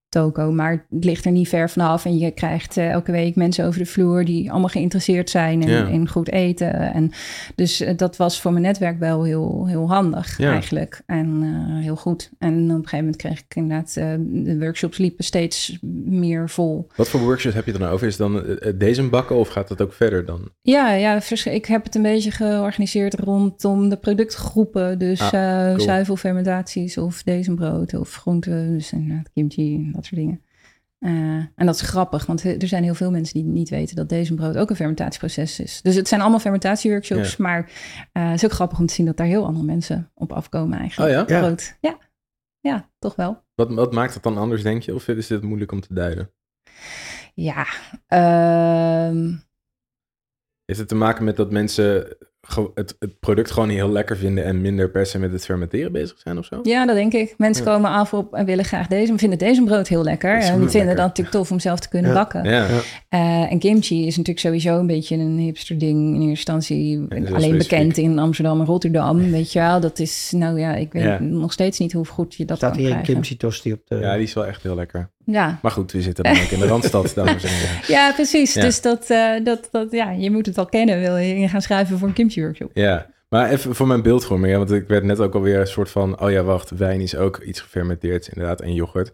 toko, 0.08 0.52
maar 0.52 0.86
het 0.90 1.04
ligt 1.04 1.24
er 1.24 1.32
niet 1.32 1.48
ver 1.48 1.70
vanaf. 1.70 2.04
En 2.04 2.18
je 2.18 2.30
krijgt 2.30 2.76
uh, 2.76 2.90
elke 2.90 3.12
week 3.12 3.36
mensen 3.36 3.64
over 3.66 3.78
de 3.78 3.86
vloer 3.86 4.24
die 4.24 4.50
allemaal 4.50 4.68
geïnteresseerd 4.68 5.30
zijn 5.30 5.62
in, 5.62 5.88
in 5.88 6.08
goed 6.08 6.30
eten. 6.30 6.72
En 6.72 7.10
dus 7.54 7.80
uh, 7.80 7.90
dat 7.96 8.16
was 8.16 8.40
voor 8.40 8.52
mijn 8.52 8.64
netwerk 8.64 8.98
wel 8.98 9.24
heel, 9.24 9.66
heel 9.66 9.88
handig 9.88 10.40
eigenlijk. 10.40 11.02
En 11.06 11.42
uh, 11.42 11.82
heel 11.82 11.96
goed. 11.96 12.30
En 12.38 12.54
op 12.54 12.60
een 12.60 12.74
gegeven 12.74 12.98
moment 12.98 13.16
kreeg 13.16 13.38
ik 13.38 13.54
inderdaad, 13.54 13.94
de 13.94 14.56
workshops 14.58 14.98
liepen 14.98 15.24
steeds 15.24 15.78
meer 16.04 16.48
vol. 16.48 16.86
Wat 16.96 17.08
voor 17.08 17.20
workshops 17.20 17.54
heb 17.54 17.66
je 17.66 17.72
dan 17.72 17.88
over? 17.88 18.06
Is 18.06 18.18
het 18.18 18.32
dan 18.32 18.58
deze 18.78 19.02
bakken 19.08 19.36
of 19.36 19.48
gaat 19.48 19.68
het 19.68 19.82
ook 19.82 19.92
verder 19.92 20.24
dan? 20.24 20.50
Ja, 20.62 20.92
ja, 20.92 21.20
ik 21.44 21.66
heb 21.66 21.84
het 21.84 21.94
een 21.94 22.02
beetje 22.02 22.30
georganiseerd 22.30 23.14
rondom 23.14 23.88
de 23.88 23.96
productgroepen. 23.96 24.98
Dus 24.98 25.20
Ah, 25.20 25.30
cool. 25.66 25.80
zuivelfermentaties 25.80 26.98
of 26.98 27.22
deze 27.22 27.56
of 27.98 28.14
groenten. 28.14 28.72
Dus 28.72 28.92
inderdaad 28.92 29.30
kimchi 29.32 29.90
dat 29.98 30.06
soort 30.06 30.20
dingen. 30.20 30.42
Uh, 31.00 31.10
en 31.54 31.66
dat 31.66 31.74
is 31.74 31.80
grappig, 31.80 32.26
want 32.26 32.44
er 32.44 32.68
zijn 32.68 32.82
heel 32.82 32.94
veel 32.94 33.10
mensen 33.10 33.34
die 33.34 33.44
niet 33.44 33.68
weten 33.68 33.96
dat 33.96 34.08
deze 34.08 34.34
brood 34.34 34.56
ook 34.56 34.70
een 34.70 34.76
fermentatieproces 34.76 35.60
is. 35.60 35.82
Dus 35.82 35.94
het 35.94 36.08
zijn 36.08 36.20
allemaal 36.20 36.38
fermentatieworkshops, 36.38 37.30
Ja. 37.30 37.36
maar 37.38 37.58
uh, 38.12 38.26
het 38.26 38.34
is 38.34 38.44
ook 38.44 38.52
grappig 38.52 38.78
om 38.78 38.86
te 38.86 38.94
zien 38.94 39.06
dat 39.06 39.16
daar 39.16 39.26
heel 39.26 39.46
andere 39.46 39.64
mensen 39.64 40.10
op 40.14 40.32
afkomen 40.32 40.78
eigenlijk. 40.78 41.10
Oh 41.10 41.16
ja? 41.28 41.34
Ja. 41.36 41.40
Brood. 41.40 41.76
Ja. 41.80 41.98
ja, 42.60 42.90
toch 42.98 43.16
wel. 43.16 43.42
Wat, 43.54 43.72
wat 43.72 43.92
maakt 43.92 44.14
het 44.14 44.22
dan 44.22 44.36
anders, 44.38 44.62
denk 44.62 44.82
je? 44.82 44.94
Of 44.94 45.08
is 45.08 45.26
dit 45.26 45.42
moeilijk 45.42 45.72
om 45.72 45.80
te 45.80 45.94
duiden? 45.94 46.30
Ja, 47.34 47.66
ehm, 48.06 49.32
Is 50.64 50.78
het 50.78 50.88
te 50.88 50.94
maken 50.94 51.24
met 51.24 51.36
dat 51.36 51.50
mensen 51.50 52.16
het, 52.74 52.96
het 52.98 53.18
product 53.20 53.50
gewoon 53.50 53.68
heel 53.68 53.90
lekker 53.90 54.16
vinden 54.16 54.44
en 54.44 54.60
minder 54.60 54.90
per 54.90 55.06
se 55.06 55.18
met 55.18 55.32
het 55.32 55.44
fermenteren 55.44 55.92
bezig 55.92 56.18
zijn 56.18 56.38
of 56.38 56.44
zo? 56.44 56.58
Ja, 56.62 56.86
dat 56.86 56.94
denk 56.96 57.12
ik. 57.12 57.34
Mensen 57.38 57.64
Ja. 57.64 57.70
komen 57.72 57.90
af 57.90 58.12
op 58.14 58.34
en 58.34 58.44
willen 58.44 58.64
graag 58.64 58.86
deze. 58.86 59.12
Vinden 59.18 59.38
deze 59.38 59.62
brood 59.64 59.88
heel 59.88 60.02
lekker. 60.04 60.34
En 60.34 60.42
vinden 60.42 60.70
lekker. 60.72 60.86
dat 60.86 60.96
natuurlijk 61.06 61.36
tof 61.36 61.50
om 61.50 61.60
zelf 61.60 61.80
te 61.80 61.88
kunnen 61.88 62.10
Ja. 62.10 62.16
bakken. 62.16 62.44
Ja, 62.44 62.50
Ja. 62.68 62.80
Eh, 63.08 63.52
en 63.52 63.58
kimchi 63.58 64.00
is 64.06 64.16
natuurlijk 64.16 64.46
sowieso 64.46 64.78
een 64.78 64.86
beetje 64.86 65.16
een 65.16 65.38
hipster 65.38 65.78
ding 65.78 65.98
in 66.14 66.14
eerste 66.14 66.28
instantie. 66.28 66.96
alleen 67.08 67.26
specifiek. 67.26 67.58
bekend 67.58 67.96
in 67.96 68.18
Amsterdam 68.18 68.60
en 68.60 68.66
Rotterdam. 68.66 69.30
Weet 69.30 69.52
je 69.52 69.58
wel, 69.58 69.80
dat 69.80 69.98
is, 69.98 70.32
nou 70.36 70.60
ja, 70.60 70.74
ik 70.74 70.92
weet 70.92 71.02
Ja. 71.02 71.18
nog 71.20 71.52
steeds 71.52 71.78
niet 71.78 71.92
hoe 71.92 72.06
goed 72.06 72.34
je 72.34 72.44
dat 72.44 72.56
staat 72.56 72.70
kan 72.70 72.78
hier 72.78 72.88
een 72.88 72.92
krijgen. 72.94 73.14
kimchi 73.14 73.36
tosti 73.36 73.72
op 73.72 73.80
de... 73.84 73.96
ja, 73.96 74.14
die 74.14 74.22
is 74.22 74.34
wel 74.34 74.46
echt 74.46 74.62
heel 74.62 74.74
lekker. 74.74 75.10
Ja. 75.24 75.58
Maar 75.62 75.70
goed, 75.70 75.92
we 75.92 76.02
zitten 76.02 76.24
dan 76.24 76.32
ook 76.32 76.50
in 76.50 76.58
de 76.58 76.66
Randstad, 76.66 77.12
dames 77.14 77.44
en 77.44 77.48
heren. 77.50 77.76
ja, 77.88 78.12
precies. 78.12 78.54
Ja. 78.54 78.60
Dus 78.62 78.80
dat, 78.80 79.10
eh, 79.10 79.30
dat, 79.44 79.68
dat, 79.70 79.86
ja, 79.90 80.10
je 80.10 80.30
moet 80.30 80.46
het 80.46 80.58
al 80.58 80.66
kennen. 80.66 81.00
Wil 81.00 81.16
je 81.16 81.48
gaan 81.48 81.62
schrijven 81.62 81.98
voor 81.98 82.08
een 82.08 82.14
kimchi 82.14 82.37
workshop? 82.42 82.70
Ja, 82.74 83.06
maar 83.28 83.50
even 83.50 83.74
voor 83.74 83.86
mijn 83.86 84.02
beeldvorming, 84.02 84.52
ja, 84.52 84.58
want 84.58 84.70
ik 84.72 84.88
werd 84.88 85.04
net 85.04 85.20
ook 85.20 85.34
alweer 85.34 85.60
een 85.60 85.66
soort 85.66 85.90
van, 85.90 86.20
oh 86.20 86.30
ja, 86.30 86.42
wacht, 86.42 86.70
wijn 86.70 87.00
is 87.00 87.16
ook 87.16 87.38
iets 87.42 87.60
gefermenteerd, 87.60 88.28
inderdaad, 88.28 88.60
en 88.60 88.74
yoghurt. 88.74 89.12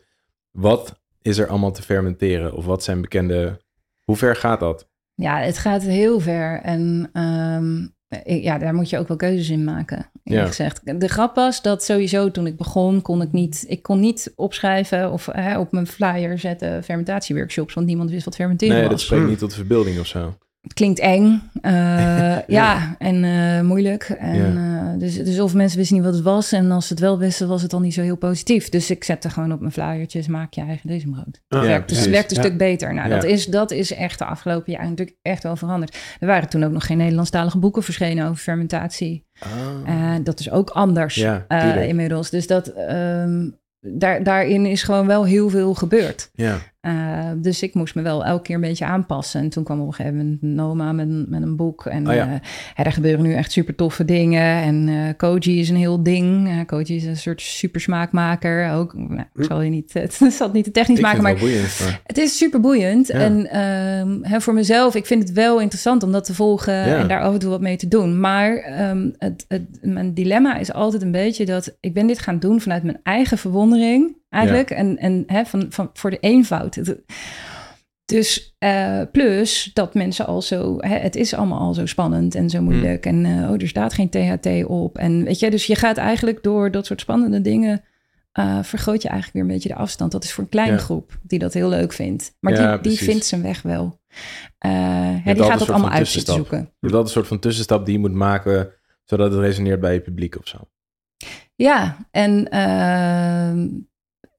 Wat 0.50 1.00
is 1.22 1.38
er 1.38 1.46
allemaal 1.46 1.72
te 1.72 1.82
fermenteren? 1.82 2.52
Of 2.54 2.64
wat 2.64 2.82
zijn 2.82 3.00
bekende, 3.00 3.60
hoe 4.04 4.16
ver 4.16 4.36
gaat 4.36 4.60
dat? 4.60 4.88
Ja, 5.14 5.38
het 5.38 5.58
gaat 5.58 5.82
heel 5.82 6.20
ver. 6.20 6.60
En 6.60 7.10
ehm, 7.12 7.82
ik- 8.24 8.42
ja, 8.42 8.58
daar 8.58 8.74
moet 8.74 8.90
je 8.90 8.98
ook 8.98 9.08
wel 9.08 9.16
keuzes 9.16 9.50
in 9.50 9.64
maken. 9.64 10.10
Ja. 10.22 10.46
Gezegd. 10.46 11.00
De 11.00 11.08
grap 11.08 11.34
was 11.34 11.62
dat 11.62 11.84
sowieso 11.84 12.30
toen 12.30 12.46
ik 12.46 12.56
begon, 12.56 13.02
kon 13.02 13.22
ik 13.22 13.32
niet, 13.32 13.64
ik 13.68 13.82
kon 13.82 14.00
niet 14.00 14.32
opschrijven 14.36 15.12
of 15.12 15.26
hè, 15.32 15.58
op 15.58 15.72
mijn 15.72 15.86
flyer 15.86 16.38
zetten 16.38 16.84
fermentatieworkshops, 16.84 17.74
want 17.74 17.86
niemand 17.86 18.10
wist 18.10 18.24
wat 18.24 18.34
fermenteren 18.34 18.74
Nee, 18.74 18.82
dat 18.82 18.92
was. 18.92 19.02
spreekt 19.04 19.22
Hmm. 19.22 19.30
niet 19.30 19.38
tot 19.40 19.50
de 19.50 19.56
verbeelding 19.56 19.98
of 20.00 20.06
zo. 20.06 20.34
Het 20.64 20.72
klinkt 20.74 20.98
eng, 20.98 21.42
eh, 21.60 22.38
ja. 22.58 22.94
en 22.98 23.24
eh, 23.24 23.60
moeilijk. 23.60 24.02
En, 24.18 24.56
eh, 24.56 24.98
dus, 25.00 25.16
dus 25.24 25.40
of 25.40 25.54
mensen 25.54 25.78
wisten 25.78 25.96
niet 25.96 26.04
wat 26.04 26.14
het 26.14 26.22
was. 26.22 26.52
En 26.52 26.70
als 26.70 26.86
ze 26.86 26.92
het 26.92 27.02
wel 27.02 27.18
wisten, 27.18 27.48
was 27.48 27.62
het 27.62 27.72
al 27.72 27.80
niet 27.80 27.94
zo 27.94 28.02
heel 28.02 28.16
positief. 28.16 28.68
Dus 28.68 28.90
ik 28.90 29.04
zette 29.04 29.30
gewoon 29.30 29.52
op 29.52 29.60
mijn 29.60 29.72
flyertjes, 29.72 30.26
maak 30.26 30.52
je 30.52 30.60
eigen 30.60 30.88
bezembrood. 30.88 31.40
Ah, 31.48 31.58
Het 31.58 31.68
werkt, 31.68 31.88
dus 31.88 31.98
het 31.98 32.08
werkt 32.10 32.30
een 32.30 32.36
Ja. 32.36 32.42
stuk 32.42 32.58
beter. 32.58 32.94
Nou, 32.94 33.08
Ja. 33.08 33.14
dat, 33.14 33.24
is, 33.24 33.46
dat 33.46 33.70
is 33.70 33.92
echt 33.94 34.18
de 34.18 34.24
afgelopen 34.24 34.72
jaren 34.72 34.88
natuurlijk 34.88 35.16
echt 35.22 35.42
wel 35.42 35.56
veranderd. 35.56 35.96
Er 36.20 36.26
waren 36.26 36.48
toen 36.48 36.64
ook 36.64 36.72
nog 36.72 36.86
geen 36.86 36.98
Nederlandstalige 36.98 37.58
boeken 37.58 37.82
verschenen 37.82 38.24
over 38.24 38.36
fermentatie. 38.42 39.26
Eh, 39.86 40.14
dat 40.22 40.40
is 40.40 40.50
ook 40.50 40.70
anders 40.70 41.14
Ja, 41.14 41.48
inmiddels. 41.82 42.30
Dus 42.30 42.46
dat, 42.46 42.66
ehm, 42.68 43.48
daar, 43.80 44.22
daarin 44.22 44.66
is 44.66 44.82
gewoon 44.82 45.06
wel 45.06 45.24
heel 45.24 45.48
veel 45.50 45.74
gebeurd. 45.74 46.30
ja, 46.32 46.58
Uh, 46.86 47.18
dus 47.36 47.62
ik 47.62 47.74
moest 47.74 47.94
me 47.94 48.02
wel 48.02 48.24
elke 48.24 48.42
keer 48.42 48.54
een 48.54 48.60
beetje 48.60 48.84
aanpassen. 48.84 49.40
En 49.40 49.48
toen 49.48 49.64
kwam 49.64 49.80
op 49.80 49.86
een 49.86 49.92
gegeven 49.94 50.16
moment 50.16 50.42
Noma 50.42 50.92
met, 50.92 51.08
een- 51.08 51.26
met 51.28 51.42
een 51.42 51.56
boek. 51.56 51.86
En 51.86 52.08
Oh 52.08 52.14
ja. 52.14 52.40
eh, 52.76 52.86
er 52.86 52.92
gebeuren 52.92 53.22
nu 53.24 53.32
echt 53.34 53.52
super 53.52 53.74
toffe 53.74 54.04
dingen. 54.04 54.62
En 54.62 54.88
eh 54.88 55.16
Koji 55.16 55.58
is 55.58 55.68
een 55.68 55.76
heel 55.76 56.02
ding. 56.02 56.48
Uh, 56.48 56.58
Koji 56.66 56.96
is 56.96 57.04
een 57.04 57.16
soort 57.16 57.40
super 57.40 57.80
smaakmaker. 57.80 58.70
Ook, 58.72 58.94
nou, 58.94 59.24
ik 59.34 59.44
zal 59.44 59.60
je 59.60 59.70
niet, 59.70 59.92
het 59.98 60.14
zal 60.14 60.46
het 60.46 60.52
niet 60.52 60.64
te 60.64 60.70
technisch 60.70 60.98
ik 60.98 61.04
maken, 61.04 61.22
maar 61.22 61.30
het 61.30 61.40
wel 61.40 61.48
boeiend. 61.50 61.80
Maar, 61.80 62.00
het 62.04 62.18
is 62.18 62.36
super 62.36 62.60
boeiend. 62.60 63.06
Ja. 63.06 63.14
En 63.14 63.46
ehm, 63.50 64.18
hè, 64.22 64.40
voor 64.40 64.54
mezelf, 64.54 64.94
ik 64.94 65.06
vind 65.06 65.22
het 65.22 65.32
wel 65.32 65.60
interessant 65.60 66.02
om 66.02 66.12
dat 66.12 66.24
te 66.24 66.34
volgen 66.34 66.74
Ja. 66.74 66.96
en 66.98 67.08
daar 67.08 67.20
af 67.20 67.32
en 67.32 67.38
toe 67.38 67.50
wat 67.50 67.60
mee 67.60 67.76
te 67.76 67.88
doen. 67.88 68.20
Maar 68.20 68.52
het, 69.18 69.44
het, 69.48 69.62
mijn 69.82 70.14
dilemma 70.14 70.56
is 70.56 70.72
altijd 70.72 71.02
een 71.02 71.12
beetje 71.12 71.44
dat 71.44 71.76
ik 71.80 71.94
ben 71.94 72.06
dit 72.06 72.18
gaan 72.18 72.38
doen 72.38 72.60
vanuit 72.60 72.82
mijn 72.82 73.00
eigen 73.02 73.38
verwondering 73.38 74.16
eigenlijk. 74.34 74.70
En, 74.70 74.98
en 74.98 75.24
hè, 75.26 75.44
van, 75.44 75.66
van, 75.68 75.90
voor 75.92 76.10
de 76.10 76.18
eenvoud. 76.18 76.94
Dus 78.04 78.54
eh, 78.58 79.00
plus 79.12 79.70
dat 79.74 79.94
mensen 79.94 80.26
al 80.26 80.42
zo, 80.42 80.76
hè, 80.78 80.96
het 80.96 81.16
is 81.16 81.34
allemaal 81.34 81.58
al 81.58 81.74
zo 81.74 81.86
spannend 81.86 82.34
en 82.34 82.50
zo 82.50 82.62
moeilijk. 82.62 83.06
En 83.06 83.24
eh, 83.24 83.50
oh, 83.50 83.60
er 83.60 83.68
staat 83.68 83.94
geen 83.94 84.10
THT 84.10 84.64
op. 84.66 84.98
En 84.98 85.24
weet 85.24 85.38
je, 85.38 85.50
dus 85.50 85.66
je 85.66 85.74
gaat 85.74 85.96
eigenlijk 85.96 86.42
door 86.42 86.70
dat 86.70 86.86
soort 86.86 87.00
spannende 87.00 87.40
dingen 87.40 87.84
eh, 88.32 88.62
vergroot 88.62 89.02
je 89.02 89.08
eigenlijk 89.08 89.32
weer 89.32 89.42
een 89.42 89.54
beetje 89.60 89.74
de 89.74 89.82
afstand. 89.82 90.12
Dat 90.12 90.24
is 90.24 90.32
voor 90.32 90.44
een 90.44 90.50
kleine 90.50 90.72
Ja. 90.76 90.78
groep 90.78 91.18
die 91.22 91.38
dat 91.38 91.52
heel 91.52 91.68
leuk 91.68 91.92
vindt. 91.92 92.36
Maar 92.40 92.52
Ja, 92.52 92.58
die, 92.58 92.68
die 92.70 92.80
precies. 92.80 93.06
vindt 93.06 93.24
zijn 93.24 93.42
weg 93.42 93.62
wel. 93.62 94.00
Ja, 94.58 95.14
altijd 95.14 95.36
die 95.36 95.44
gaat 95.44 95.58
dat 95.58 95.70
allemaal 95.70 95.90
uit 95.90 96.08
zoeken. 96.08 96.58
je 96.58 96.66
hebt 96.80 96.92
wel 96.92 97.00
een 97.00 97.08
soort 97.08 97.26
van 97.26 97.38
tussenstap 97.38 97.84
die 97.84 97.94
je 97.94 98.00
moet 98.00 98.12
maken, 98.12 98.70
zodat 99.04 99.32
het 99.32 99.40
resoneert 99.40 99.80
bij 99.80 99.92
je 99.92 100.00
publiek 100.00 100.38
of 100.38 100.48
zo. 100.48 100.58
Ja, 101.54 101.96
en 102.10 102.48
ehm, 102.48 103.68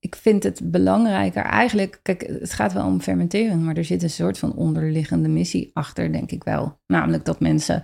ik 0.06 0.15
vind 0.15 0.44
het 0.44 0.72
belangrijker 0.72 1.44
eigenlijk... 1.44 2.00
Kijk, 2.02 2.22
het 2.39 2.54
gaat 2.54 2.74
wel 2.74 2.86
om 2.86 3.02
fermenteren, 3.02 3.63
maar 3.63 3.78
er 3.78 3.86
zit 3.86 4.04
een 4.04 4.10
soort 4.10 4.38
van 4.38 4.56
onderliggende 4.56 5.30
missie 5.30 5.70
achter, 5.74 6.12
denk 6.12 6.32
ik 6.32 6.44
wel. 6.44 6.80
Namelijk 6.88 7.26
dat 7.26 7.39
mensen 7.39 7.84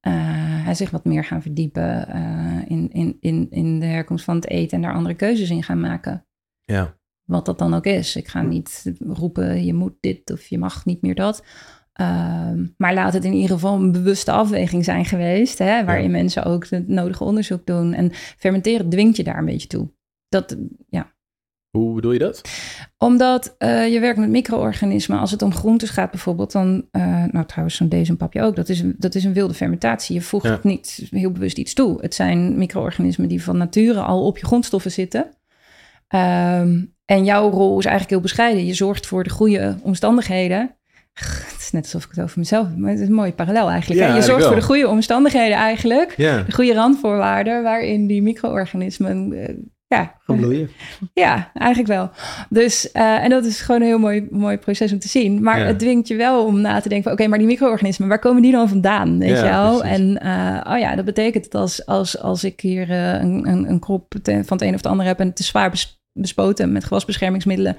eh, 0.00 0.70
zich 0.70 0.90
wat 0.90 1.04
meer 1.04 1.24
gaan 1.24 1.42
verdiepen 1.42 2.08
eh, 2.08 2.58
in, 2.66 2.90
in, 2.92 3.16
in, 3.20 3.46
in 3.50 3.80
de 3.80 3.86
herkomst 3.86 4.24
van 4.24 4.34
het 4.34 4.48
eten... 4.48 4.76
en 4.76 4.82
daar 4.82 4.94
andere 4.94 5.14
keuzes 5.14 5.50
in 5.50 5.62
gaan 5.62 5.80
maken. 5.80 6.26
Ja, 6.64 6.98
wat 7.24 7.46
dat 7.46 7.58
dan 7.58 7.74
ook 7.74 7.86
is. 7.86 8.16
Ik 8.16 8.28
ga 8.28 8.42
niet 8.42 8.92
roepen, 8.98 9.64
je 9.64 9.74
moet 9.74 9.94
dit 10.00 10.30
of 10.30 10.46
je 10.46 10.58
mag 10.58 10.84
niet 10.84 11.02
meer 11.02 11.14
dat. 11.14 11.44
Ehm, 11.92 12.66
maar 12.76 12.94
laat 12.94 13.12
het 13.12 13.24
in 13.24 13.32
ieder 13.32 13.50
geval 13.50 13.74
een 13.80 13.92
bewuste 13.92 14.32
afweging 14.32 14.84
zijn 14.84 15.04
geweest, 15.04 15.58
hè, 15.58 15.84
waarin 15.84 16.04
Ja. 16.04 16.10
mensen 16.10 16.44
ook 16.44 16.66
het 16.66 16.88
nodige 16.88 17.24
onderzoek 17.24 17.66
doen. 17.66 17.92
En 17.92 18.10
fermenteren 18.12 18.88
dwingt 18.88 19.16
je 19.16 19.24
daar 19.24 19.38
een 19.38 19.44
beetje 19.44 19.68
toe. 19.68 19.90
Dat, 20.28 20.56
ja. 20.88 21.12
Hoe 21.70 21.94
bedoel 21.94 22.12
je 22.12 22.18
dat? 22.18 22.40
Omdat 22.98 23.54
eh, 23.58 23.92
je 23.92 24.00
werkt 24.00 24.18
met 24.18 24.28
micro-organismen. 24.28 25.18
Als 25.18 25.30
het 25.30 25.42
om 25.42 25.54
groentes 25.54 25.90
gaat 25.90 26.10
bijvoorbeeld, 26.10 26.52
dan... 26.52 26.86
eh, 26.90 27.24
nou 27.30 27.46
trouwens, 27.46 27.76
zo'n 27.76 27.88
deze 27.88 28.16
ook. 28.40 28.56
Dat 28.56 28.68
is, 28.68 28.80
een, 28.80 28.94
dat 28.98 29.14
is 29.14 29.24
een 29.24 29.32
wilde 29.32 29.54
fermentatie. 29.54 30.14
Je 30.14 30.20
voegt 30.22 30.44
Ja. 30.46 30.60
niet 30.62 31.06
heel 31.10 31.30
bewust 31.30 31.58
iets 31.58 31.74
toe. 31.74 32.00
Het 32.00 32.14
zijn 32.14 32.58
micro-organismen 32.58 33.28
die 33.28 33.42
van 33.42 33.56
nature 33.56 34.00
al 34.00 34.26
op 34.26 34.38
je 34.38 34.46
grondstoffen 34.46 34.90
zitten. 34.90 35.30
Ehm, 36.08 36.84
en 37.04 37.24
jouw 37.24 37.50
rol 37.50 37.78
is 37.78 37.84
eigenlijk 37.84 38.10
heel 38.10 38.20
bescheiden. 38.20 38.66
Je 38.66 38.74
zorgt 38.74 39.06
voor 39.06 39.24
de 39.24 39.30
goede 39.30 39.76
omstandigheden. 39.82 40.74
Het 41.50 41.56
is 41.58 41.70
net 41.70 41.82
alsof 41.82 42.04
ik 42.04 42.10
het 42.10 42.20
over 42.24 42.38
mezelf 42.38 42.68
heb, 42.68 42.76
maar 42.76 42.90
het 42.90 43.00
is 43.00 43.08
een 43.08 43.14
mooie 43.14 43.32
parallel 43.32 43.70
eigenlijk. 43.70 44.00
Ja? 44.00 44.14
Je 44.14 44.22
zorgt 44.22 44.46
voor 44.46 44.54
de 44.54 44.62
goede 44.62 44.88
omstandigheden 44.88 45.56
eigenlijk. 45.56 46.14
Ja, 46.16 46.42
De 46.42 46.52
goede 46.52 46.74
randvoorwaarden 46.74 47.62
waarin 47.62 48.06
die 48.06 48.22
micro-organismen... 48.22 49.32
ja, 49.96 50.14
Gaan 50.24 50.36
bloeien. 50.36 50.70
ja, 51.14 51.50
eigenlijk 51.54 51.88
wel. 51.88 52.10
Dus, 52.48 52.92
eh, 52.92 53.22
en 53.24 53.30
dat 53.30 53.44
is 53.44 53.60
gewoon 53.60 53.80
een 53.80 53.86
heel 53.86 53.98
mooi, 53.98 54.26
mooi 54.30 54.56
proces 54.58 54.92
om 54.92 54.98
te 54.98 55.08
zien. 55.08 55.42
Maar 55.42 55.58
Ja. 55.58 55.64
het 55.66 55.78
dwingt 55.78 56.08
je 56.08 56.16
wel 56.16 56.44
om 56.44 56.60
na 56.60 56.80
te 56.80 56.88
denken 56.88 57.02
van... 57.10 57.12
oké, 57.20 57.28
maar 57.28 57.38
die 57.38 57.46
micro-organismen, 57.46 58.08
waar 58.08 58.18
komen 58.18 58.42
die 58.42 58.52
dan 58.52 58.68
vandaan? 58.68 59.18
Weet 59.18 59.28
Ja, 59.30 59.36
je 59.36 59.42
wel? 59.50 59.78
precies. 59.78 59.96
En 59.98 60.20
eh, 60.20 60.72
oh 60.72 60.78
ja, 60.78 60.96
dat 60.96 61.04
betekent 61.04 61.50
dat 61.50 61.60
als, 61.60 61.86
als, 61.86 62.18
als 62.20 62.44
ik 62.44 62.60
hier 62.60 62.90
eh, 62.90 63.12
een, 63.12 63.48
een, 63.48 63.70
een 63.70 63.78
krop 63.80 64.14
van 64.22 64.42
het 64.48 64.62
een 64.62 64.68
of 64.68 64.74
het 64.82 64.86
ander 64.86 65.06
heb... 65.06 65.18
en 65.20 65.28
het 65.28 65.38
is 65.38 65.46
zwaar 65.46 65.70
bes- 65.70 66.00
bespoten 66.12 66.72
met 66.72 66.84
gewasbeschermingsmiddelen... 66.84 67.76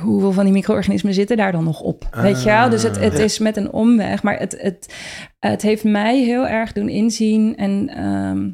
hoeveel 0.00 0.32
van 0.32 0.44
die 0.44 0.52
micro-organismen 0.52 1.14
zitten 1.14 1.36
daar 1.36 1.52
dan 1.52 1.64
nog 1.64 1.80
op? 1.80 2.08
weet 2.12 2.42
je 2.42 2.48
wel? 2.48 2.68
Dus 2.70 2.82
het, 2.82 2.98
het 3.00 3.14
Ah. 3.14 3.20
is 3.20 3.38
met 3.38 3.56
een 3.56 3.72
omweg, 3.72 4.22
maar 4.22 4.38
het, 4.38 4.56
het, 4.60 4.94
het 5.38 5.62
heeft 5.62 5.84
mij 5.84 6.18
heel 6.22 6.46
erg 6.46 6.72
doen 6.72 6.88
inzien. 6.88 7.56
En 7.56 7.88
ehm, 7.96 8.48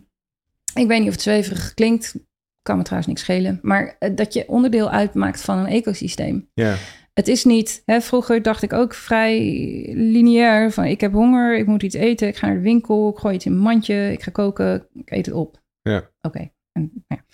ik 0.79 0.87
weet 0.87 0.99
niet 0.99 1.09
of 1.09 1.15
het 1.15 1.23
zweverig 1.23 1.75
klinkt, 1.75 2.15
kan 2.63 2.77
me 2.77 2.83
trouwens 2.83 3.09
niks 3.09 3.21
schelen, 3.23 3.59
maar 3.63 3.97
eh, 3.99 4.11
dat 4.15 4.33
je 4.33 4.49
onderdeel 4.49 4.91
uitmaakt 4.91 5.41
van 5.41 5.59
een 5.59 5.67
ecosysteem. 5.67 6.49
Ja, 6.55 6.75
Het 7.15 7.29
is 7.29 7.45
niet, 7.45 7.83
hè, 7.85 8.01
vroeger 8.01 8.43
dacht 8.43 8.63
ik 8.63 8.73
ook 8.73 8.95
vrij 8.95 9.39
lineair 9.95 10.73
van 10.73 10.85
ik 10.85 11.01
heb 11.01 11.13
honger, 11.13 11.59
ik 11.59 11.67
moet 11.67 11.83
iets 11.83 11.95
eten, 11.95 12.29
ik 12.29 12.37
ga 12.37 12.47
naar 12.47 12.57
de 12.57 12.63
winkel, 12.63 13.09
ik 13.11 13.19
gooi 13.19 13.35
iets 13.35 13.45
in 13.47 13.53
mijn 13.53 13.65
mandje, 13.65 14.13
ik 14.13 14.23
ga 14.23 14.31
koken, 14.31 14.87
ik 14.95 15.11
eet 15.11 15.27
het 15.27 15.35
op. 15.35 15.63
Ja. 15.83 16.11
Oké. 16.21 16.51
En, 16.73 17.05
ja. 17.09 17.25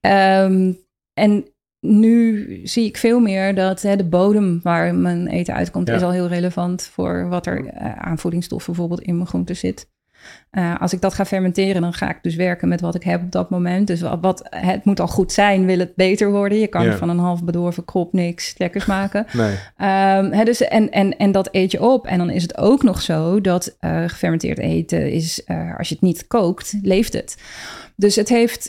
Ehm, 0.00 0.72
en 1.12 1.44
nu 1.86 2.60
zie 2.66 2.84
ik 2.84 2.96
veel 2.96 3.20
meer 3.20 3.54
dat 3.54 3.82
hè, 3.82 3.96
de 3.96 4.04
bodem 4.08 4.60
waar 4.62 4.94
mijn 4.94 5.26
eten 5.28 5.54
uitkomt, 5.54 5.88
Ja. 5.88 5.94
is 5.94 6.02
al 6.02 6.10
heel 6.10 6.28
relevant 6.28 6.82
voor 6.82 7.28
wat 7.28 7.46
er 7.46 7.66
eh, 7.66 7.92
aan 7.98 8.18
voedingsstoffen 8.18 8.72
bijvoorbeeld 8.72 9.00
in 9.06 9.14
mijn 9.14 9.26
groente 9.28 9.54
zit. 9.54 9.90
Eh, 10.50 10.80
als 10.80 10.92
ik 10.92 11.00
dat 11.00 11.14
ga 11.14 11.24
fermenteren, 11.24 11.82
dan 11.82 11.92
ga 11.92 12.10
ik 12.10 12.18
dus 12.22 12.34
werken 12.34 12.68
met 12.68 12.80
wat 12.80 12.94
ik 12.94 13.02
heb 13.02 13.22
op 13.22 13.32
dat 13.32 13.50
moment. 13.50 13.86
Dus 13.86 14.00
wat, 14.00 14.18
wat- 14.20 14.46
het 14.50 14.84
moet 14.84 15.00
al 15.00 15.06
goed 15.08 15.32
zijn, 15.32 15.66
wil 15.66 15.78
het 15.78 15.94
beter 15.94 16.30
worden. 16.30 16.58
Je 16.58 16.66
kan 16.66 16.84
van 16.96 17.08
een 17.08 17.18
half 17.18 17.44
bedorven 17.44 17.84
krop 17.84 18.12
niks 18.12 18.54
lekkers 18.58 18.84
maken. 18.84 19.26
nee. 19.32 19.54
Ehm, 19.76 20.44
dus, 20.44 20.60
en, 20.60 20.90
en, 20.90 21.16
en 21.16 21.32
dat 21.32 21.48
eet 21.52 21.70
je 21.70 21.82
op. 21.82 22.06
En 22.06 22.18
dan 22.18 22.30
is 22.30 22.42
het 22.42 22.58
ook 22.58 22.82
nog 22.82 23.00
zo 23.00 23.40
dat 23.40 23.76
eh, 23.80 24.02
gefermenteerd 24.06 24.58
eten 24.58 25.12
is, 25.12 25.44
eh, 25.44 25.78
als 25.78 25.88
je 25.88 25.94
het 25.94 26.02
niet 26.04 26.26
kookt, 26.26 26.74
leeft 26.82 27.12
het. 27.12 27.36
Dus 27.96 28.16
het 28.16 28.28
heeft, 28.28 28.68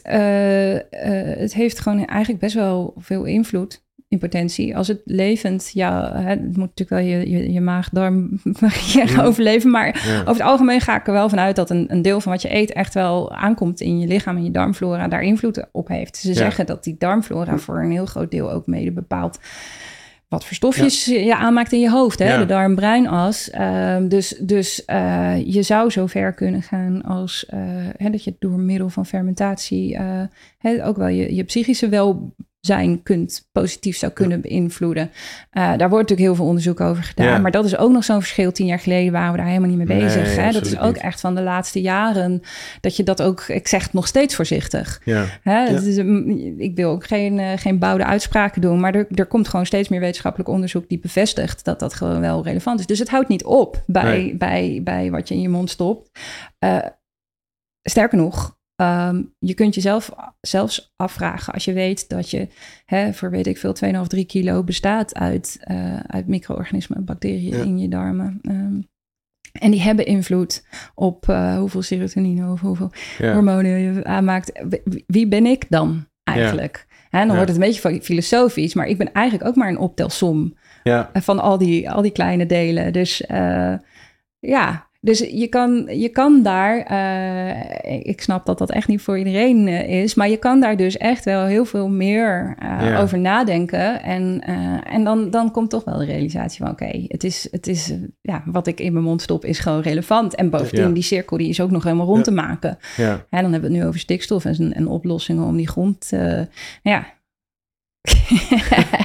het 1.34 1.54
heeft 1.54 1.80
gewoon 1.80 2.06
eigenlijk 2.06 2.42
best 2.42 2.56
wel 2.56 2.94
veel 2.98 3.24
invloed 3.24 3.83
in 4.14 4.20
potentie. 4.20 4.78
Als 4.78 4.88
het 4.88 5.02
levend, 5.06 5.70
ja, 5.74 6.12
hè, 6.16 6.30
het 6.30 6.42
moet 6.58 6.76
natuurlijk 6.76 6.90
wel 6.90 7.00
je, 7.20 7.30
je, 7.30 7.52
je 7.54 7.62
maag-darm 7.62 8.40
Ja. 8.94 9.24
overleven. 9.24 9.72
Maar 9.72 10.02
Ja. 10.08 10.20
over 10.20 10.32
het 10.34 10.42
algemeen 10.42 10.82
ga 10.82 10.96
ik 11.00 11.08
er 11.08 11.14
wel 11.14 11.30
vanuit 11.30 11.56
dat 11.56 11.70
een, 11.70 11.86
een 11.92 12.02
deel 12.02 12.22
van 12.22 12.32
wat 12.32 12.42
je 12.42 12.56
eet 12.56 12.72
echt 12.74 12.94
wel 12.94 13.32
aankomt 13.36 13.82
in 13.82 14.00
je 14.00 14.08
lichaam 14.08 14.36
en 14.38 14.44
je 14.44 14.52
darmflora 14.52 15.08
daar 15.08 15.22
invloed 15.22 15.66
op 15.72 15.88
heeft. 15.88 16.18
Ze 16.18 16.28
Ja. 16.28 16.34
zeggen 16.34 16.66
dat 16.66 16.84
die 16.84 16.96
darmflora 16.98 17.58
voor 17.58 17.82
een 17.84 17.92
heel 17.92 18.06
groot 18.06 18.32
deel 18.32 18.52
ook 18.52 18.68
mede 18.68 18.92
bepaalt 18.92 19.40
wat 20.28 20.46
voor 20.46 20.56
stofjes 20.56 21.06
je 21.06 21.36
aanmaakt 21.36 21.72
in 21.72 21.80
je 21.80 21.90
hoofd, 21.90 22.20
hè? 22.20 22.28
Ja. 22.34 22.38
de 22.40 22.46
darm-breinas. 22.46 23.50
Ehm, 23.50 24.08
dus 24.08 24.28
dus 24.42 24.86
eh, 24.86 25.34
je 25.46 25.62
zou 25.62 25.90
zo 25.90 26.08
ver 26.08 26.34
kunnen 26.34 26.62
gaan 26.62 27.04
als 27.04 27.46
eh, 27.46 27.60
hè, 27.98 28.10
dat 28.10 28.24
je 28.24 28.36
door 28.40 28.60
middel 28.60 28.90
van 28.90 29.06
fermentatie 29.06 29.96
eh, 29.96 30.22
hè, 30.58 30.86
ook 30.86 30.98
wel 30.98 31.08
je, 31.08 31.36
je 31.36 31.44
psychische 31.44 31.90
welzijn 32.68 33.04
kunt, 33.04 33.50
positief 33.52 33.98
zou 33.98 34.12
kunnen 34.12 34.42
beïnvloeden. 34.42 35.12
Eh, 35.50 35.64
daar 35.64 35.90
wordt 35.90 36.10
natuurlijk 36.10 36.20
heel 36.20 36.36
veel 36.36 36.46
onderzoek 36.46 36.80
over 36.80 37.04
gedaan. 37.04 37.28
Ja. 37.28 37.38
Maar 37.38 37.52
dat 37.52 37.66
is 37.66 37.78
ook 37.78 37.92
nog 37.92 38.04
zo'n 38.04 38.20
verschil. 38.20 38.52
Tien 38.52 38.66
jaar 38.66 38.80
geleden 38.80 39.12
waren 39.12 39.32
we 39.32 39.38
daar 39.38 39.48
helemaal 39.48 39.70
niet 39.70 39.78
mee 39.78 39.88
Nee, 39.88 40.00
bezig. 40.06 40.36
hè? 40.36 40.52
Dat 40.52 40.66
is 40.66 40.80
ook 40.80 40.94
niet. 40.94 41.04
echt 41.04 41.20
van 41.20 41.36
de 41.36 41.42
laatste 41.42 41.82
jaren 41.82 42.42
dat 42.82 42.96
je 42.96 43.04
dat 43.04 43.22
ook, 43.22 43.42
ik 43.42 43.68
zeg 43.68 43.84
het 43.84 43.94
nog 43.94 44.08
steeds 44.08 44.36
voorzichtig. 44.36 45.02
Ja. 45.04 45.26
Hè? 45.42 45.68
Het 45.68 45.84
is, 45.84 45.98
ik 46.58 46.76
wil 46.76 46.90
ook 46.90 47.06
geen, 47.06 47.40
eh, 47.40 47.52
geen 47.58 47.80
bouwde 47.80 48.06
uitspraken 48.06 48.62
doen, 48.62 48.80
maar 48.80 48.96
er, 48.96 49.08
er 49.14 49.26
komt 49.26 49.48
gewoon 49.48 49.66
steeds 49.66 49.90
meer 49.90 50.00
wetenschappelijk 50.00 50.50
onderzoek 50.50 50.90
die 50.90 51.00
bevestigt 51.00 51.66
dat 51.66 51.80
dat 51.80 51.94
gewoon 51.94 52.20
wel 52.20 52.44
relevant 52.44 52.80
is. 52.80 52.86
Dus 52.86 53.00
het 53.00 53.10
houdt 53.10 53.28
niet 53.30 53.44
op 53.44 53.84
bij, 53.86 54.04
Nee. 54.04 54.36
bij, 54.36 54.82
bij 54.84 55.12
wat 55.12 55.28
je 55.28 55.34
in 55.34 55.42
je 55.42 55.50
mond 55.50 55.70
stopt. 55.70 56.10
Eh, 56.60 56.78
sterker 57.82 58.18
nog, 58.18 58.58
ehm, 58.76 59.22
je 59.40 59.54
kunt 59.54 59.76
jezelf 59.76 60.12
zelfs 60.42 60.94
afvragen 60.96 61.54
als 61.54 61.66
je 61.66 61.74
weet 61.74 62.10
dat 62.10 62.30
je 62.30 62.48
hè, 62.86 63.14
voor 63.14 63.30
weet 63.32 63.48
ik 63.48 63.58
veel 63.58 63.74
2,5, 63.74 64.08
3 64.08 64.26
kilo 64.26 64.64
bestaat 64.64 65.16
uit, 65.16 65.58
eh, 65.62 66.00
uit 66.00 66.28
micro-organismen, 66.28 67.06
bacteriën 67.06 67.58
Ja. 67.58 67.64
in 67.64 67.80
je 67.80 67.88
darmen. 67.88 68.40
Ehm, 68.42 68.80
en 69.54 69.72
die 69.72 69.82
hebben 69.82 70.06
invloed 70.06 70.66
op 70.96 71.30
eh, 71.30 71.58
hoeveel 71.58 71.82
serotonine 71.82 72.52
of 72.52 72.62
hoeveel 72.62 72.92
Ja. 73.18 73.34
hormonen 73.34 73.80
je 73.80 74.04
aanmaakt. 74.04 74.64
Wie- 75.08 75.28
ben 75.28 75.46
ik 75.46 75.66
dan 75.70 76.08
eigenlijk? 76.24 76.86
Hè, 77.10 77.20
dan 77.26 77.36
wordt 77.36 77.52
het 77.52 77.62
een 77.62 77.66
beetje 77.68 77.90
fi- 77.90 78.02
filosofisch, 78.02 78.74
maar 78.74 78.88
ik 78.88 78.98
ben 78.98 79.12
eigenlijk 79.12 79.48
ook 79.50 79.56
maar 79.56 79.70
een 79.70 79.78
optelsom 79.78 80.58
Ja. 80.84 81.10
van 81.14 81.40
al 81.40 81.58
die, 81.58 81.92
al 81.92 82.02
die 82.02 82.12
kleine 82.12 82.46
delen. 82.46 82.94
Dus 82.94 83.26
eh, 83.26 83.74
ja, 84.40 84.88
dus 85.06 85.20
je 85.20 85.48
kan, 85.48 85.86
je 86.00 86.10
kan 86.10 86.42
daar, 86.44 86.78
eh, 86.80 88.00
ik 88.04 88.22
snap 88.22 88.46
dat 88.46 88.58
dat 88.58 88.72
echt 88.72 88.88
niet 88.88 89.02
voor 89.02 89.18
iedereen 89.18 89.68
eh, 89.68 90.02
is, 90.04 90.14
maar 90.16 90.30
je 90.30 90.38
kan 90.38 90.60
daar 90.60 90.78
dus 90.78 90.98
echt 90.98 91.26
wel 91.26 91.46
heel 91.46 91.66
veel 91.66 91.90
meer 91.90 92.56
eh, 92.60 92.88
Ja. 92.88 93.02
over 93.02 93.20
nadenken. 93.20 94.02
En, 94.04 94.42
en 94.86 95.04
dan, 95.04 95.30
dan 95.30 95.52
komt 95.52 95.70
toch 95.70 95.84
wel 95.84 95.98
de 95.98 96.06
realisatie 96.06 96.64
van, 96.64 96.72
oké, 96.72 97.06
het 97.08 97.24
is, 97.24 97.48
het 97.52 97.68
is 97.68 97.94
ja, 98.22 98.44
wat 98.46 98.68
ik 98.68 98.80
in 98.80 98.94
mijn 98.94 99.06
mond 99.06 99.22
stop 99.22 99.46
is 99.46 99.60
gewoon 99.60 99.82
relevant. 99.82 100.36
En 100.36 100.50
bovendien, 100.50 100.88
Ja. 100.88 100.94
die 100.94 101.04
cirkel 101.04 101.38
die 101.38 101.50
is 101.50 101.62
ook 101.62 101.72
nog 101.72 101.84
helemaal 101.84 102.06
rond 102.06 102.18
Ja. 102.18 102.24
te 102.24 102.32
maken. 102.32 102.78
Ja. 102.98 103.26
Dan 103.30 103.52
hebben 103.52 103.62
we 103.62 103.68
het 103.68 103.76
nu 103.76 103.86
over 103.86 104.00
stikstof 104.00 104.46
en, 104.46 104.74
en 104.74 104.88
oplossingen 104.88 105.44
om 105.46 105.58
die 105.58 105.68
grond. 105.68 106.12
ja. 106.84 107.06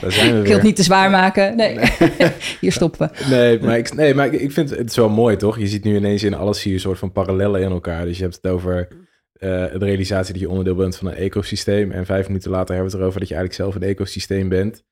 Daar 0.00 0.12
zijn 0.12 0.32
we 0.32 0.38
ik 0.40 0.46
wil 0.46 0.54
het 0.54 0.62
niet 0.62 0.76
te 0.76 0.82
zwaar 0.82 1.10
maken. 1.10 1.56
Nee, 1.56 1.78
hier 2.60 2.72
stoppen 2.72 3.08
we. 3.08 3.26
Nee, 3.30 3.60
maar, 3.60 3.78
ik, 3.78 3.94
nee, 3.94 4.14
maar 4.14 4.26
ik, 4.26 4.40
ik 4.40 4.52
vind 4.52 4.70
het 4.70 4.90
is 4.90 4.96
wel 4.96 5.08
mooi, 5.08 5.36
toch? 5.36 5.58
Je 5.58 5.66
ziet 5.66 5.84
nu 5.84 5.96
ineens 5.96 6.22
in 6.22 6.34
alles 6.34 6.62
je 6.62 6.72
een 6.72 6.80
soort 6.80 6.98
van 6.98 7.12
parallellen 7.12 7.60
in 7.60 7.70
elkaar. 7.70 8.04
Dus 8.04 8.16
je 8.16 8.22
hebt 8.22 8.38
het 8.42 8.52
over 8.52 8.88
eh, 9.32 9.48
de 9.50 9.78
realisatie 9.78 10.32
dat 10.32 10.42
je 10.42 10.48
onderdeel 10.48 10.74
bent 10.74 10.96
van 10.96 11.08
een 11.08 11.14
ecosysteem. 11.14 11.90
En 11.90 12.06
vijf 12.06 12.26
minuten 12.26 12.50
later 12.50 12.74
hebben 12.74 12.84
we 12.84 12.92
het 12.92 13.00
erover 13.00 13.20
dat 13.20 13.28
je 13.28 13.34
eigenlijk 13.34 13.64
zelf 13.70 13.82
een 13.82 13.88
ecosysteem 13.88 14.48
bent. 14.48 14.84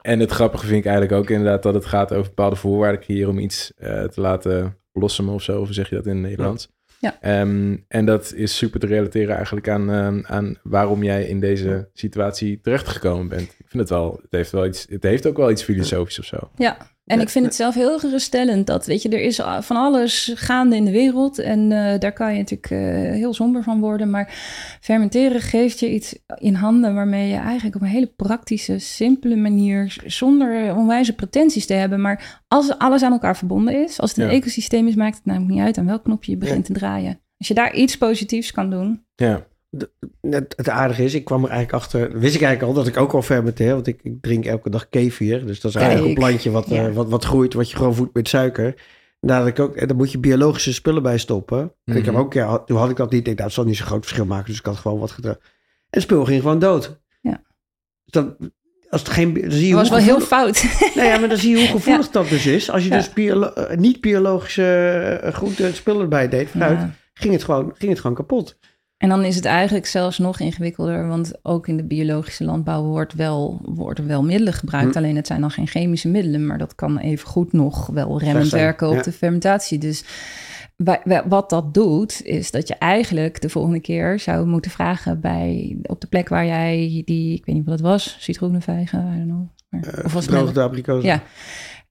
En 0.00 0.20
het 0.20 0.30
grappige 0.30 0.66
vind 0.66 0.78
ik 0.78 0.86
eigenlijk 0.90 1.22
ook 1.22 1.30
inderdaad 1.30 1.62
dat 1.62 1.74
het 1.74 1.86
gaat 1.86 2.12
over 2.12 2.28
bepaalde 2.28 2.56
voorwaarden 2.56 3.00
creëren 3.00 3.30
om 3.30 3.38
iets 3.38 3.72
eh, 3.76 4.04
te 4.04 4.20
laten 4.20 4.76
blossomen 4.92 5.34
of 5.34 5.42
zo. 5.42 5.60
Of 5.60 5.68
zeg 5.70 5.88
je 5.88 5.94
dat 5.94 6.06
in 6.06 6.12
het 6.12 6.22
Nederlands? 6.22 6.68
Ja. 6.70 6.77
Ehm, 7.00 7.76
en 7.88 8.04
dat 8.04 8.32
is 8.32 8.56
super 8.56 8.80
te 8.80 8.86
relateren 8.86 9.34
eigenlijk 9.36 9.68
aan, 9.68 9.90
ehm, 9.90 10.20
aan 10.22 10.58
waarom 10.62 11.02
jij 11.02 11.24
in 11.24 11.40
deze 11.40 11.88
situatie 11.92 12.60
terechtgekomen 12.60 13.28
bent. 13.28 13.42
Ik 13.58 13.66
vind 13.66 13.82
het 13.82 13.88
wel, 13.88 14.18
het 14.22 14.32
heeft 14.32 14.50
wel 14.50 14.66
iets, 14.66 14.86
het 14.88 15.02
heeft 15.02 15.26
ook 15.26 15.36
wel 15.36 15.50
iets 15.50 15.62
filosofisch 15.62 16.18
of 16.18 16.24
zo. 16.24 16.50
Ja, 16.56 16.76
en 17.08 17.20
ik 17.20 17.28
vind 17.28 17.44
het 17.44 17.54
zelf 17.54 17.74
heel 17.74 17.98
geruststellend 17.98 18.66
dat, 18.66 18.86
weet 18.86 19.02
je, 19.02 19.08
er 19.08 19.20
is 19.20 19.40
van 19.60 19.76
alles 19.76 20.32
gaande 20.34 20.76
in 20.76 20.84
de 20.84 20.90
wereld. 20.90 21.38
En 21.38 21.72
eh, 21.72 21.98
daar 21.98 22.12
kan 22.12 22.32
je 22.32 22.38
natuurlijk 22.38 22.70
eh, 22.70 22.78
heel 23.12 23.34
somber 23.34 23.62
van 23.62 23.80
worden. 23.80 24.10
Maar 24.10 24.34
fermenteren 24.80 25.40
geeft 25.40 25.80
je 25.80 25.92
iets 25.92 26.18
in 26.38 26.54
handen 26.54 26.94
waarmee 26.94 27.28
je 27.28 27.36
eigenlijk 27.36 27.76
op 27.76 27.82
een 27.82 27.88
hele 27.88 28.12
praktische, 28.16 28.78
simpele 28.78 29.36
manier, 29.36 29.96
zonder 30.06 30.74
onwijze 30.76 31.14
pretenties 31.14 31.66
te 31.66 31.74
hebben. 31.74 32.00
Maar 32.00 32.42
als 32.48 32.78
alles 32.78 33.02
aan 33.02 33.12
elkaar 33.12 33.36
verbonden 33.36 33.84
is, 33.84 34.00
als 34.00 34.10
het 34.10 34.18
een 34.18 34.26
Ja. 34.26 34.32
ecosysteem 34.32 34.86
is, 34.88 34.94
maakt 34.94 35.16
het 35.16 35.24
namelijk 35.24 35.52
niet 35.52 35.62
uit 35.62 35.78
aan 35.78 35.86
welk 35.86 36.04
knopje 36.04 36.30
je 36.32 36.38
begint 36.38 36.64
te 36.64 36.72
draaien. 36.72 37.20
Als 37.38 37.48
je 37.48 37.54
daar 37.54 37.74
iets 37.74 37.98
positiefs 37.98 38.52
kan 38.52 38.70
doen. 38.70 39.04
Ja, 39.14 39.46
Het, 40.20 40.54
het 40.56 40.68
aardige 40.68 41.04
is, 41.04 41.14
ik 41.14 41.24
kwam 41.24 41.44
er 41.44 41.50
eigenlijk 41.50 41.82
achter, 41.82 42.00
wist 42.18 42.34
ik 42.34 42.42
eigenlijk 42.42 42.62
al 42.62 42.82
dat 42.82 42.86
ik 42.86 42.96
ook 42.96 43.12
al 43.12 43.22
fermenteer, 43.22 43.72
want 43.74 43.86
ik, 43.86 44.00
ik 44.02 44.14
drink 44.20 44.44
elke 44.44 44.70
dag 44.70 44.88
kefir. 44.88 45.46
Dus 45.46 45.60
dat 45.60 45.70
is 45.70 45.76
eigenlijk 45.76 46.08
een 46.08 46.14
plantje 46.14 46.50
wat, 46.50 46.68
ja. 46.68 46.86
eh, 46.88 46.94
wat, 46.94 47.08
wat 47.08 47.24
groeit, 47.24 47.54
wat 47.54 47.70
je 47.70 47.76
gewoon 47.76 47.94
voedt 47.94 48.14
met 48.14 48.28
suiker. 48.28 48.74
Daar 49.20 49.46
ik 49.46 49.58
ook, 49.58 49.76
en 49.76 49.88
daar 49.88 49.96
moet 49.96 50.12
je 50.12 50.18
biologische 50.18 50.72
spullen 50.72 51.02
bij 51.02 51.18
stoppen. 51.18 51.72
En 51.84 51.96
ik 51.96 52.04
heb 52.04 52.14
Mhm. 52.14 52.22
ook, 52.22 52.32
ja, 52.32 52.58
toen 52.58 52.76
had 52.78 52.90
ik 52.90 52.96
dat 52.96 53.10
niet. 53.10 53.20
Ik 53.28 53.36
dacht, 53.36 53.38
dat 53.38 53.52
zal 53.52 53.64
niet 53.64 53.76
zo'n 53.76 53.86
groot 53.86 54.02
verschil 54.04 54.24
maken. 54.24 54.46
Dus 54.46 54.58
ik 54.58 54.66
had 54.66 54.76
gewoon 54.76 54.98
wat 54.98 55.10
gedaan. 55.10 55.32
En 55.34 55.40
het 55.90 56.02
spul 56.02 56.24
ging 56.24 56.40
gewoon 56.42 56.58
dood. 56.58 57.00
Ja. 57.20 57.42
Dus 58.04 58.12
dan, 58.22 58.36
als 58.88 59.00
het 59.00 59.10
geen, 59.10 59.34
dan 59.34 59.50
zie 59.50 59.66
je 59.66 59.70
Dat 59.72 59.80
was 59.80 59.88
wel 59.90 59.98
heel 59.98 60.20
fout. 60.20 60.64
Nou 60.94 61.08
ja, 61.08 61.18
maar 61.18 61.28
dan 61.28 61.38
zie 61.38 61.50
je 61.50 61.56
hoe 61.56 61.66
gevoelig 61.80 62.10
dat 62.10 62.28
dus 62.28 62.46
is. 62.46 62.70
Als 62.70 62.82
je 62.84 62.88
Ja. 62.90 62.96
dus 62.96 63.12
biolo- 63.12 63.52
eh, 63.52 63.76
niet 63.76 64.00
biologische 64.00 64.64
eh, 65.22 65.32
groente 65.32 65.74
spullen 65.74 66.02
erbij 66.02 66.28
deed, 66.28 66.48
vanuit, 66.48 66.78
ging, 67.14 67.32
het 67.32 67.44
gewoon, 67.44 67.72
ging 67.78 67.90
het 67.90 68.00
gewoon 68.00 68.16
kapot. 68.16 68.58
En 68.98 69.08
dan 69.08 69.24
is 69.24 69.36
het 69.36 69.44
eigenlijk 69.44 69.86
zelfs 69.86 70.18
nog 70.18 70.40
ingewikkelder, 70.40 71.08
want 71.08 71.32
ook 71.42 71.68
in 71.68 71.76
de 71.76 71.84
biologische 71.84 72.44
landbouw 72.44 72.82
wordt 72.82 73.14
wel, 73.14 73.60
worden 73.64 74.06
wel 74.06 74.22
middelen 74.24 74.52
gebruikt. 74.52 74.92
Hm. 74.92 74.98
Alleen 74.98 75.16
het 75.16 75.26
zijn 75.26 75.40
dan 75.40 75.50
geen 75.50 75.66
chemische 75.66 76.08
middelen, 76.08 76.46
maar 76.46 76.58
dat 76.58 76.74
kan 76.74 76.98
even 76.98 77.28
goed 77.28 77.52
nog 77.52 77.86
wel 77.86 78.18
remmend 78.18 78.50
werken 78.50 78.88
op 78.88 78.94
ja. 78.94 79.02
de 79.02 79.12
fermentatie. 79.12 79.78
Dus 79.78 80.04
wa- 80.76 81.00
wa- 81.04 81.28
wat 81.28 81.50
dat 81.50 81.74
doet, 81.74 82.22
is 82.24 82.50
dat 82.50 82.68
je 82.68 82.74
eigenlijk 82.74 83.40
de 83.40 83.48
volgende 83.48 83.80
keer 83.80 84.18
zou 84.20 84.46
moeten 84.46 84.70
vragen 84.70 85.20
bij 85.20 85.76
op 85.82 86.00
de 86.00 86.06
plek 86.06 86.28
waar 86.28 86.46
jij 86.46 87.02
die, 87.04 87.34
ik 87.34 87.44
weet 87.44 87.54
niet 87.54 87.64
wat 87.64 87.74
het 87.78 87.86
was, 87.88 88.16
citroenenvijgen, 88.20 88.98
I 89.00 89.16
don't 89.16 89.24
know. 89.28 89.46
Maar, 89.68 89.94
Eh, 89.94 90.04
of 90.04 90.12
was 90.12 90.26
het 90.26 90.58
abrikozen. 90.58 91.08
Ja. 91.08 91.22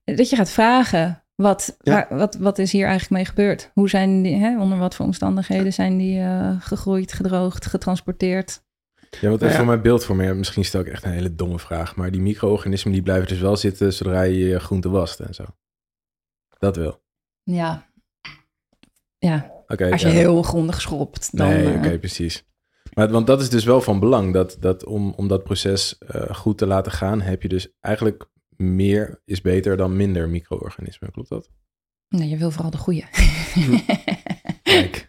dat 0.04 0.30
je 0.30 0.36
gaat 0.36 0.50
vragen. 0.50 1.22
Wat, 1.42 1.76
Ja. 1.80 1.92
waar- 1.92 2.18
wat, 2.18 2.34
wat 2.34 2.58
is 2.58 2.72
hier 2.72 2.86
eigenlijk 2.86 3.10
mee 3.10 3.24
gebeurd? 3.24 3.70
Hoe 3.74 3.88
zijn 3.88 4.22
die, 4.22 4.36
hè, 4.36 4.60
onder 4.60 4.78
wat 4.78 4.94
voor 4.94 5.06
omstandigheden 5.06 5.72
zijn 5.72 5.96
die 5.96 6.20
eh, 6.20 6.56
gegroeid, 6.60 7.12
gedroogd, 7.12 7.66
getransporteerd? 7.66 8.62
Ja, 9.20 9.30
wat 9.30 9.42
even 9.42 9.54
voor 9.56 9.64
mijn 9.66 9.82
beeld 9.82 10.04
voor 10.04 10.16
me. 10.16 10.34
Misschien 10.34 10.64
stel 10.64 10.80
ik 10.80 10.86
echt 10.86 11.04
een 11.04 11.10
hele 11.12 11.34
domme 11.34 11.58
vraag. 11.58 11.96
Maar 11.96 12.10
die 12.10 12.20
micro-organismen 12.20 12.92
die 12.92 13.02
blijven 13.02 13.28
dus 13.28 13.38
wel 13.38 13.56
zitten 13.56 13.92
zodra 13.92 14.22
je 14.22 14.38
je 14.38 14.58
groente 14.58 14.88
wast 14.90 15.20
en 15.20 15.34
zo. 15.34 15.44
Dat 16.58 16.76
wel. 16.76 17.02
Ja. 17.42 17.86
Ja, 19.18 19.50
als 19.66 20.00
je 20.00 20.06
ja. 20.08 20.14
heel 20.14 20.42
grondig 20.42 20.80
schropt, 20.80 21.36
dan... 21.36 21.48
Nee, 21.48 21.72
eh, 21.72 21.76
oké, 21.76 21.98
precies. 21.98 22.44
Maar, 22.94 23.10
want 23.10 23.26
dat 23.26 23.40
is 23.40 23.50
dus 23.50 23.64
wel 23.64 23.80
van 23.80 24.00
belang. 24.00 24.32
Dat, 24.32 24.56
dat 24.60 24.84
om, 24.84 25.12
om 25.16 25.28
dat 25.28 25.44
proces 25.44 25.98
uh, 26.14 26.34
goed 26.34 26.58
te 26.58 26.66
laten 26.66 26.92
gaan, 26.92 27.20
heb 27.20 27.42
je 27.42 27.48
dus 27.48 27.68
eigenlijk 27.80 28.28
meer 28.58 29.20
is 29.24 29.40
beter 29.40 29.76
dan 29.76 29.96
minder 29.96 30.28
micro-organismen. 30.28 31.12
Klopt 31.12 31.28
dat? 31.28 31.50
Nee, 32.08 32.28
je 32.28 32.36
wil 32.36 32.50
vooral 32.50 32.70
de 32.70 32.76
goede. 32.76 33.04
Kijk. 34.62 35.06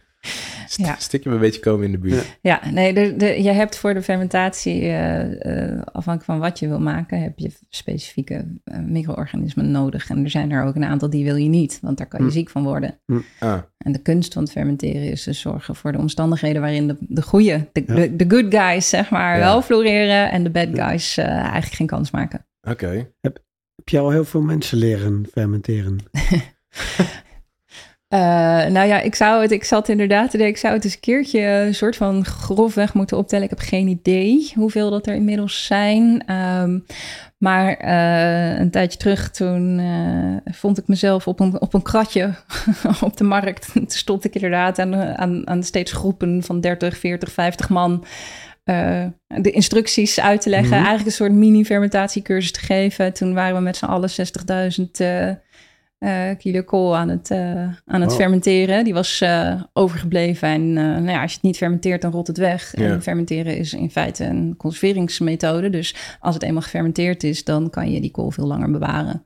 St 0.70 0.78
ja. 0.78 0.96
Stik 0.98 1.22
je 1.22 1.28
me 1.28 1.34
een 1.34 1.40
beetje 1.40 1.60
komen 1.60 1.84
in 1.84 1.92
de 1.92 1.98
buurt. 1.98 2.38
Ja, 2.42 2.60
nee, 2.70 2.92
de, 2.92 3.16
de, 3.16 3.42
je 3.42 3.50
hebt 3.50 3.76
voor 3.76 3.94
de 3.94 4.02
fermentatie, 4.02 4.82
uh, 4.82 5.30
uh, 5.30 5.82
afhankelijk 5.84 6.24
van 6.24 6.38
wat 6.38 6.58
je 6.58 6.68
wil 6.68 6.80
maken, 6.80 7.22
heb 7.22 7.38
je 7.38 7.52
specifieke 7.68 8.60
uh, 8.64 8.78
micro-organismen 8.78 9.70
nodig. 9.70 10.10
En 10.10 10.24
er 10.24 10.30
zijn 10.30 10.50
er 10.50 10.64
ook 10.64 10.74
een 10.74 10.84
aantal 10.84 11.10
die 11.10 11.24
wil 11.24 11.36
je 11.36 11.48
niet, 11.48 11.78
want 11.82 11.98
daar 11.98 12.06
kan 12.06 12.20
je 12.20 12.26
hm. 12.26 12.32
ziek 12.32 12.50
van 12.50 12.62
worden. 12.62 13.00
Hm. 13.06 13.18
Ah. 13.38 13.58
En 13.78 13.92
de 13.92 14.02
kunst 14.02 14.32
van 14.32 14.42
het 14.42 14.52
fermenteren 14.52 15.10
is 15.10 15.22
te 15.22 15.32
zorgen 15.32 15.74
voor 15.74 15.92
de 15.92 15.98
omstandigheden 15.98 16.60
waarin 16.60 16.88
de, 16.88 16.96
de 17.00 17.22
goede, 17.22 17.68
de, 17.72 17.84
de, 17.84 18.16
de, 18.16 18.24
good 18.28 18.54
guys, 18.54 18.88
zeg 18.88 19.10
maar, 19.10 19.38
wel 19.38 19.62
floreren 19.62 20.30
en 20.30 20.42
de 20.42 20.50
bad 20.50 20.68
guys 20.72 21.16
eigenlijk 21.16 21.74
geen 21.74 21.86
kans 21.86 22.10
maken. 22.10 22.46
Oké. 22.62 23.12
Heb, 23.20 23.38
heb 23.74 23.88
je 23.88 23.98
al 23.98 24.10
heel 24.10 24.24
veel 24.24 24.40
mensen 24.40 24.78
leren 24.78 25.26
fermenteren? 25.32 25.98
Uh, 28.08 28.66
nou 28.76 28.86
ja, 28.86 29.00
ik 29.00 29.14
zou 29.14 29.42
het, 29.42 29.50
ik 29.50 29.64
zat 29.64 29.88
inderdaad 29.88 30.30
te 30.30 30.36
denken, 30.36 30.54
ik 30.54 30.60
zou 30.60 30.74
het 30.74 30.84
eens 30.84 30.94
een 30.94 31.00
keertje 31.00 31.40
een 31.40 31.74
soort 31.74 31.96
van 31.96 32.24
grofweg 32.24 32.94
moeten 32.94 33.16
optellen. 33.16 33.44
Ik 33.44 33.50
heb 33.50 33.58
geen 33.58 33.88
idee 33.88 34.52
hoeveel 34.54 34.90
dat 34.90 35.06
er 35.06 35.14
inmiddels 35.14 35.66
zijn. 35.66 36.32
Um, 36.34 36.84
maar 37.40 37.84
uh, 37.84 38.58
een 38.58 38.70
tijdje 38.70 38.98
terug, 38.98 39.30
toen 39.30 39.78
uh, 39.78 40.36
vond 40.44 40.78
ik 40.78 40.88
mezelf 40.88 41.28
op 41.28 41.40
een, 41.40 41.60
op 41.60 41.74
een 41.74 41.82
kratje 41.82 42.34
op 43.00 43.16
de 43.16 43.24
markt. 43.24 43.72
Toen 43.72 43.84
stond 43.88 44.24
ik 44.24 44.34
inderdaad 44.34 44.78
aan, 44.78 44.94
aan, 44.94 45.48
aan 45.48 45.62
steeds 45.62 45.92
groepen 45.92 46.42
van 46.42 46.60
30, 46.60 46.96
40, 46.96 47.32
50 47.32 47.68
man. 47.68 48.04
Uh, 48.64 49.04
de 49.26 49.50
instructies 49.50 50.20
uit 50.20 50.40
te 50.40 50.48
leggen. 50.48 50.68
Mm 50.68 50.74
-hmm. 50.74 50.86
Eigenlijk 50.86 51.06
een 51.06 51.24
soort 51.24 51.32
mini-fermentatiecursus 51.32 52.52
te 52.52 52.60
geven. 52.60 53.12
Toen 53.12 53.34
waren 53.34 53.56
we 53.56 53.60
met 53.62 53.76
z'n 53.76 53.84
allen 53.84 54.10
60.000 54.10 54.16
uh, 55.98 56.36
kilo 56.38 56.62
kool 56.62 56.96
aan 56.96 57.08
het, 57.08 57.30
aan 57.84 58.00
het 58.00 58.14
fermenteren. 58.14 58.84
Die 58.84 58.94
was 58.94 59.24
overgebleven. 59.72 60.48
En 60.48 60.72
nou 60.72 61.10
ja, 61.10 61.22
als 61.22 61.30
je 61.30 61.36
het 61.36 61.46
niet 61.46 61.56
fermenteert, 61.56 62.02
dan 62.02 62.12
rot 62.12 62.26
het 62.26 62.36
weg. 62.36 62.74
En 62.74 63.02
fermenteren 63.02 63.56
is 63.56 63.72
in 63.72 63.90
feite 63.90 64.24
een 64.24 64.54
conserveringsmethode. 64.56 65.70
Dus 65.70 66.16
als 66.20 66.34
het 66.34 66.42
eenmaal 66.42 66.62
gefermenteerd 66.62 67.24
is, 67.24 67.44
dan 67.44 67.70
kan 67.70 67.90
je 67.90 68.00
die 68.00 68.10
kool 68.10 68.30
veel 68.30 68.46
langer 68.46 68.70
bewaren. 68.70 69.24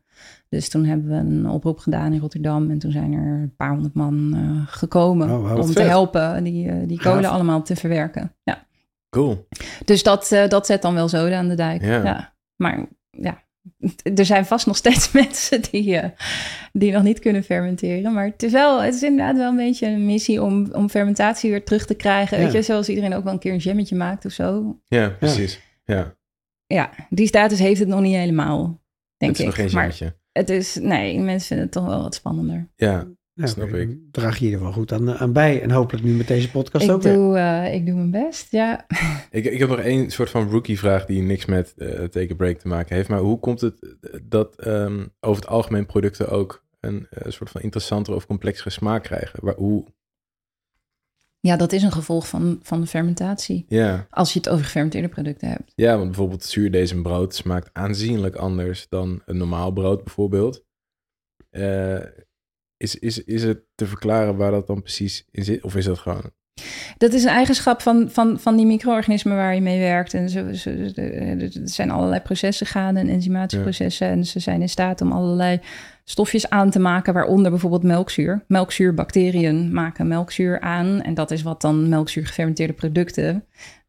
Dus 0.48 0.68
toen 0.68 0.84
hebben 0.84 1.08
we 1.08 1.14
een 1.14 1.48
oproep 1.48 1.78
gedaan 1.78 2.12
in 2.12 2.20
Rotterdam. 2.20 2.70
En 2.70 2.78
toen 2.78 2.92
zijn 2.92 3.12
er 3.12 3.42
een 3.42 3.54
paar 3.56 3.70
honderd 3.70 3.94
man 3.94 4.36
gekomen 4.66 5.30
oh, 5.30 5.48
wow, 5.48 5.58
om 5.58 5.66
vet. 5.66 5.76
te 5.76 5.82
helpen 5.82 6.44
die, 6.44 6.86
die 6.86 6.98
kolen 6.98 7.30
allemaal 7.30 7.62
te 7.62 7.76
verwerken. 7.76 8.32
Ja. 8.42 8.66
Cool. 9.14 9.46
Dus 9.84 10.02
dat, 10.02 10.28
dat 10.48 10.66
zet 10.66 10.82
dan 10.82 10.94
wel 10.94 11.08
zoden 11.08 11.38
aan 11.38 11.48
de 11.48 11.54
dijk. 11.54 11.82
Ja. 11.82 12.04
ja. 12.04 12.36
Maar 12.56 12.86
ja, 13.10 13.44
er 14.14 14.24
zijn 14.24 14.46
vast 14.46 14.66
nog 14.66 14.76
steeds 14.76 15.12
mensen 15.22 15.62
die, 15.70 15.94
uh, 15.94 16.04
die 16.72 16.92
nog 16.92 17.02
niet 17.02 17.18
kunnen 17.18 17.44
fermenteren. 17.44 18.12
Maar 18.12 18.24
het 18.24 18.42
is, 18.42 18.52
wel, 18.52 18.82
het 18.82 18.94
is 18.94 19.02
inderdaad 19.02 19.36
wel 19.36 19.50
een 19.50 19.56
beetje 19.56 19.86
een 19.86 20.06
missie 20.06 20.42
om, 20.42 20.72
om 20.72 20.90
fermentatie 20.90 21.50
weer 21.50 21.64
terug 21.64 21.86
te 21.86 21.94
krijgen. 21.94 22.38
Weet 22.38 22.52
je, 22.52 22.62
zoals 22.62 22.88
iedereen 22.88 23.14
ook 23.14 23.24
wel 23.24 23.32
een 23.32 23.38
keer 23.38 23.52
een 23.52 23.58
jammetje 23.58 23.96
maakt 23.96 24.24
of 24.24 24.32
zo. 24.32 24.78
Ja, 24.84 25.08
precies. 25.08 25.60
Ja, 25.84 26.16
ja 26.66 26.90
die 27.08 27.26
status 27.26 27.58
heeft 27.58 27.80
het 27.80 27.88
nog 27.88 28.00
niet 28.00 28.14
helemaal, 28.14 28.82
denk 29.16 29.36
het 29.36 29.40
is 29.40 29.40
ik. 29.40 29.46
nog 29.46 29.54
geen 29.54 29.68
jammetje. 29.68 30.16
Het 30.32 30.48
is, 30.48 30.74
nee, 30.74 31.18
mensen 31.18 31.46
vinden 31.46 31.64
het 31.64 31.74
toch 31.74 31.86
wel 31.86 32.02
wat 32.02 32.14
spannender. 32.14 32.68
Ja, 32.76 33.06
ja, 33.34 33.46
Snap 33.46 33.68
ik. 33.68 33.98
Draag 34.10 34.38
je 34.38 34.52
er 34.52 34.60
wel 34.60 34.72
goed 34.72 34.92
aan, 34.92 35.14
aan 35.14 35.32
bij. 35.32 35.62
En 35.62 35.70
hopelijk 35.70 36.04
nu 36.04 36.12
met 36.12 36.28
deze 36.28 36.50
podcast 36.50 36.84
ik 36.84 36.90
ook 36.90 37.02
doe, 37.02 37.36
uh, 37.36 37.74
ik 37.74 37.86
doe 37.86 37.94
mijn 37.94 38.10
best, 38.10 38.50
ja. 38.50 38.86
ik, 39.30 39.44
ik 39.44 39.58
heb 39.58 39.68
nog 39.68 39.78
één 39.78 40.10
soort 40.10 40.30
van 40.30 40.50
rookie-vraag 40.50 41.06
die 41.06 41.22
niks 41.22 41.44
met 41.44 41.74
uh, 41.76 42.04
take 42.04 42.34
break 42.34 42.58
te 42.58 42.68
maken 42.68 42.96
heeft. 42.96 43.08
Maar 43.08 43.18
hoe 43.18 43.38
komt 43.38 43.60
het 43.60 43.96
dat 44.22 44.66
um, 44.66 45.12
over 45.20 45.42
het 45.42 45.50
algemeen 45.50 45.86
producten 45.86 46.30
ook 46.30 46.64
een 46.80 47.06
uh, 47.10 47.32
soort 47.32 47.50
van 47.50 47.60
interessantere 47.60 48.16
of 48.16 48.26
complexere 48.26 48.70
smaak 48.70 49.02
krijgen? 49.02 49.44
Waar, 49.44 49.54
hoe... 49.54 49.84
Ja, 51.40 51.56
dat 51.56 51.72
is 51.72 51.82
een 51.82 51.92
gevolg 51.92 52.28
van, 52.28 52.60
van 52.62 52.80
de 52.80 52.86
fermentatie. 52.86 53.64
Ja. 53.68 54.06
Als 54.10 54.32
je 54.32 54.38
het 54.38 54.48
over 54.48 54.64
gefermenteerde 54.64 55.08
producten 55.08 55.48
hebt. 55.48 55.72
Ja, 55.74 55.96
want 55.96 56.06
bijvoorbeeld 56.06 56.44
zuurdesembrood 56.44 57.34
smaakt 57.34 57.70
aanzienlijk 57.72 58.34
anders 58.34 58.88
dan 58.88 59.22
een 59.26 59.36
normaal 59.36 59.72
brood 59.72 60.04
bijvoorbeeld. 60.04 60.64
Is, 62.84 62.98
is, 62.98 63.24
is 63.24 63.42
het 63.42 63.60
te 63.74 63.86
verklaren 63.86 64.36
waar 64.36 64.50
dat 64.50 64.66
dan 64.66 64.82
precies 64.82 65.26
in 65.30 65.44
zit? 65.44 65.64
Of 65.64 65.76
is 65.76 65.84
dat 65.84 65.98
gewoon... 65.98 66.30
Dat 66.96 67.12
is 67.12 67.22
een 67.22 67.30
eigenschap 67.30 67.82
van, 67.82 68.10
van, 68.10 68.40
van 68.40 68.56
die 68.56 68.66
micro-organismen 68.66 69.36
waar 69.36 69.54
je 69.54 69.60
mee 69.60 69.78
werkt. 69.78 70.14
En 70.14 70.28
zo, 70.28 70.52
zo, 70.52 70.70
er 70.70 71.50
zijn 71.64 71.90
allerlei 71.90 72.20
processen 72.20 72.66
gaande 72.66 73.00
en 73.00 73.08
enzymatische 73.08 73.56
ja. 73.56 73.62
processen. 73.62 74.08
En 74.08 74.26
ze 74.26 74.40
zijn 74.40 74.60
in 74.60 74.68
staat 74.68 75.00
om 75.00 75.12
allerlei 75.12 75.60
stofjes 76.04 76.50
aan 76.50 76.70
te 76.70 76.78
maken, 76.78 77.14
waaronder 77.14 77.50
bijvoorbeeld 77.50 77.82
melkzuur. 77.82 78.44
Melkzuurbacteriën 78.48 79.72
maken 79.72 80.08
melkzuur 80.08 80.60
aan. 80.60 81.02
En 81.02 81.14
dat 81.14 81.30
is 81.30 81.42
wat 81.42 81.60
dan 81.60 81.88
melkzuur 81.88 82.26
gefermenteerde 82.26 82.72
producten 82.72 83.44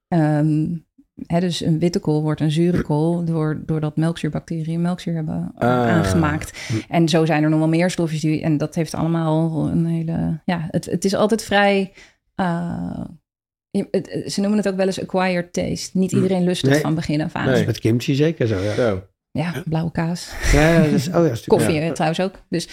um, 0.07 0.84
dus 1.15 1.61
een 1.61 1.79
witte 1.79 1.99
kool 1.99 2.21
wordt 2.21 2.41
een 2.41 2.51
zure 2.51 2.81
kool 2.81 3.25
door, 3.25 3.61
doordat 3.65 3.97
melkzuurbacteriën 3.97 4.81
melkzuur 4.81 5.15
hebben 5.15 5.51
ah. 5.55 5.69
aangemaakt. 5.69 6.69
En 6.89 7.09
zo 7.09 7.25
zijn 7.25 7.43
er 7.43 7.49
nog 7.49 7.59
wel 7.59 7.67
meer 7.67 7.89
stofjes 7.89 8.21
die. 8.21 8.41
En 8.41 8.57
dat 8.57 8.75
heeft 8.75 8.93
allemaal 8.93 9.67
een 9.67 9.85
hele. 9.85 10.39
Ja, 10.45 10.67
het, 10.69 10.85
het 10.85 11.05
is 11.05 11.15
altijd 11.15 11.43
vrij. 11.43 11.93
Uh, 12.35 13.05
het, 13.71 14.23
ze 14.25 14.39
noemen 14.39 14.57
het 14.57 14.67
ook 14.67 14.75
wel 14.75 14.85
eens 14.85 15.01
acquired 15.01 15.53
taste. 15.53 15.97
Niet 15.97 16.11
hm. 16.11 16.15
iedereen 16.15 16.43
lust 16.43 16.61
het 16.61 16.71
nee. 16.71 16.81
van 16.81 16.95
begin 16.95 17.21
af 17.21 17.33
aan. 17.33 17.49
Nee. 17.49 17.65
Met 17.65 17.79
kimchi 17.79 18.15
zeker 18.15 18.47
zo, 18.47 18.59
ja. 18.59 18.73
Zo. 18.73 19.03
Ja, 19.31 19.63
blauwe 19.65 19.91
kaas. 19.91 20.33
Ja, 20.51 20.81
dat 20.83 20.91
is, 20.91 21.07
oh 21.07 21.27
ja, 21.27 21.33
Koffie 21.47 21.73
ja. 21.73 21.91
trouwens 21.91 22.21
ook. 22.21 22.33
Dus 22.49 22.65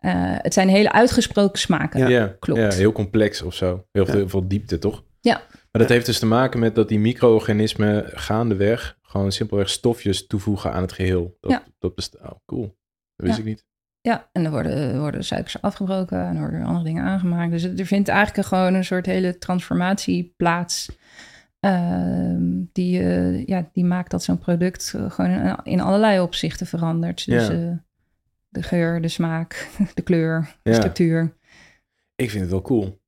uh, 0.00 0.12
het 0.18 0.54
zijn 0.54 0.68
hele 0.68 0.92
uitgesproken 0.92 1.58
smaken. 1.58 2.08
Ja, 2.08 2.36
klopt. 2.38 2.60
Ja, 2.60 2.72
heel 2.72 2.92
complex 2.92 3.42
of 3.42 3.54
zo. 3.54 3.86
Heel 3.92 4.06
veel, 4.06 4.14
heel 4.14 4.28
veel 4.28 4.48
diepte, 4.48 4.78
toch? 4.78 5.04
Ja. 5.20 5.42
Maar 5.76 5.86
dat 5.86 5.94
heeft 5.94 6.06
dus 6.06 6.18
te 6.18 6.26
maken 6.26 6.60
met 6.60 6.74
dat 6.74 6.88
die 6.88 6.98
micro-organismen 6.98 8.04
gaandeweg 8.06 8.98
gewoon 9.02 9.32
simpelweg 9.32 9.68
stofjes 9.68 10.26
toevoegen 10.26 10.72
aan 10.72 10.82
het 10.82 10.92
geheel. 10.92 11.36
Dat, 11.40 11.50
ja. 11.50 11.62
dat 11.78 11.94
bestaat. 11.94 12.32
Oh, 12.32 12.38
cool. 12.46 12.76
Dat 13.16 13.26
wist 13.26 13.38
ik 13.38 13.44
niet. 13.44 13.64
Ja, 14.00 14.28
en 14.32 14.44
er 14.44 14.50
worden, 14.50 15.00
worden 15.00 15.24
suikers 15.24 15.62
afgebroken 15.62 16.26
en 16.26 16.34
er 16.34 16.40
worden 16.40 16.64
andere 16.64 16.84
dingen 16.84 17.04
aangemaakt. 17.04 17.50
Dus 17.50 17.64
er 17.64 17.86
vindt 17.86 18.08
eigenlijk 18.08 18.48
gewoon 18.48 18.74
een 18.74 18.84
soort 18.84 19.06
hele 19.06 19.38
transformatie 19.38 20.34
plaats. 20.36 20.98
Uh, 21.60 22.36
die, 22.72 23.00
uh, 23.00 23.46
ja, 23.46 23.68
die 23.72 23.84
maakt 23.84 24.10
dat 24.10 24.22
zo'n 24.22 24.38
product 24.38 24.94
gewoon 25.08 25.60
in, 25.62 25.80
allerlei 25.80 26.20
opzichten 26.20 26.66
verandert. 26.66 27.26
Dus 27.26 27.46
ja. 27.46 27.52
uh, 27.52 27.72
de 28.48 28.62
geur, 28.62 29.00
de 29.00 29.08
smaak, 29.08 29.68
de 29.94 30.02
kleur, 30.02 30.56
de 30.62 30.74
structuur. 30.74 31.36
Ik 32.14 32.30
vind 32.30 32.42
het 32.42 32.50
wel 32.50 32.62
cool. 32.62 33.04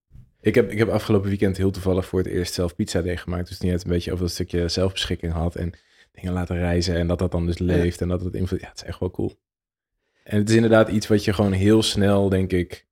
Ik 0.49 0.55
heb, 0.55 0.71
ik 0.71 0.79
heb 0.79 0.89
afgelopen 0.89 1.29
weekend 1.29 1.57
heel 1.57 1.71
toevallig 1.71 2.07
voor 2.07 2.19
het 2.19 2.29
eerst 2.29 2.55
zelf 2.55 2.75
pizza 2.75 3.03
deeg 3.03 3.21
gemaakt. 3.21 3.49
Dus 3.49 3.59
die 3.59 3.71
net 3.71 3.85
een 3.85 3.91
beetje 3.91 4.13
over 4.13 4.25
dat 4.25 4.33
stukje 4.33 4.69
zelfbeschikking 4.69 5.33
had. 5.33 5.57
En 5.57 5.73
dingen 6.13 6.33
laten 6.33 6.57
reizen. 6.57 6.95
En 6.95 7.07
dat 7.07 7.19
dat 7.19 7.31
dan 7.31 7.47
dus 7.47 7.59
leeft. 7.59 7.99
Ja. 7.99 8.03
En 8.03 8.09
dat 8.09 8.25
het 8.25 8.35
invloed. 8.35 8.61
Ja, 8.61 8.69
het 8.69 8.77
is 8.77 8.85
echt 8.85 9.01
wel 9.01 9.11
cool. 9.11 9.39
En 10.25 10.39
het 10.39 10.49
is 10.49 10.55
inderdaad 10.55 10.89
iets 10.89 11.07
wat 11.07 11.25
je 11.25 11.33
gewoon 11.33 11.53
heel 11.53 11.83
snel, 11.83 12.29
denk 12.29 12.53
ik. 12.53 12.87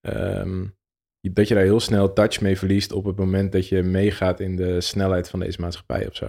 Um, 0.00 0.76
dat 1.20 1.48
je 1.48 1.54
daar 1.54 1.62
heel 1.62 1.80
snel 1.80 2.12
touch 2.12 2.40
mee 2.40 2.58
verliest 2.58 2.92
op 2.92 3.04
het 3.04 3.16
moment 3.16 3.52
dat 3.52 3.68
je 3.68 3.82
meegaat 3.82 4.40
in 4.40 4.56
de 4.56 4.80
snelheid 4.80 5.28
van 5.28 5.40
deze 5.40 5.60
maatschappij 5.60 6.06
of 6.08 6.16
zo. 6.16 6.26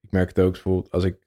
Ik 0.00 0.10
merk 0.10 0.28
het 0.28 0.38
ook 0.38 0.52
bijvoorbeeld 0.52 0.90
als 0.90 1.04
ik 1.04 1.26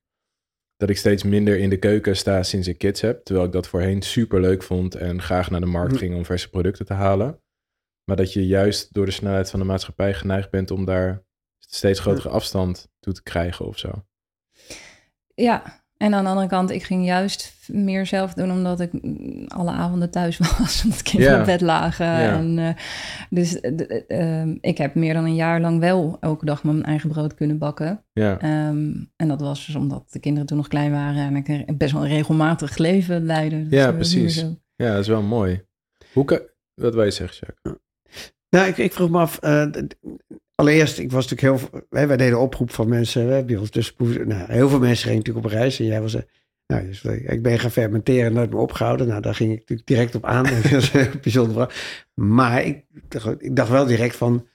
dat 0.78 0.90
ik 0.90 0.98
steeds 0.98 1.24
minder 1.24 1.58
in 1.58 1.70
de 1.70 1.78
keuken 1.78 2.16
sta 2.16 2.44
sinds 2.44 2.68
ik 2.68 2.78
kids 2.78 3.02
heb. 3.02 3.24
Terwijl 3.24 3.46
ik 3.46 3.52
dat 3.52 3.68
voorheen 3.68 4.02
super 4.02 4.42
leuk 4.42 4.64
vond 4.64 4.96
en 4.96 5.22
graag 5.22 5.50
naar 5.50 5.60
de 5.60 5.66
markt 5.66 5.98
ging 5.98 6.16
om 6.16 6.26
verse 6.26 6.50
producten 6.50 6.86
te 6.86 6.94
halen. 6.94 7.40
Maar 8.12 8.20
dat 8.20 8.34
je 8.34 8.48
juist 8.48 8.94
door 8.94 9.06
de 9.06 9.12
snelheid 9.12 9.50
van 9.50 9.60
de 9.60 9.66
maatschappij 9.66 10.14
geneigd 10.14 10.50
bent 10.50 10.72
om 10.72 10.86
daar 10.86 11.24
steeds 11.60 12.00
grotere 12.00 12.30
afstand 12.30 12.88
toe 13.00 13.14
te 13.14 13.24
krijgen 13.24 13.66
of 13.66 13.78
zo. 13.78 14.06
Ja, 15.34 15.84
en 15.98 16.14
aan 16.14 16.24
de 16.24 16.30
andere 16.30 16.48
kant, 16.48 16.70
ik 16.70 16.84
ging 16.84 17.06
juist 17.06 17.54
meer 17.68 18.06
zelf 18.06 18.34
doen, 18.34 18.52
omdat 18.52 18.80
ik 18.80 18.92
alle 19.48 19.72
avonden 19.72 20.10
thuis 20.12 20.38
was. 20.58 20.84
Omdat 20.84 21.02
kinderen 21.02 21.34
Ja. 21.34 21.40
op 21.40 21.46
bed 21.46 21.62
lagen. 21.62 22.06
Ja. 22.06 22.34
En, 22.38 22.60
eh, 22.60 22.74
dus 23.30 23.60
eh, 23.60 24.42
eh, 24.42 24.50
ik 24.62 24.78
heb 24.78 24.96
meer 24.96 25.14
dan 25.14 25.24
een 25.26 25.36
jaar 25.36 25.62
lang 25.62 25.80
wel 25.80 26.18
elke 26.20 26.46
dag 26.46 26.64
mijn 26.64 26.84
eigen 26.84 27.10
brood 27.10 27.34
kunnen 27.34 27.58
bakken. 27.58 28.04
Ja, 28.14 28.40
Ehm, 28.40 28.94
en 29.16 29.28
dat 29.28 29.42
was 29.42 29.66
dus 29.66 29.76
omdat 29.76 30.12
de 30.12 30.20
kinderen 30.20 30.48
toen 30.48 30.58
nog 30.58 30.68
klein 30.68 30.92
waren 30.92 31.36
en 31.46 31.66
ik 31.68 31.78
best 31.78 31.92
wel 31.94 32.02
een 32.04 32.10
regelmatig 32.10 32.78
leven 32.78 33.26
leidde. 33.26 33.64
Dus, 33.68 33.80
Ja, 33.80 33.88
eh, 33.88 33.96
precies. 33.96 34.46
ja, 34.76 34.92
dat 34.92 35.00
is 35.00 35.08
wel 35.08 35.22
mooi. 35.22 35.66
Hoe 36.14 36.26
kan, 36.26 36.40
wat 36.74 36.94
wil 36.94 37.04
je 37.04 37.12
zeggen, 37.12 37.38
Jacques? 37.48 37.80
Nou, 38.56 38.68
ik, 38.68 38.78
ik 38.78 38.94
vroeg 38.94 39.10
me 39.10 39.18
af. 39.20 39.38
eh, 39.40 39.66
allereerst, 40.56 40.98
ik 41.00 41.12
was 41.12 41.28
natuurlijk 41.30 41.62
heel. 41.72 41.84
Wij, 41.90 42.08
wij 42.08 42.18
deden 42.18 42.40
oproep 42.40 42.72
van 42.72 42.90
mensen. 42.90 43.28
Hè, 43.28 43.44
bij 43.46 43.56
ons 43.56 43.72
dus, 43.72 43.96
nou, 43.98 44.52
heel 44.52 44.70
veel 44.70 44.80
mensen 44.80 45.04
gingen 45.08 45.18
natuurlijk 45.18 45.46
op 45.46 45.52
reis. 45.52 45.80
En 45.80 45.86
jij 45.86 46.02
was. 46.02 46.18
nou, 46.68 46.86
dus, 46.88 47.04
ik 47.04 47.42
ben 47.42 47.60
gaan 47.60 47.72
fermenteren, 47.72 48.34
nooit 48.34 48.50
meer 48.50 48.60
opgehouden. 48.60 49.08
Nou, 49.08 49.22
daar 49.22 49.36
ging 49.36 49.52
ik 49.52 49.60
natuurlijk 49.60 49.88
direct 49.88 50.16
op 50.16 50.26
aan. 50.26 50.44
dat 50.64 50.72
is 50.72 50.94
een 50.94 51.10
bijzonder. 51.22 51.76
Maar 52.14 52.64
ik, 52.64 52.86
dacht- 53.08 53.44
ik 53.44 53.56
dacht 53.56 53.70
wel 53.70 53.86
direct 53.86 54.16
van. 54.16 54.48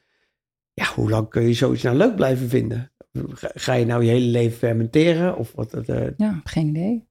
ja, 0.72 0.86
hoe 0.94 1.11
lang 1.11 1.28
kun 1.28 1.42
je 1.42 1.53
zoiets 1.55 1.82
nou 1.82 1.97
leuk 1.97 2.16
blijven 2.16 2.49
vinden? 2.49 2.90
Ga, 3.28 3.51
ga 3.55 3.72
je 3.72 3.86
nou 3.86 4.05
je 4.05 4.11
hele 4.11 4.26
leven 4.26 4.59
fermenteren? 4.59 5.36
Of 5.36 5.53
wat? 5.55 5.72
het, 5.72 5.88
eh, 5.88 6.07
Ja, 6.16 6.40
geen 6.44 6.66
idee. 6.68 7.05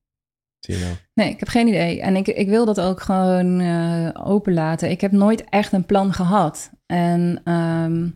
Zie 0.60 0.76
je 0.78 0.84
nou? 0.84 0.96
Nee, 1.14 1.30
ik 1.30 1.40
heb 1.40 1.48
geen 1.50 1.68
idee. 1.68 2.02
En 2.02 2.16
ik, 2.16 2.28
ik 2.28 2.48
wil 2.48 2.66
dat 2.66 2.80
ook 2.82 3.02
gewoon 3.02 3.60
eh 3.60 4.10
openlaten. 4.28 4.90
Ik 4.90 5.02
heb 5.02 5.12
nooit 5.12 5.44
echt 5.50 5.72
een 5.74 5.86
plan 5.86 6.14
gehad. 6.14 6.72
En 6.86 7.42
ehm, 7.44 8.08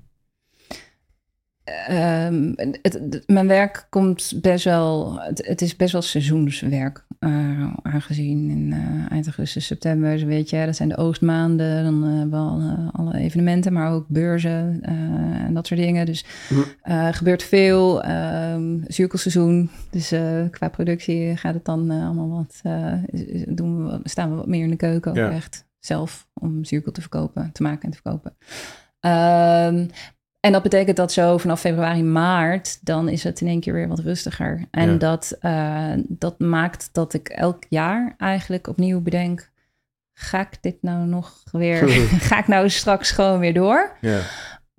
ehm, 1.63 2.51
het, 2.55 2.79
het- 2.81 3.23
mijn 3.27 3.47
werk 3.47 3.87
komt 3.89 4.33
best 4.41 4.63
wel... 4.63 5.19
Het, 5.21 5.47
het 5.47 5.61
is 5.61 5.75
best 5.75 5.91
wel 5.91 6.01
seizoenswerk. 6.01 7.07
eh, 7.19 7.73
aangezien 7.81 8.49
in 8.49 8.73
eh, 8.73 9.11
eind 9.11 9.25
augustus, 9.25 9.65
september, 9.65 10.19
zo 10.19 10.25
weet 10.25 10.49
je, 10.49 10.65
dat 10.65 10.75
zijn 10.75 10.89
de 10.89 10.97
oogstmaanden. 10.97 11.83
Dan 11.83 12.03
hebben 12.03 12.57
we 12.57 12.73
eh, 12.75 12.87
alle 12.91 13.17
evenementen, 13.17 13.73
maar 13.73 13.91
ook 13.91 14.07
beurzen 14.07 14.79
en 14.81 15.53
dat 15.53 15.67
soort 15.67 15.79
dingen. 15.79 16.05
Dus 16.05 16.25
Hm. 16.47 16.53
eh, 16.81 17.05
er 17.07 17.13
gebeurt 17.13 17.43
veel. 17.43 18.03
ehm 18.03 18.77
cirkelseizoen. 18.87 19.69
Dus 19.89 20.07
qua 20.51 20.69
productie 20.69 21.37
gaat 21.37 21.53
het 21.53 21.65
dan 21.65 21.89
allemaal 21.91 22.29
wat. 22.29 22.61
doen 23.47 23.85
we, 23.87 23.99
staan 24.03 24.29
we 24.29 24.35
wat 24.35 24.47
meer 24.47 24.63
in 24.63 24.69
de 24.69 24.75
keuken. 24.75 25.11
Ook 25.11 25.17
Ja. 25.17 25.31
echt 25.31 25.65
zelf 25.89 26.27
om 26.33 26.63
cirkel 26.63 26.91
te 26.91 27.01
verkopen, 27.01 27.49
te 27.51 27.63
maken 27.63 27.81
en 27.81 27.91
te 27.91 27.99
verkopen. 28.01 28.37
Ehm, 28.99 29.87
en 30.39 30.51
dat 30.51 30.63
betekent 30.63 30.97
dat 30.97 31.11
zo 31.11 31.37
vanaf 31.37 31.59
februari, 31.59 32.03
maart, 32.03 32.85
dan 32.85 33.09
is 33.09 33.23
het 33.23 33.41
in 33.41 33.47
één 33.47 33.59
keer 33.59 33.73
weer 33.73 33.87
wat 33.87 33.99
rustiger. 33.99 34.65
En 34.71 34.91
Ja. 34.91 34.97
dat, 34.97 35.35
eh, 35.39 35.93
dat 36.07 36.39
maakt 36.39 36.89
dat 36.91 37.13
ik 37.13 37.27
elk 37.29 37.63
jaar 37.69 38.13
eigenlijk 38.17 38.67
opnieuw 38.67 39.01
bedenk. 39.01 39.49
Ga 40.13 40.39
ik 40.41 40.57
dit 40.61 40.77
nou 40.81 41.05
nog 41.05 41.43
weer? 41.51 41.87
ga 42.29 42.39
ik 42.39 42.47
nou 42.47 42.69
straks 42.69 43.11
gewoon 43.11 43.39
weer 43.39 43.53
door? 43.53 43.97
Ja. 44.01 44.19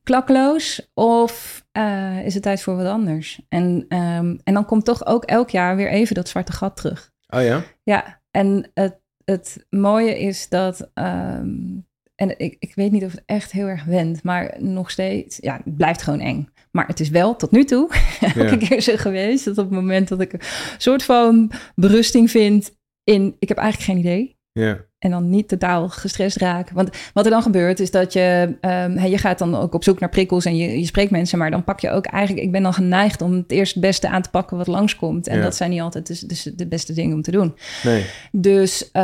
klakkeloos 0.02 0.90
of 0.94 1.64
eh, 1.72 2.24
is 2.24 2.34
het 2.34 2.42
tijd 2.42 2.62
voor 2.62 2.76
wat 2.76 2.86
anders? 2.86 3.40
En, 3.48 3.84
ehm, 3.88 4.36
en 4.44 4.54
dan 4.54 4.64
komt 4.64 4.84
toch 4.84 5.06
ook 5.06 5.24
elk 5.24 5.50
jaar 5.50 5.76
weer 5.76 5.88
even 5.90 6.14
dat 6.14 6.28
zwarte 6.28 6.52
gat 6.52 6.76
terug. 6.76 7.11
Oh 7.28 7.42
ja? 7.42 7.62
Ja, 7.82 8.20
en 8.30 8.70
het, 8.74 8.99
het 9.31 9.66
mooie 9.70 10.18
is 10.18 10.49
dat, 10.49 10.91
ehm, 10.95 11.78
en 12.14 12.39
ik, 12.39 12.57
ik 12.59 12.74
weet 12.74 12.93
niet 12.93 13.05
of 13.05 13.12
het 13.12 13.22
echt 13.26 13.53
heel 13.53 13.66
erg 13.66 13.85
wendt, 13.85 14.22
maar 14.22 14.57
nog 14.59 14.91
steeds, 14.91 15.39
ja, 15.41 15.61
het 15.64 15.76
blijft 15.76 16.03
gewoon 16.03 16.20
eng. 16.20 16.49
Maar 16.70 16.87
het 16.87 17.01
is 17.01 17.09
wel 17.09 17.37
tot 17.37 17.51
nu 17.51 17.64
toe 17.64 17.91
elke 18.35 18.57
keer 18.57 18.81
zo 18.81 18.97
geweest 18.97 19.45
dat 19.45 19.59
op 19.59 19.64
het 19.64 19.74
moment 19.74 20.09
dat 20.09 20.20
ik 20.20 20.33
een 20.33 20.41
soort 20.78 21.03
van 21.03 21.51
berusting 21.74 22.31
vind 22.31 22.76
in, 23.05 23.37
ik 23.39 23.49
heb 23.49 23.59
eigenlijk 23.59 23.91
geen 23.91 23.99
idee. 23.99 24.39
Ja. 24.53 24.89
En 25.01 25.11
dan 25.11 25.30
niet 25.30 25.48
totaal 25.48 25.88
gestrest 25.88 26.36
raken. 26.36 26.74
Want 26.74 26.90
wat 27.14 27.24
er 27.24 27.30
dan 27.30 27.42
gebeurt 27.42 27.80
is 27.80 27.90
dat 27.90 28.12
je... 28.12 28.57
ehm, 28.61 29.07
je 29.07 29.18
gaat 29.18 29.38
dan 29.38 29.55
ook 29.57 29.74
op 29.74 29.84
zoek 29.84 30.01
naar 30.01 30.09
prikkels 30.09 30.44
en 30.44 30.57
je, 30.57 30.78
je 30.80 30.86
spreekt 30.86 31.11
mensen... 31.11 31.38
maar 31.38 31.51
dan 31.51 31.64
pak 31.64 31.80
je 31.80 31.90
ook 31.90 32.07
eigenlijk... 32.07 32.44
Ik 32.46 32.53
ben 32.53 32.62
dan 32.62 32.72
geneigd 32.74 33.22
om 33.22 33.32
het 33.32 33.51
eerst 33.51 33.72
het 33.74 33.82
beste 33.82 34.09
aan 34.09 34.22
te 34.22 34.30
pakken 34.30 34.57
wat 34.57 34.66
langskomt. 34.66 35.26
En 35.26 35.36
Ja. 35.36 35.42
dat 35.42 35.57
zijn 35.57 35.70
niet 35.70 35.80
altijd 35.80 36.07
dus, 36.07 36.20
dus 36.20 36.42
de 36.42 36.66
beste 36.66 36.92
dingen 36.92 37.14
om 37.16 37.22
te 37.22 37.30
doen. 37.30 37.55
Nee. 37.82 38.05
Dus 38.32 38.90
eh, 38.90 39.03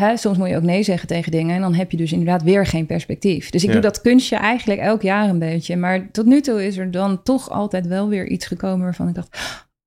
hè, 0.00 0.16
soms 0.16 0.38
moet 0.38 0.48
je 0.48 0.56
ook 0.56 0.62
nee 0.62 0.82
zeggen 0.82 1.08
tegen 1.08 1.32
dingen... 1.32 1.54
en 1.54 1.60
dan 1.60 1.74
heb 1.74 1.90
je 1.90 1.96
dus 1.96 2.12
inderdaad 2.12 2.42
weer 2.42 2.66
geen 2.66 2.86
perspectief. 2.86 3.50
Dus 3.50 3.62
ik 3.62 3.66
Ja. 3.68 3.72
doe 3.74 3.82
dat 3.82 4.00
kunstje 4.00 4.36
eigenlijk 4.36 4.80
elk 4.80 5.02
jaar 5.02 5.28
een 5.28 5.38
beetje. 5.38 5.76
Maar 5.76 6.08
tot 6.12 6.26
nu 6.26 6.40
toe 6.40 6.66
is 6.66 6.76
er 6.76 6.90
dan 6.90 7.22
toch 7.22 7.50
altijd 7.50 7.86
wel 7.86 8.08
weer 8.08 8.26
iets 8.28 8.46
gekomen... 8.46 8.84
waarvan 8.84 9.08
ik 9.08 9.14
dacht... 9.14 9.38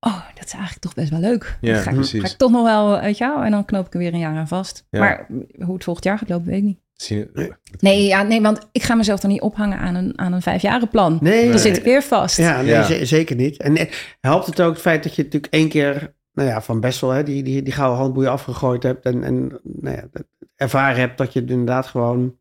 Oh, 0.06 0.20
dat 0.34 0.44
is 0.44 0.52
eigenlijk 0.52 0.80
toch 0.82 0.94
best 0.94 1.10
wel 1.10 1.20
leuk. 1.20 1.58
Ja, 1.60 1.72
Dat 1.74 1.82
ga, 1.82 1.90
ik, 1.90 1.96
precies. 1.96 2.20
ga 2.20 2.26
ik 2.28 2.36
toch 2.36 2.50
nog 2.50 2.62
wel 2.62 2.96
uit 2.98 3.18
jou 3.18 3.44
en 3.44 3.50
dan 3.50 3.64
knoop 3.64 3.86
ik 3.86 3.92
er 3.92 3.98
weer 3.98 4.12
een 4.12 4.18
jaar 4.18 4.36
aan 4.36 4.48
vast. 4.48 4.86
Ja. 4.90 5.00
Maar 5.00 5.26
hoe 5.64 5.74
het 5.74 5.84
volgend 5.84 6.04
jaar 6.06 6.18
gaat 6.18 6.28
lopen, 6.28 6.46
weet 6.46 6.56
ik 6.58 6.62
niet. 6.64 6.80
Zie 6.94 7.16
je- 7.18 7.56
Nee, 7.80 8.04
ja, 8.06 8.22
nee, 8.22 8.40
want 8.40 8.68
ik 8.72 8.82
ga 8.82 8.94
mezelf 8.94 9.20
dan 9.20 9.30
niet 9.30 9.40
ophangen 9.40 9.78
aan 9.78 9.94
een, 9.94 10.18
aan 10.18 10.32
een 10.32 10.42
vijfjarenplan. 10.42 11.18
nee, 11.20 11.48
Dan 11.50 11.58
zit 11.58 11.76
ik 11.76 11.84
weer 11.84 12.02
vast. 12.02 12.36
Ja, 12.36 12.56
nee, 12.62 12.70
Ja. 12.70 13.04
zeker 13.04 13.36
niet. 13.36 13.56
En 13.56 13.76
eh, 13.76 13.90
helpt 14.20 14.46
het 14.46 14.60
ook 14.60 14.72
het 14.72 14.80
feit 14.82 15.02
dat 15.02 15.14
je 15.14 15.22
natuurlijk 15.22 15.52
één 15.52 15.68
keer, 15.68 16.14
nou 16.32 16.48
ja, 16.48 16.62
van 16.62 16.80
best 16.80 17.00
wel, 17.00 17.10
hè, 17.10 17.22
die, 17.22 17.42
die, 17.42 17.62
die 17.62 17.72
gouden 17.72 17.98
handboeien 17.98 18.30
afgegooid 18.30 18.82
hebt 18.82 19.04
en, 19.04 19.24
en 19.24 19.60
nou 19.62 19.96
ja, 19.96 20.04
dat- 20.12 20.26
ervaren 20.56 21.00
hebt 21.00 21.18
dat 21.18 21.32
je 21.32 21.40
het 21.40 21.50
inderdaad 21.50 21.86
gewoon, 21.86 22.36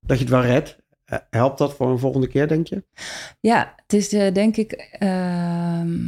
dat 0.00 0.16
je 0.18 0.24
het 0.24 0.32
wel 0.32 0.42
redt. 0.42 0.78
Eh, 1.04 1.18
helpt 1.30 1.58
dat 1.58 1.74
voor 1.74 1.90
een 1.90 1.98
volgende 1.98 2.26
keer, 2.28 2.48
denk 2.48 2.66
je? 2.66 2.84
Ja, 3.40 3.74
het 3.82 3.92
is 3.92 4.12
eh, 4.12 4.32
denk 4.34 4.56
ik 4.56 4.72
ehm, 4.98 5.98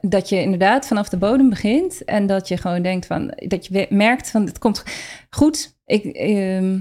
dat 0.00 0.28
je 0.28 0.42
inderdaad 0.42 0.86
vanaf 0.86 1.08
de 1.08 1.16
bodem 1.16 1.48
begint 1.48 2.04
en 2.04 2.26
dat 2.26 2.48
je 2.48 2.56
gewoon 2.56 2.82
denkt 2.82 3.06
van 3.06 3.34
dat 3.46 3.66
je 3.66 3.86
merkt 3.90 4.30
van 4.30 4.44
het 4.46 4.58
komt 4.58 4.84
goed. 5.30 5.78
Ik, 5.84 6.04
ehm, 6.04 6.80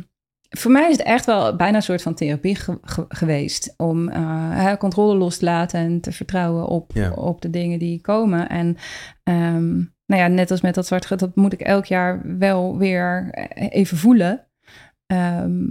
voor 0.50 0.72
mij 0.72 0.90
is 0.90 0.98
het 0.98 1.06
echt 1.06 1.26
wel 1.26 1.56
bijna 1.56 1.76
een 1.76 1.84
soort 1.84 2.02
van 2.02 2.14
therapie 2.14 2.56
ge- 2.56 2.80
ge- 2.82 3.06
geweest 3.10 3.74
om 3.78 4.10
eh, 4.10 4.74
controle 4.76 5.16
los 5.18 5.38
te 5.38 5.46
laten 5.46 5.80
en 5.80 6.02
te 6.02 6.12
vertrouwen 6.12 6.66
op, 6.68 6.92
Ja. 6.94 7.12
op 7.12 7.42
de 7.42 7.50
dingen 7.50 7.80
die 7.80 8.02
komen. 8.02 8.50
En 8.50 8.78
ehm, 9.24 9.76
nou 10.06 10.22
ja, 10.22 10.28
net 10.28 10.52
als 10.52 10.62
met 10.62 10.76
dat 10.76 10.88
zwart 10.88 11.20
dat 11.20 11.36
moet 11.36 11.54
ik 11.54 11.62
elk 11.62 11.86
jaar 11.86 12.38
wel 12.38 12.78
weer 12.78 13.28
eh, 13.32 13.68
even 13.70 13.98
voelen. 13.98 14.48
Ehm 15.06 15.68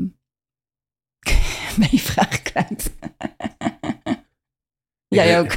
ben 1.79 1.89
je 1.91 1.99
vraag 1.99 2.43
kwijt? 2.43 2.91
Jij 5.09 5.39
ook. 5.39 5.55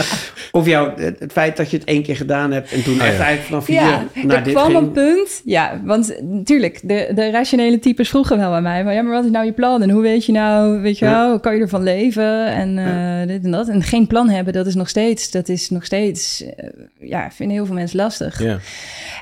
of 0.60 0.66
jou, 0.66 1.02
het, 1.02 1.32
feit 1.32 1.56
dat 1.56 1.70
je 1.70 1.76
het 1.76 1.86
één 1.86 2.02
keer 2.02 2.16
gedaan 2.16 2.52
hebt 2.52 2.72
en 2.72 2.82
toen 2.82 2.94
ja. 2.94 3.00
echt 3.04 3.18
eigenlijk 3.18 3.42
vanaf 3.42 3.66
hier 3.66 3.76
Ja, 3.76 4.04
naar 4.22 4.36
er 4.36 4.42
dit 4.44 4.54
kwam 4.54 4.66
ging. 4.66 4.78
een 4.78 4.92
punt. 4.92 5.40
Ja, 5.44 5.80
want 5.84 6.20
natuurlijk, 6.22 6.80
de, 6.82 7.10
de 7.14 7.30
rationele 7.30 7.78
types 7.78 8.08
vroegen 8.08 8.38
wel 8.38 8.52
aan 8.52 8.62
mij. 8.62 8.82
Van, 8.82 8.94
ja, 8.94 9.02
maar 9.02 9.12
wat 9.12 9.24
is 9.24 9.30
nou 9.30 9.44
je 9.44 9.52
plan? 9.52 9.82
En 9.82 9.90
hoe 9.90 10.02
weet 10.02 10.26
je 10.26 10.32
nou, 10.32 10.80
weet 10.80 10.98
je 10.98 11.04
Ja. 11.04 11.26
wel, 11.28 11.40
kan 11.40 11.54
je 11.54 11.60
ervan 11.60 11.82
leven? 11.82 12.46
En 12.46 12.78
eh, 12.78 13.26
dit 13.26 13.44
en 13.44 13.50
dat. 13.50 13.68
En 13.68 13.82
geen 13.82 14.06
plan 14.06 14.28
hebben, 14.28 14.52
dat 14.52 14.66
is 14.66 14.74
nog 14.74 14.88
steeds, 14.88 15.30
dat 15.30 15.48
is 15.48 15.70
nog 15.70 15.84
steeds, 15.84 16.44
eh, 16.56 16.68
ja, 17.00 17.30
vinden 17.30 17.56
heel 17.56 17.66
veel 17.66 17.74
mensen 17.74 17.96
lastig. 17.96 18.42
Ja. 18.42 18.58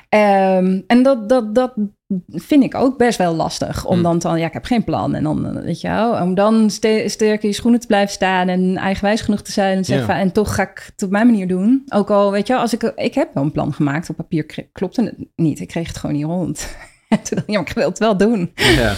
Ehm, 0.09 0.81
en 0.87 1.03
dat, 1.03 1.29
dat, 1.29 1.55
dat 1.55 1.73
vind 2.29 2.65
ik 2.65 2.75
ook 2.75 2.99
best 2.99 3.19
wel 3.19 3.35
lastig. 3.35 3.85
Om 3.87 3.93
Hmm. 3.95 4.03
dan 4.03 4.19
te, 4.19 4.29
ja, 4.29 4.47
ik 4.47 4.53
heb 4.53 4.65
geen 4.65 4.85
plan. 4.85 5.15
En 5.15 5.23
dan, 5.23 5.47
eh, 5.57 5.63
weet 5.63 5.81
je 5.81 5.89
wel, 5.89 6.13
om 6.23 6.35
dan 6.35 6.71
ste- 6.71 7.05
sterk 7.09 7.43
in 7.43 7.49
je 7.49 7.55
schoenen 7.55 7.81
te 7.81 7.87
blijven 7.87 8.13
staan 8.13 8.49
en 8.49 8.77
eigenwijs 8.77 9.21
genoeg 9.21 9.43
te 9.43 9.53
zijn. 9.53 9.77
En, 9.77 9.85
zeggen, 9.85 10.15
Ja. 10.15 10.21
en 10.21 10.33
toch 10.33 10.55
ga 10.55 10.63
ik 10.63 10.91
het 10.93 11.03
op 11.03 11.11
mijn 11.11 11.27
manier 11.27 11.49
doen. 11.49 11.83
Ook 11.89 12.11
al, 12.11 12.31
weet 12.33 12.47
je 12.47 12.53
wel, 12.53 12.63
als 12.63 12.73
ik, 12.75 12.83
ik 12.83 13.15
heb 13.15 13.29
wel 13.35 13.43
een 13.43 13.53
plan 13.53 13.73
gemaakt 13.73 14.11
op 14.11 14.17
papier, 14.17 14.69
klopte 14.73 15.03
het 15.03 15.15
niet. 15.37 15.61
Ik 15.61 15.69
kreeg 15.69 15.87
het 15.89 15.97
gewoon 15.99 16.17
niet 16.17 16.25
rond. 16.25 16.77
En 17.09 17.23
toen 17.23 17.37
dacht 17.37 17.49
ik, 17.49 17.55
ja, 17.55 17.61
maar 17.61 17.69
ik 17.69 17.75
wil 17.75 17.89
het 17.89 17.99
wel 17.99 18.17
doen. 18.17 18.53
Ja. 18.55 18.95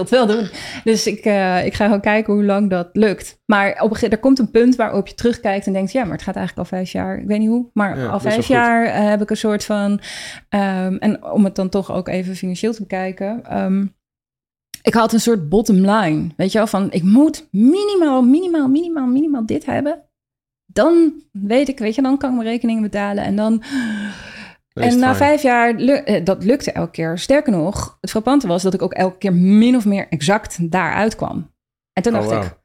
Het 0.00 0.10
wel 0.10 0.26
doen. 0.26 0.48
Dus 0.84 1.06
ik, 1.06 1.24
eh, 1.24 1.66
ik 1.66 1.74
ga 1.74 1.84
gewoon 1.84 2.00
kijken 2.00 2.32
hoe 2.32 2.44
lang 2.44 2.70
dat 2.70 2.88
lukt. 2.92 3.40
Maar 3.46 3.70
op 3.70 3.80
een 3.80 3.88
gegeven 3.88 4.10
er 4.10 4.18
komt 4.18 4.38
een 4.38 4.50
punt 4.50 4.76
waarop 4.76 5.06
je 5.06 5.14
terugkijkt 5.14 5.66
en 5.66 5.72
denkt... 5.72 5.92
ja, 5.92 6.02
maar 6.02 6.12
het 6.12 6.22
gaat 6.22 6.36
eigenlijk 6.36 6.70
al 6.70 6.76
vijf 6.78 6.92
jaar. 6.92 7.18
Ik 7.18 7.26
weet 7.26 7.38
niet 7.38 7.48
hoe, 7.48 7.70
maar 7.72 7.98
Ja, 7.98 8.06
al 8.06 8.20
vijf 8.20 8.46
jaar 8.46 8.84
eh, 8.84 9.08
heb 9.08 9.22
ik 9.22 9.30
een 9.30 9.36
soort 9.36 9.64
van... 9.64 10.00
ehm, 10.48 10.96
en 10.96 11.24
om 11.24 11.44
het 11.44 11.54
dan 11.54 11.68
toch 11.68 11.92
ook 11.92 12.08
even 12.08 12.36
financieel 12.36 12.72
te 12.72 12.80
bekijken... 12.80 13.44
ehm, 13.44 13.86
ik 14.82 14.94
had 14.94 15.12
een 15.12 15.20
soort 15.20 15.48
bottom 15.48 15.76
line. 15.76 16.26
Weet 16.36 16.52
je 16.52 16.58
wel, 16.58 16.66
van 16.66 16.92
ik 16.92 17.02
moet 17.02 17.48
minimaal, 17.50 18.22
minimaal, 18.22 18.68
minimaal, 18.68 19.06
minimaal 19.06 19.46
dit 19.46 19.66
hebben. 19.66 20.02
Dan 20.66 21.12
weet 21.32 21.68
ik, 21.68 21.78
weet 21.78 21.94
je, 21.94 22.02
dan 22.02 22.18
kan 22.18 22.30
ik 22.30 22.36
mijn 22.36 22.48
rekeningen 22.48 22.82
betalen. 22.82 23.24
En 23.24 23.36
dan... 23.36 23.62
En 24.74 24.98
na 24.98 25.14
vijf 25.14 25.42
jaar, 25.42 25.74
eh, 25.74 26.24
dat 26.24 26.44
lukte 26.44 26.72
elke 26.72 26.90
keer. 26.90 27.18
Sterker 27.18 27.52
nog, 27.52 27.98
het 28.00 28.10
frappante 28.10 28.46
was 28.46 28.62
dat 28.62 28.74
ik 28.74 28.82
ook 28.82 28.92
elke 28.92 29.18
keer 29.18 29.32
min 29.32 29.76
of 29.76 29.84
meer 29.84 30.08
exact 30.08 30.70
daaruit 30.70 31.16
kwam. 31.16 31.52
En 31.92 32.02
toen 32.02 32.16
Oh, 32.16 32.28
dacht 32.28 32.44
ik, 32.46 32.58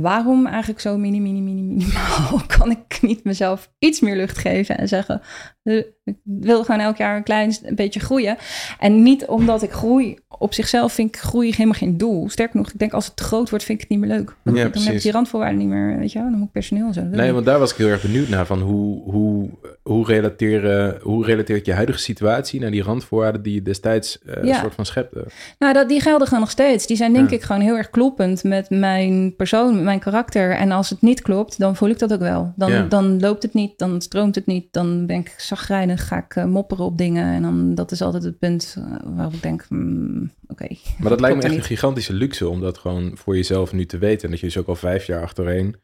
waarom 0.00 0.46
eigenlijk 0.46 0.80
zo 0.80 0.96
mini, 0.98 1.20
mini, 1.20 1.40
mini, 1.40 1.62
minimaal? 1.62 2.40
Kan 2.58 2.70
ik 2.70 2.98
niet 3.02 3.24
mezelf 3.24 3.70
iets 3.78 4.00
meer 4.00 4.16
lucht 4.16 4.38
geven 4.38 4.78
en 4.78 4.88
zeggen, 4.88 5.20
eh, 5.62 5.76
ik 6.04 6.14
wil 6.22 6.64
gewoon 6.64 6.80
elk 6.80 6.96
jaar 6.96 7.16
een 7.16 7.22
klein 7.22 7.54
beetje 7.74 8.00
groeien. 8.00 8.36
En 8.78 9.02
niet 9.02 9.26
omdat 9.26 9.62
ik 9.62 9.70
groei, 9.70 10.18
op 10.38 10.54
zichzelf 10.54 10.92
vind 10.92 11.08
ik 11.08 11.20
groei 11.20 11.50
helemaal 11.50 11.72
geen 11.78 11.96
doel. 11.98 12.28
Sterker 12.30 12.56
nog, 12.56 12.70
ik 12.72 12.78
denk 12.78 12.92
als 12.92 13.06
het 13.06 13.16
te 13.16 13.22
groot 13.22 13.50
wordt, 13.50 13.64
vind 13.64 13.82
ik 13.82 13.88
het 13.88 13.98
niet 13.98 14.06
meer 14.08 14.16
leuk. 14.18 14.26
Dan, 14.26 14.34
Ja, 14.34 14.42
dan 14.44 14.56
heb 14.56 14.66
ik 14.66 14.82
precies. 14.82 15.02
die 15.02 15.12
randvoorwaarden 15.12 15.58
niet 15.58 15.68
meer, 15.68 15.98
weet 15.98 16.12
je 16.12 16.18
wel. 16.18 16.28
Dan 16.28 16.38
moet 16.38 16.46
ik 16.46 16.52
personeel 16.52 16.92
zo. 16.92 17.02
Nee, 17.02 17.32
want 17.32 17.44
daar 17.46 17.58
was 17.58 17.70
ik 17.70 17.76
heel 17.76 17.88
erg 17.88 18.02
benieuwd 18.02 18.28
naar. 18.28 18.46
Van 18.46 18.60
hoe, 18.60 19.02
hoe, 19.12 19.48
hoe, 19.82 20.06
relateren, 20.06 20.98
hoe 21.02 21.24
relateert 21.24 21.66
je 21.66 21.72
huidige 21.72 21.98
situatie 21.98 22.60
naar 22.60 22.70
die 22.70 22.82
randvoorwaarden 22.82 23.42
die 23.42 23.54
je 23.54 23.62
destijds 23.62 24.18
eh, 24.22 24.34
een 24.42 24.54
soort 24.54 24.74
van 24.74 24.86
schepte? 24.86 25.26
Nou, 25.58 25.72
dat, 25.72 25.88
die 25.88 26.00
gelden 26.00 26.26
gewoon 26.26 26.42
nog 26.42 26.50
steeds. 26.50 26.86
Die 26.86 26.96
zijn 26.96 27.12
denk 27.12 27.30
Ja. 27.30 27.36
ik 27.36 27.42
gewoon 27.42 27.62
heel 27.62 27.76
erg 27.76 27.90
kloppend 27.90 28.44
met 28.44 28.70
mijn 28.70 29.34
persoon, 29.36 29.83
mijn 29.84 29.98
karakter. 29.98 30.50
En 30.50 30.70
als 30.70 30.90
het 30.90 31.02
niet 31.02 31.22
klopt, 31.22 31.58
dan 31.58 31.76
voel 31.76 31.88
ik 31.88 31.98
dat 31.98 32.12
ook 32.12 32.20
wel. 32.20 32.52
Dan, 32.56 32.88
dan 32.88 33.20
loopt 33.20 33.42
het 33.42 33.54
niet, 33.54 33.78
dan 33.78 34.00
stroomt 34.00 34.34
het 34.34 34.46
niet. 34.46 34.72
Dan 34.72 35.06
ben 35.06 35.16
ik 35.16 35.34
zagrijnig, 35.36 36.08
ga 36.08 36.24
ik 36.24 36.36
eh, 36.36 36.44
mopperen 36.44 36.84
op 36.84 36.98
dingen. 36.98 37.34
En 37.34 37.42
dan, 37.42 37.74
dat 37.74 37.90
is 37.90 38.02
altijd 38.02 38.22
het 38.22 38.38
punt 38.38 38.76
eh, 38.78 38.84
waarop 39.04 39.32
ik 39.32 39.42
denk, 39.42 39.64
hmm, 39.68 40.32
oké. 40.46 40.66
Maar 40.98 41.10
dat 41.10 41.20
lijkt 41.20 41.36
me 41.36 41.42
echt 41.42 41.54
een 41.54 41.62
gigantische 41.62 42.12
luxe 42.12 42.48
om 42.48 42.60
dat 42.60 42.78
gewoon 42.78 43.16
voor 43.16 43.36
jezelf 43.36 43.72
nu 43.72 43.86
te 43.86 43.98
weten. 43.98 44.24
En 44.24 44.30
dat 44.30 44.40
je 44.40 44.46
dus 44.46 44.58
ook 44.58 44.68
al 44.68 44.76
vijf 44.76 45.06
jaar 45.06 45.22
achtereen 45.22 45.76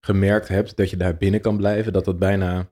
gemerkt 0.00 0.48
hebt 0.48 0.76
dat 0.76 0.90
je 0.90 0.96
daar 0.96 1.16
binnen 1.16 1.40
kan 1.40 1.56
blijven. 1.56 1.92
Dat 1.92 2.04
dat 2.04 2.18
bijna, 2.18 2.70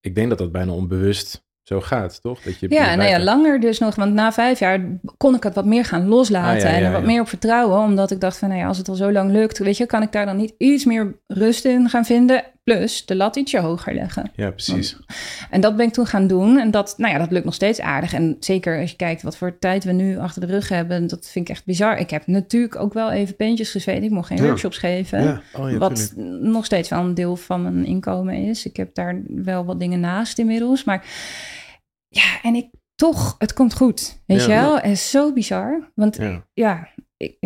ik 0.00 0.14
denk 0.14 0.28
dat 0.28 0.38
dat 0.38 0.52
bijna 0.52 0.72
onbewust 0.72 1.44
zo 1.64 1.80
gaat, 1.80 2.22
toch? 2.22 2.40
Dat 2.40 2.58
je 2.58 2.66
Ja, 2.70 2.94
nou 2.94 3.08
ja, 3.08 3.20
langer 3.20 3.60
dus 3.60 3.78
nog. 3.78 3.94
Want 3.94 4.14
na 4.14 4.32
vijf 4.32 4.58
jaar 4.58 4.80
kon 5.16 5.34
ik 5.34 5.42
het 5.42 5.54
wat 5.54 5.64
meer 5.64 5.84
gaan 5.84 6.08
loslaten. 6.08 6.56
Ah, 6.56 6.62
ja, 6.62 6.68
ja, 6.68 6.76
en 6.76 6.84
er 6.84 6.92
wat 6.92 7.04
meer 7.04 7.20
op 7.20 7.28
vertrouwen. 7.28 7.78
Omdat 7.78 8.10
ik 8.10 8.20
dacht 8.20 8.38
van, 8.38 8.48
nou 8.48 8.60
ja, 8.60 8.66
als 8.66 8.78
het 8.78 8.88
al 8.88 8.94
zo 8.94 9.12
lang 9.12 9.30
lukt... 9.30 9.58
weet 9.58 9.76
je, 9.76 9.86
kan 9.86 10.02
ik 10.02 10.12
daar 10.12 10.26
dan 10.26 10.36
niet 10.36 10.54
iets 10.58 10.84
meer 10.84 11.20
rust 11.26 11.64
in 11.64 11.88
gaan 11.88 12.04
vinden? 12.04 12.44
Plus 12.64 13.06
de 13.06 13.16
lat 13.16 13.36
ietsje 13.36 13.58
hoger 13.60 13.94
leggen. 13.94 14.30
Ja, 14.34 14.50
precies. 14.50 14.96
En 15.50 15.60
dat 15.60 15.76
ben 15.76 15.86
ik 15.86 15.92
toen 15.92 16.06
gaan 16.06 16.26
doen. 16.26 16.58
En 16.58 16.70
dat, 16.70 16.94
nou 16.96 17.12
ja, 17.12 17.18
dat 17.18 17.30
lukt 17.30 17.44
nog 17.44 17.54
steeds 17.54 17.80
aardig. 17.80 18.12
En 18.12 18.36
zeker 18.40 18.80
als 18.80 18.90
je 18.90 18.96
kijkt 18.96 19.22
wat 19.22 19.36
voor 19.36 19.58
tijd 19.58 19.84
we 19.84 19.92
nu 19.92 20.18
achter 20.18 20.40
de 20.40 20.46
rug 20.46 20.68
hebben... 20.68 21.06
dat 21.06 21.28
vind 21.28 21.48
ik 21.48 21.54
echt 21.54 21.64
bizar. 21.64 21.98
Ik 21.98 22.10
heb 22.10 22.26
natuurlijk 22.26 22.76
ook 22.76 22.92
wel 22.92 23.10
even 23.10 23.36
peentjes 23.36 23.70
gezweet. 23.70 24.02
Ik 24.02 24.10
mocht 24.10 24.26
geen 24.26 24.38
Ja. 24.38 24.44
workshops 24.44 24.78
geven. 24.78 25.22
Ja. 25.22 25.40
Oh, 25.52 25.70
ja, 25.70 25.78
Wat 25.78 25.96
tuurlijk. 26.14 26.40
nog 26.42 26.64
steeds 26.64 26.88
wel 26.88 27.00
een 27.00 27.14
deel 27.14 27.36
van 27.36 27.62
mijn 27.62 27.84
inkomen 27.84 28.34
is. 28.34 28.66
Ik 28.66 28.76
heb 28.76 28.94
daar 28.94 29.22
wel 29.28 29.64
wat 29.64 29.80
dingen 29.80 30.00
naast 30.00 30.38
inmiddels. 30.38 30.84
Maar 30.84 31.06
ja, 32.08 32.40
en 32.42 32.54
ik 32.54 32.68
toch, 32.94 33.34
het 33.38 33.52
komt 33.52 33.74
goed. 33.74 34.22
Weet 34.26 34.40
je 34.40 34.48
wel? 34.48 34.80
Is 34.80 35.10
zo 35.10 35.32
bizar. 35.32 35.90
Want 35.94 36.18
ja, 36.54 36.88
ik, 37.16 37.36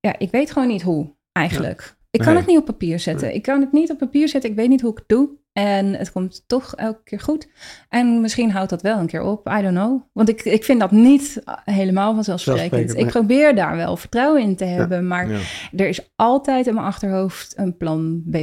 ja, 0.00 0.18
ik 0.18 0.30
weet 0.30 0.50
gewoon 0.50 0.68
niet 0.68 0.82
hoe 0.82 1.14
eigenlijk. 1.32 1.98
Ik 2.10 2.20
kan 2.20 2.28
Nee. 2.28 2.36
het 2.36 2.46
niet 2.46 2.58
op 2.58 2.64
papier 2.64 2.98
zetten. 2.98 3.34
Ik 3.34 3.42
kan 3.42 3.60
het 3.60 3.72
niet 3.72 3.90
op 3.90 3.98
papier 3.98 4.28
zetten. 4.28 4.50
Ik 4.50 4.56
weet 4.56 4.68
niet 4.68 4.80
hoe 4.80 4.90
ik 4.90 4.98
het 4.98 5.08
doe. 5.08 5.38
En 5.52 5.94
het 5.94 6.12
komt 6.12 6.44
toch 6.46 6.74
elke 6.74 7.02
keer 7.02 7.20
goed. 7.20 7.48
En 7.88 8.20
misschien 8.20 8.50
houdt 8.50 8.70
dat 8.70 8.82
wel 8.82 8.98
een 8.98 9.06
keer 9.06 9.22
op. 9.22 9.48
I 9.48 9.62
don't 9.62 9.74
know. 9.76 10.02
Want 10.12 10.28
ik, 10.28 10.44
ik 10.44 10.64
vind 10.64 10.80
dat 10.80 10.90
niet 10.90 11.42
helemaal 11.64 12.14
vanzelfsprekend. 12.14 12.96
Ik 12.96 13.06
probeer 13.06 13.54
daar 13.54 13.76
wel 13.76 13.96
vertrouwen 13.96 14.42
in 14.42 14.56
te 14.56 14.64
hebben. 14.64 15.06
Maar 15.06 15.30
Ja. 15.30 15.38
er 15.76 15.88
is 15.88 16.10
altijd 16.16 16.66
in 16.66 16.74
mijn 16.74 16.86
achterhoofd 16.86 17.58
een 17.58 17.76
plan 17.76 18.22
B, 18.30 18.36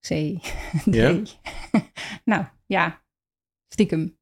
C, 0.00 0.08
D. 0.90 0.94
Ja? 0.94 1.14
nou 2.24 2.44
ja, 2.66 3.02
stiekem. 3.68 4.15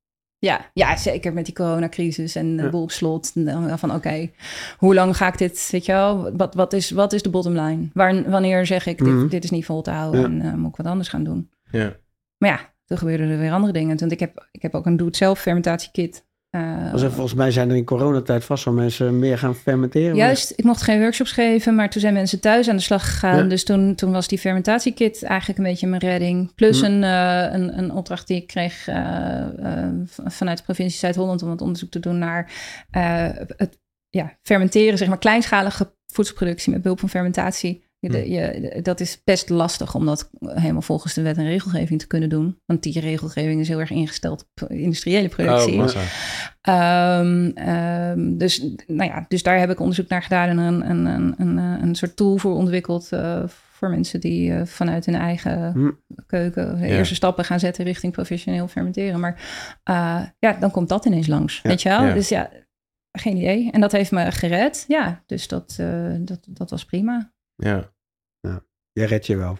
Ja, 0.45 0.71
ja, 0.73 0.97
zeker 0.97 1.33
met 1.33 1.45
die 1.45 1.55
coronacrisis 1.55 2.35
en 2.35 2.57
de 2.57 2.63
Ja. 2.63 2.69
boel 2.69 2.83
op 2.83 2.91
slot. 2.91 3.33
En 3.35 3.45
dan 3.45 3.79
Van 3.79 3.95
oké, 3.95 4.31
hoe 4.77 4.95
lang 4.95 5.17
ga 5.17 5.27
ik 5.29 5.39
dit, 5.39 5.69
weet 5.71 5.85
je 5.87 5.93
wel? 5.93 6.37
Wat, 6.37 6.55
wat, 6.55 6.73
is, 6.73 6.91
wat 6.91 7.13
is 7.13 7.23
de 7.23 7.31
bottom 7.31 7.53
line? 7.61 7.89
Waar, 7.93 8.31
wanneer 8.31 8.67
zeg 8.67 8.87
ik, 8.87 8.99
dit, 8.99 9.07
Mhm. 9.15 9.29
dit 9.29 9.45
is 9.45 9.51
niet 9.51 9.65
vol 9.65 9.83
te 9.83 9.91
houden 9.91 10.21
Ja. 10.21 10.27
en 10.27 10.41
eh, 10.53 10.55
moet 10.59 10.71
ik 10.71 10.77
wat 10.77 10.87
anders 10.87 11.09
gaan 11.09 11.25
doen? 11.25 11.51
Ja. 11.71 11.97
Maar 12.39 12.51
ja, 12.51 12.73
toen 12.85 12.99
gebeurden 12.99 13.29
er 13.31 13.39
weer 13.39 13.53
andere 13.53 13.73
dingen. 13.73 13.99
Want 13.99 14.13
ik 14.13 14.21
heb, 14.21 14.49
ik 14.51 14.63
heb 14.63 14.75
ook 14.75 14.87
een 14.87 14.97
doe-het-zelf 14.97 15.41
fermentatiekit. 15.41 16.25
Eh, 16.55 17.11
volgens 17.11 17.35
mij 17.35 17.51
zijn 17.51 17.71
er 17.71 17.77
in 17.77 17.85
coronatijd 17.85 18.45
vast 18.45 18.65
wel 18.65 18.75
mensen 18.75 19.19
meer 19.19 19.39
gaan 19.39 19.55
fermenteren. 19.55 20.17
Juist, 20.17 20.53
ik 20.57 20.65
mocht 20.65 20.83
geen 20.83 21.01
workshops 21.01 21.33
geven, 21.33 21.75
maar 21.75 21.91
toen 21.91 22.01
zijn 22.01 22.15
mensen 22.15 22.41
thuis 22.41 22.69
aan 22.69 22.77
de 22.77 22.83
slag 22.83 23.05
gegaan. 23.05 23.43
Ja. 23.43 23.49
Dus 23.49 23.65
toen, 23.65 23.95
toen 23.95 24.13
was 24.13 24.29
die 24.29 24.39
fermentatiekit 24.39 25.23
eigenlijk 25.23 25.59
een 25.59 25.65
beetje 25.65 25.87
mijn 25.87 26.01
redding. 26.01 26.55
Plus 26.55 26.81
Hm. 26.81 26.85
een, 26.85 27.05
eh, 27.05 27.53
een, 27.53 27.79
een 27.79 27.93
opdracht 27.93 28.27
die 28.27 28.37
ik 28.37 28.47
kreeg 28.47 28.89
eh, 28.89 29.47
vanuit 30.25 30.59
de 30.59 30.65
provincie 30.65 30.99
Zuid-Holland 30.99 31.43
om 31.43 31.51
het 31.51 31.61
onderzoek 31.61 31.91
te 31.91 32.01
doen 32.01 32.19
naar 32.19 32.51
het 33.57 33.79
ja, 34.09 34.39
fermenteren, 34.43 34.99
zeg 34.99 35.09
maar 35.09 35.19
kleinschalige 35.19 35.93
voedselproductie 36.07 36.73
met 36.73 36.83
behulp 36.83 37.01
van 37.01 37.09
fermentatie. 37.09 37.85
Je- 38.13 38.19
Hm. 38.19 38.33
je, 38.33 38.83
dat 38.83 39.01
is 39.01 39.21
best 39.25 39.49
lastig 39.49 39.95
om 39.95 40.07
dat 40.07 40.31
helemaal 40.41 40.83
volgens 40.83 41.15
de 41.15 41.23
wet 41.23 41.37
en 41.37 41.45
regelgeving 41.47 42.01
te 42.01 42.07
kunnen 42.07 42.29
doen. 42.29 42.59
Want 42.67 42.83
die 42.83 43.01
regelgeving 43.01 43.61
is 43.61 43.69
heel 43.69 43.81
erg 43.81 43.91
ingesteld 43.91 44.47
op 44.61 44.71
industriële 44.71 45.29
productie. 45.29 45.73
Oh, 45.73 45.79
massa. 45.79 46.01
Ehm, 46.61 47.51
ehm, 47.55 48.37
dus, 48.37 48.59
nou 48.87 49.11
ja, 49.11 49.25
dus 49.29 49.43
daar 49.43 49.59
heb 49.59 49.71
ik 49.71 49.81
onderzoek 49.81 50.09
naar 50.09 50.23
gedaan 50.23 50.49
en 50.49 50.59
een, 50.59 50.91
een, 50.91 51.07
een, 51.07 51.35
een, 51.39 51.57
een 51.83 51.95
soort 51.95 52.17
tool 52.17 52.37
voor 52.37 52.55
ontwikkeld 52.55 53.13
eh, 53.13 53.43
voor 53.47 53.91
mensen 53.91 54.21
die 54.21 54.53
eh, 54.55 54.67
vanuit 54.67 55.07
hun 55.07 55.15
eigen 55.15 55.73
Hm. 55.73 55.91
keuken 56.27 56.79
de 56.81 56.87
Ja. 56.87 56.95
eerste 56.95 57.15
stappen 57.15 57.45
gaan 57.45 57.61
zetten 57.61 57.85
richting 57.85 58.13
professioneel 58.13 58.69
fermenteren. 58.69 59.21
Maar 59.21 59.35
eh, 59.83 60.23
ja, 60.39 60.53
dan 60.53 60.71
komt 60.71 60.89
dat 60.89 61.05
ineens 61.05 61.27
langs, 61.27 61.61
Ja. 61.63 61.69
weet 61.69 61.83
je 61.83 61.89
wel? 61.89 62.05
Ja. 62.05 62.13
Dus 62.15 62.29
ja, 62.29 62.51
geen 63.19 63.37
idee. 63.37 63.71
En 63.71 63.81
dat 63.81 63.93
heeft 63.93 64.11
me 64.11 64.33
gered. 64.33 64.85
Ja, 64.89 65.23
dus 65.27 65.49
dat, 65.49 65.77
dat, 66.19 66.47
dat 66.49 66.71
was 66.71 66.85
prima. 66.85 67.33
Ja. 67.57 67.93
Jij 68.95 69.07
redt 69.07 69.27
je 69.27 69.37
wel. 69.37 69.57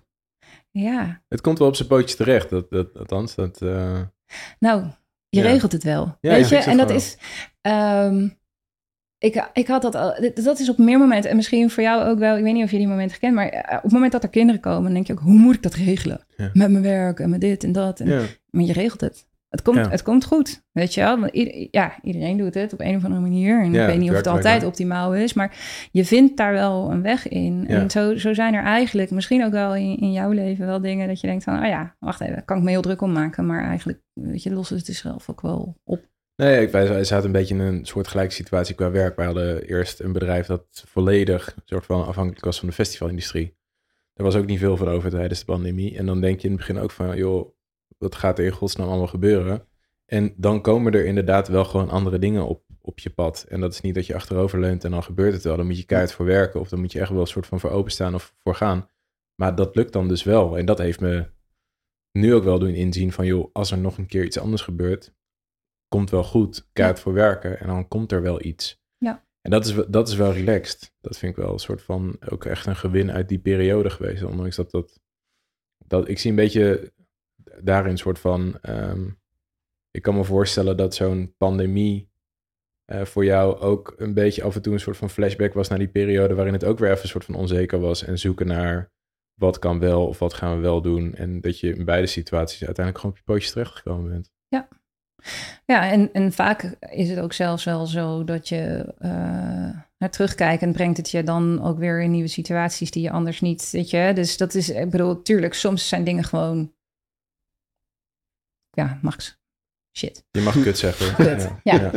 Ja, 0.71 1.23
Het 1.29 1.41
komt 1.41 1.59
wel 1.59 1.69
op 1.69 1.77
zijn 1.77 1.89
pootje 1.89 2.17
terecht, 2.17 2.51
dat, 2.51 2.71
dat, 2.71 2.97
althans. 2.99 3.35
Dat, 3.35 3.63
eh, 3.63 4.01
nou, 4.59 4.85
je 5.29 5.41
Ja. 5.41 5.47
regelt 5.51 5.73
het 5.73 5.83
wel. 5.83 6.17
Ja, 6.21 6.31
weet 6.31 6.49
ja, 6.49 6.59
je? 6.59 6.65
En 6.65 6.77
dat 6.77 6.89
wel. 6.89 6.97
is. 6.97 7.17
ehm, 7.61 8.29
ik, 9.19 9.49
ik 9.53 9.67
had 9.67 9.83
dat 9.83 9.95
al. 9.95 10.15
Dat 10.35 10.59
is 10.59 10.69
op 10.69 10.79
meer 10.79 10.99
momenten. 10.99 11.31
En 11.31 11.37
misschien 11.37 11.71
voor 11.71 11.83
jou 11.83 12.05
ook 12.09 12.19
wel. 12.19 12.37
Ik 12.37 12.43
weet 12.43 12.53
niet 12.55 12.65
of 12.65 12.71
je 12.71 12.77
die 12.79 12.89
momenten 12.89 13.19
kent. 13.19 13.35
Maar 13.35 13.49
eh, 13.49 13.77
op 13.77 13.83
het 13.83 13.93
moment 13.93 14.13
dat 14.13 14.23
er 14.23 14.29
kinderen 14.29 14.61
komen. 14.61 14.83
Dan 14.85 14.93
denk 14.95 15.07
je 15.07 15.13
ook. 15.13 15.19
Hoe 15.19 15.39
moet 15.39 15.55
ik 15.55 15.63
dat 15.63 15.75
regelen? 15.75 16.27
Ja. 16.37 16.51
Met 16.53 16.71
mijn 16.71 16.83
werk 16.83 17.21
en 17.21 17.31
met 17.31 17.41
dit 17.41 17.65
en 17.65 17.73
dat. 17.73 18.01
En, 18.01 18.09
ja. 18.09 18.23
Maar 18.51 18.65
je 18.65 18.73
regelt 18.73 19.01
het. 19.01 19.27
Het 19.55 19.63
komt, 19.63 19.77
Ja. 19.77 19.89
het 19.91 20.03
komt 20.03 20.25
goed. 20.25 20.63
Weet 20.73 20.95
je 20.95 21.01
wel? 21.01 21.21
Want 21.21 21.33
ieder- 21.33 21.69
ja, 21.71 21.95
iedereen 22.03 22.37
doet 22.37 22.55
het 22.55 22.73
op 22.73 22.81
een 22.81 22.97
of 22.97 23.05
andere 23.05 23.21
manier. 23.23 23.63
En 23.63 23.73
Ja, 23.73 23.81
ik 23.83 23.87
weet 23.87 23.99
niet 23.99 24.11
of 24.11 24.17
het 24.17 24.27
altijd 24.27 24.65
optimaal 24.65 25.15
is. 25.15 25.33
Maar 25.33 25.57
je 25.93 26.05
vindt 26.05 26.37
daar 26.37 26.53
wel 26.53 26.91
een 26.91 27.03
weg 27.03 27.29
in. 27.29 27.65
Ja. 27.69 27.79
En 27.81 27.91
zo, 27.91 28.17
zo 28.17 28.33
zijn 28.35 28.55
er 28.55 28.63
eigenlijk 28.63 29.11
misschien 29.11 29.45
ook 29.45 29.53
wel 29.53 29.75
in, 29.75 29.99
in 29.99 30.13
jouw 30.13 30.31
leven 30.31 30.67
wel 30.67 30.81
dingen 30.81 31.09
dat 31.09 31.21
je 31.21 31.27
denkt 31.27 31.45
van, 31.45 31.59
oh 31.59 31.67
ja, 31.67 31.97
wacht 31.99 32.21
even, 32.21 32.45
kan 32.45 32.57
ik 32.57 32.63
me 32.63 32.71
heel 32.71 32.83
druk 32.83 33.01
om 33.01 33.13
maken. 33.13 33.47
Maar 33.47 33.65
eigenlijk, 33.65 33.99
weet 34.13 34.43
je, 34.43 34.53
lossen 34.53 34.77
het 34.77 34.87
zelf 34.87 35.31
ook 35.31 35.41
wel 35.41 35.77
op. 35.85 36.01
Nee, 36.37 36.69
wij, 36.69 37.05
zaten 37.05 37.27
een 37.27 37.33
beetje 37.33 37.55
in 37.55 37.61
een 37.61 37.85
soort 37.85 38.09
gelijke 38.09 38.33
situatie 38.35 38.75
qua 38.75 38.91
werk. 38.91 39.17
Wij 39.17 39.27
hadden 39.27 39.63
eerst 39.63 40.01
een 40.01 40.13
bedrijf 40.13 40.47
dat 40.47 40.85
volledig 40.87 41.55
soort 41.65 41.87
van 41.87 42.07
afhankelijk 42.07 42.45
was 42.45 42.59
van 42.59 42.69
de 42.69 42.75
festivalindustrie. 42.75 43.57
Er 44.15 44.25
was 44.25 44.35
ook 44.35 44.47
niet 44.47 44.59
veel 44.59 44.77
van 44.77 44.89
over 44.89 45.11
tijdens 45.11 45.39
de 45.39 45.45
pandemie. 45.45 45.97
En 45.99 46.07
dan 46.07 46.21
denk 46.21 46.41
je 46.41 46.49
in 46.49 46.55
het 46.57 46.67
begin 46.67 46.83
ook 46.83 46.91
van, 46.91 47.17
joh, 47.17 47.53
wat 47.99 48.15
gaat 48.15 48.39
er 48.39 48.45
in 48.45 48.53
godsnaam 48.53 48.89
allemaal 48.89 49.07
gebeuren? 49.07 49.67
En 50.05 50.35
dan 50.37 50.61
komen 50.61 50.93
er 50.93 51.05
inderdaad 51.05 51.49
wel 51.49 51.65
gewoon 51.65 51.91
andere 51.91 52.19
dingen 52.19 52.47
op, 52.47 52.65
op 52.81 52.99
je 52.99 53.11
pad. 53.11 53.47
En 53.49 53.61
dat 53.61 53.73
is 53.73 53.81
niet 53.81 53.95
dat 53.95 54.07
je 54.07 54.15
achterover 54.15 54.61
leunt 54.61 54.85
en 54.85 54.91
dan 54.91 55.03
gebeurt 55.03 55.33
het 55.33 55.43
wel. 55.45 55.57
Dan 55.57 55.67
moet 55.67 55.79
je 55.79 55.85
keihard 55.85 56.13
voor 56.13 56.27
werken 56.27 56.61
of 56.61 56.69
dan 56.69 56.81
moet 56.81 56.93
je 56.93 57.01
echt 57.01 57.11
wel 57.11 57.21
een 57.21 57.27
soort 57.27 57.47
van 57.47 57.61
voor 57.61 57.71
openstaan 57.71 58.15
of 58.15 58.35
voor 58.39 58.55
gaan. 58.55 58.89
Maar 59.35 59.55
dat 59.55 59.77
lukt 59.77 59.93
dan 59.93 60.09
dus 60.09 60.23
wel. 60.23 60.59
En 60.59 60.67
dat 60.67 60.79
heeft 60.79 61.01
me 61.01 61.31
nu 62.13 62.35
ook 62.35 62.45
wel 62.45 62.59
doen 62.59 62.75
inzien 62.75 63.13
van, 63.13 63.27
joh, 63.27 63.51
als 63.53 63.71
er 63.71 63.79
nog 63.79 63.99
een 63.99 64.07
keer 64.07 64.25
iets 64.25 64.39
anders 64.39 64.63
gebeurt, 64.63 65.15
komt 65.89 66.11
wel 66.11 66.25
goed, 66.25 66.69
keihard 66.73 67.01
voor 67.01 67.13
werken 67.13 67.61
en 67.61 67.67
dan 67.67 67.89
komt 67.89 68.13
er 68.13 68.23
wel 68.23 68.45
iets. 68.45 68.83
Ja. 68.99 69.27
En 69.41 69.51
dat 69.51 69.67
is, 69.67 69.73
wel- 69.73 69.91
dat 69.91 70.09
is 70.09 70.15
wel 70.15 70.33
relaxed. 70.33 70.95
Dat 71.01 71.19
vind 71.19 71.37
ik 71.37 71.45
wel 71.45 71.53
een 71.53 71.59
soort 71.59 71.83
van 71.83 72.17
ook 72.29 72.45
echt 72.45 72.67
een 72.67 72.77
gewin 72.77 73.13
uit 73.13 73.29
die 73.29 73.39
periode 73.39 73.91
geweest. 73.91 74.23
Ondanks 74.23 74.57
dat 74.57 74.71
dat, 74.71 75.01
dat 75.87 76.09
ik 76.09 76.19
zie 76.19 76.31
een 76.31 76.37
beetje 76.37 76.93
daarin 77.63 77.91
een 77.91 77.99
soort 77.99 78.19
van, 78.19 78.59
ehm, 78.61 79.09
ik 79.91 80.03
kan 80.03 80.15
me 80.15 80.25
voorstellen 80.25 80.77
dat 80.77 80.95
zo'n 80.95 81.35
pandemie 81.39 82.13
eh, 82.85 83.05
voor 83.05 83.25
jou 83.25 83.59
ook 83.59 83.95
een 83.97 84.15
beetje 84.15 84.43
af 84.43 84.55
en 84.55 84.63
toe 84.63 84.73
een 84.73 84.81
soort 84.81 84.97
van 84.97 85.11
flashback 85.11 85.55
was 85.55 85.69
naar 85.69 85.79
die 85.79 85.89
periode 85.89 86.35
waarin 86.35 86.53
het 86.53 86.65
ook 86.65 86.79
weer 86.79 86.91
even 86.91 87.03
een 87.03 87.09
soort 87.09 87.25
van 87.25 87.35
onzeker 87.35 87.81
was 87.81 88.05
en 88.05 88.19
zoeken 88.19 88.47
naar 88.47 88.93
wat 89.35 89.59
kan 89.59 89.79
wel 89.79 90.07
of 90.07 90.19
wat 90.19 90.35
gaan 90.35 90.57
we 90.57 90.63
wel 90.63 90.83
doen. 90.83 91.15
En 91.15 91.41
dat 91.41 91.61
je 91.61 91.75
in 91.75 91.85
beide 91.85 92.07
situaties 92.07 92.65
uiteindelijk 92.65 92.97
gewoon 92.97 93.11
op 93.13 93.19
je 93.19 93.33
pootjes 93.33 93.53
terechtgekomen 93.53 94.11
bent. 94.11 94.33
Ja, 95.67 95.91
en, 95.91 96.13
en 96.13 96.33
vaak 96.33 96.77
is 96.81 97.09
het 97.09 97.21
ook 97.21 97.33
zelfs 97.33 97.65
wel 97.65 97.87
zo 97.87 98.25
dat 98.25 98.49
je 98.49 98.95
eh, 98.99 99.11
naar 99.99 100.11
terugkijkend 100.11 100.73
brengt 100.73 100.97
het 100.97 101.11
je 101.11 101.23
dan 101.23 101.63
ook 101.63 101.79
weer 101.79 102.03
in 102.03 102.11
nieuwe 102.11 102.29
situaties 102.29 102.91
die 102.91 103.03
je 103.03 103.11
anders 103.11 103.41
niet, 103.41 103.71
weet 103.71 103.91
je. 103.91 104.13
Dus 104.15 104.37
dat 104.37 104.55
is, 104.55 104.71
ik 104.71 104.91
bedoel, 104.91 105.23
tuurlijk, 105.23 105.55
soms 105.55 105.89
zijn 105.89 106.05
dingen 106.05 106.25
gewoon, 106.25 106.73
ja, 108.75 108.99
Max, 109.03 109.39
shit. 109.97 110.25
Je 110.31 110.41
mag 110.41 110.63
kut 110.63 110.79
zeggen. 110.79 111.15
Kut, 111.25 111.49
ja. 111.63 111.91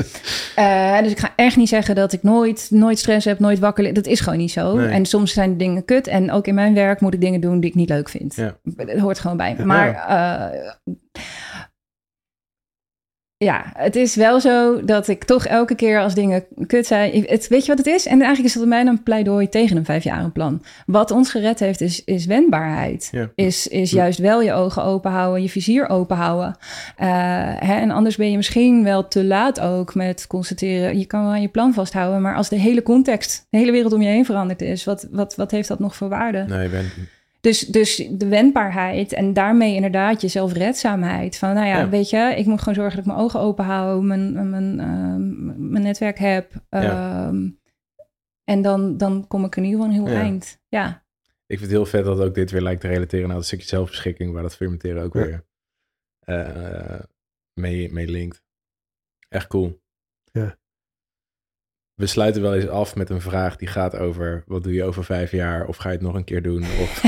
Eh, 0.55 1.03
dus 1.03 1.11
ik 1.11 1.19
ga 1.19 1.33
echt 1.35 1.55
niet 1.55 1.69
zeggen 1.69 1.95
dat 1.95 2.13
ik 2.13 2.23
nooit, 2.23 2.67
nooit 2.69 2.99
stress 2.99 3.25
heb, 3.25 3.39
nooit 3.39 3.59
wakker. 3.59 3.93
Dat 3.93 4.05
is 4.05 4.19
gewoon 4.19 4.39
niet 4.39 4.51
zo. 4.51 4.75
Nee. 4.75 4.87
En 4.87 5.05
soms 5.05 5.33
zijn 5.33 5.57
dingen 5.57 5.85
kut. 5.85 6.07
En 6.07 6.31
ook 6.31 6.47
in 6.47 6.55
mijn 6.55 6.73
werk 6.73 7.01
moet 7.01 7.13
ik 7.13 7.21
dingen 7.21 7.41
doen 7.41 7.59
die 7.59 7.69
ik 7.69 7.75
niet 7.75 7.89
leuk 7.89 8.09
vind. 8.09 8.35
Ja. 8.35 8.57
Dat 8.63 8.97
hoort 8.97 9.19
gewoon 9.19 9.37
bij. 9.37 9.55
Ja. 9.57 9.65
Maar 9.65 9.93
eh, 9.93 10.93
ja, 13.39 13.71
het 13.73 13.95
is 13.95 14.15
wel 14.15 14.39
zo 14.39 14.85
dat 14.85 15.07
ik 15.07 15.23
toch 15.23 15.45
elke 15.45 15.75
keer 15.75 15.99
als 15.99 16.13
dingen 16.13 16.45
kut 16.67 16.85
zijn... 16.85 17.25
Het, 17.27 17.47
weet 17.47 17.61
je 17.61 17.67
wat 17.67 17.85
het 17.85 17.95
is? 17.95 18.05
En 18.05 18.17
eigenlijk 18.17 18.43
is 18.43 18.53
dat 18.53 18.69
bij 18.69 18.83
mij 18.83 18.91
een 18.91 19.03
pleidooi 19.03 19.49
tegen 19.49 19.77
een 19.77 19.85
vijfjarenplan. 19.85 20.63
Wat 20.85 21.11
ons 21.11 21.31
gered 21.31 21.59
heeft 21.59 21.81
is, 21.81 22.03
is 22.03 22.25
wendbaarheid. 22.25 23.07
Ja. 23.11 23.29
Is, 23.35 23.67
is 23.67 23.91
juist 23.91 24.19
wel 24.19 24.41
je 24.41 24.53
ogen 24.53 24.83
open 24.83 25.11
houden, 25.11 25.41
je 25.41 25.49
vizier 25.49 25.89
open 25.89 26.15
houden. 26.17 26.57
Eh, 26.95 27.07
hè, 27.59 27.73
en 27.73 27.91
anders 27.91 28.15
ben 28.15 28.31
je 28.31 28.37
misschien 28.37 28.83
wel 28.83 29.07
te 29.07 29.23
laat 29.23 29.59
ook 29.59 29.95
met 29.95 30.27
constateren... 30.27 30.99
je 30.99 31.05
kan 31.05 31.21
wel 31.21 31.31
aan 31.31 31.41
je 31.41 31.47
plan 31.47 31.73
vasthouden... 31.73 32.21
maar 32.21 32.35
als 32.35 32.49
de 32.49 32.59
hele 32.59 32.83
context, 32.83 33.47
de 33.49 33.57
hele 33.57 33.71
wereld 33.71 33.93
om 33.93 34.01
je 34.01 34.09
heen 34.09 34.25
veranderd 34.25 34.61
is... 34.61 34.83
wat, 34.83 35.07
wat, 35.11 35.35
wat 35.35 35.51
heeft 35.51 35.67
dat 35.67 35.79
nog 35.79 35.95
voor 35.95 36.09
waarde? 36.09 36.45
Nee, 36.47 36.63
je 36.63 36.69
bent, 36.69 36.93
Dus, 37.47 37.59
dus 37.59 37.95
de 38.11 38.27
wendbaarheid 38.27 39.13
en 39.13 39.33
daarmee 39.33 39.75
inderdaad 39.75 40.21
je 40.21 40.27
zelfredzaamheid. 40.27 41.37
Van 41.37 41.53
nou 41.53 41.67
ja, 41.67 41.77
Ja. 41.77 41.89
weet 41.89 42.09
je, 42.09 42.33
ik 42.37 42.45
moet 42.45 42.59
gewoon 42.59 42.73
zorgen 42.75 42.95
dat 42.95 43.05
ik 43.05 43.11
mijn 43.11 43.23
ogen 43.25 43.39
open 43.39 43.65
hou, 43.65 44.03
mijn, 44.03 44.49
mijn, 44.49 44.79
ehm, 44.79 45.69
mijn 45.71 45.83
netwerk 45.83 46.17
heb. 46.17 46.51
Ja. 46.69 47.27
Ehm, 47.27 47.49
en 48.43 48.61
dan, 48.61 48.97
dan 48.97 49.27
kom 49.27 49.45
ik 49.45 49.55
in 49.55 49.63
ieder 49.63 49.79
geval 49.79 49.95
een 49.95 50.01
heel 50.05 50.13
Ja. 50.15 50.21
eind. 50.21 50.61
Ja, 50.67 51.05
ik 51.45 51.57
vind 51.57 51.61
het 51.61 51.69
heel 51.69 51.85
vet 51.85 52.03
dat 52.05 52.19
ook 52.19 52.35
dit 52.35 52.51
weer 52.51 52.61
lijkt 52.61 52.81
te 52.81 52.87
relateren 52.87 53.27
naar 53.27 53.37
het 53.37 53.45
stukje 53.45 53.67
zelfbeschikking, 53.67 54.33
waar 54.33 54.41
dat 54.41 54.55
fermenteren 54.55 55.03
ook 55.03 55.13
Ja. 55.13 55.21
weer 55.25 55.45
eh, 56.19 56.99
mee, 57.53 57.93
mee 57.93 58.07
linkt. 58.07 58.43
Echt 59.29 59.47
cool. 59.47 59.81
Ja. 60.31 60.57
We 61.97 62.05
sluiten 62.05 62.41
wel 62.41 62.55
eens 62.55 62.67
af 62.67 62.95
met 62.95 63.09
een 63.09 63.21
vraag 63.21 63.55
die 63.55 63.67
gaat 63.67 63.95
over... 63.95 64.43
wat 64.47 64.63
doe 64.63 64.73
je 64.73 64.83
over 64.83 65.03
vijf 65.03 65.31
jaar? 65.31 65.67
Of 65.67 65.77
ga 65.77 65.89
je 65.89 65.95
het 65.95 66.05
nog 66.05 66.15
een 66.15 66.23
keer 66.23 66.41
doen? 66.41 66.61
Of 66.63 67.03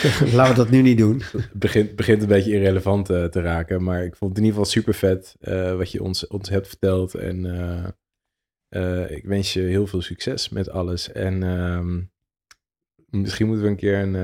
Laten 0.34 0.52
we 0.54 0.58
dat 0.58 0.70
nu 0.70 0.82
niet 0.82 0.98
doen. 0.98 1.22
het 1.32 1.52
begint, 1.52 1.96
begint 1.96 2.22
een 2.22 2.28
beetje 2.28 2.52
irrelevant 2.52 3.10
eh, 3.10 3.24
te 3.24 3.40
raken. 3.40 3.82
Maar 3.82 4.04
ik 4.04 4.16
vond 4.16 4.30
het 4.30 4.38
in 4.38 4.44
ieder 4.44 4.58
geval 4.58 4.72
super 4.72 4.94
vet 4.94 5.36
eh, 5.40 5.76
wat 5.76 5.90
je 5.92 6.02
ons, 6.02 6.26
ons 6.26 6.48
hebt 6.48 6.68
verteld. 6.68 7.14
En 7.14 7.46
eh, 7.46 7.84
eh, 9.02 9.10
ik 9.16 9.24
wens 9.24 9.52
je 9.52 9.60
heel 9.60 9.86
veel 9.86 10.02
succes 10.02 10.48
met 10.48 10.70
alles. 10.70 11.12
En 11.12 11.42
ehm, 11.42 12.00
misschien 13.22 13.46
moeten 13.46 13.64
we 13.64 13.70
een 13.70 13.76
keer 13.76 13.98
een, 13.98 14.14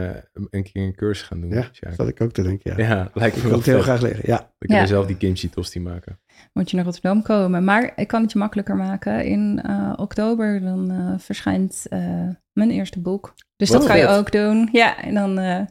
een, 0.50 0.62
keer 0.62 0.82
een 0.82 0.94
cursus 0.94 1.26
gaan 1.26 1.40
doen. 1.40 1.50
Ja, 1.50 1.68
Sjaak. 1.72 1.96
dat 1.96 2.08
ik 2.08 2.20
ook 2.20 2.32
te 2.32 2.42
denken. 2.42 2.76
Ja. 2.76 2.88
ja 2.88 3.10
lijkt 3.14 3.36
Ik 3.36 3.42
me 3.42 3.48
wil 3.48 3.50
wel 3.50 3.58
het 3.58 3.66
heel 3.66 3.82
graag 3.82 4.00
leren. 4.00 4.22
Ja. 4.24 4.54
We 4.58 4.72
Ja. 4.72 4.86
zelf 4.86 5.06
die 5.06 5.16
kimchi 5.16 5.50
tosti 5.50 5.80
maken. 5.80 6.18
Moet 6.52 6.70
je 6.70 6.76
naar 6.76 6.84
Rotterdam 6.84 7.22
komen. 7.22 7.64
Maar 7.64 7.92
ik 7.96 8.08
kan 8.08 8.22
het 8.22 8.32
je 8.32 8.38
makkelijker 8.38 8.76
maken. 8.76 9.24
In 9.24 9.60
eh, 9.62 9.92
oktober 9.96 10.60
dan 10.60 10.90
eh, 10.90 11.14
verschijnt 11.18 11.86
eh, 11.88 12.28
mijn 12.52 12.70
eerste 12.70 13.00
boek. 13.00 13.34
Dus 13.56 13.68
Wat 13.68 13.80
dat 13.80 13.88
kan 13.88 13.98
je 13.98 14.06
ook 14.06 14.32
doen. 14.32 14.68
Ja, 14.72 15.02
en 15.02 15.14
dan 15.14 15.68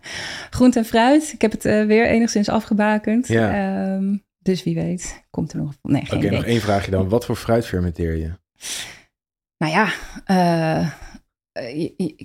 groente 0.50 0.80
en 0.80 0.86
fruit. 0.86 1.32
Ik 1.34 1.42
heb 1.42 1.52
het 1.52 1.64
weer 1.64 2.08
enigszins 2.08 2.50
afgebakend. 2.50 3.28
Ja. 3.28 3.54
Ehm, 3.54 4.18
dus 4.38 4.64
wie 4.64 4.76
weet, 4.76 5.26
komt 5.30 5.54
er 5.54 5.60
nog... 5.60 5.74
Nee, 5.82 6.06
geen 6.06 6.18
Oké, 6.18 6.36
nog 6.36 6.46
één 6.46 6.62
vraagje 6.62 6.92
dan. 6.92 7.10
Wat 7.10 7.26
voor 7.26 7.36
fruit 7.36 7.66
fermenteer 7.66 8.16
je? 8.16 8.32
Nou 9.58 9.74
ja, 9.74 9.90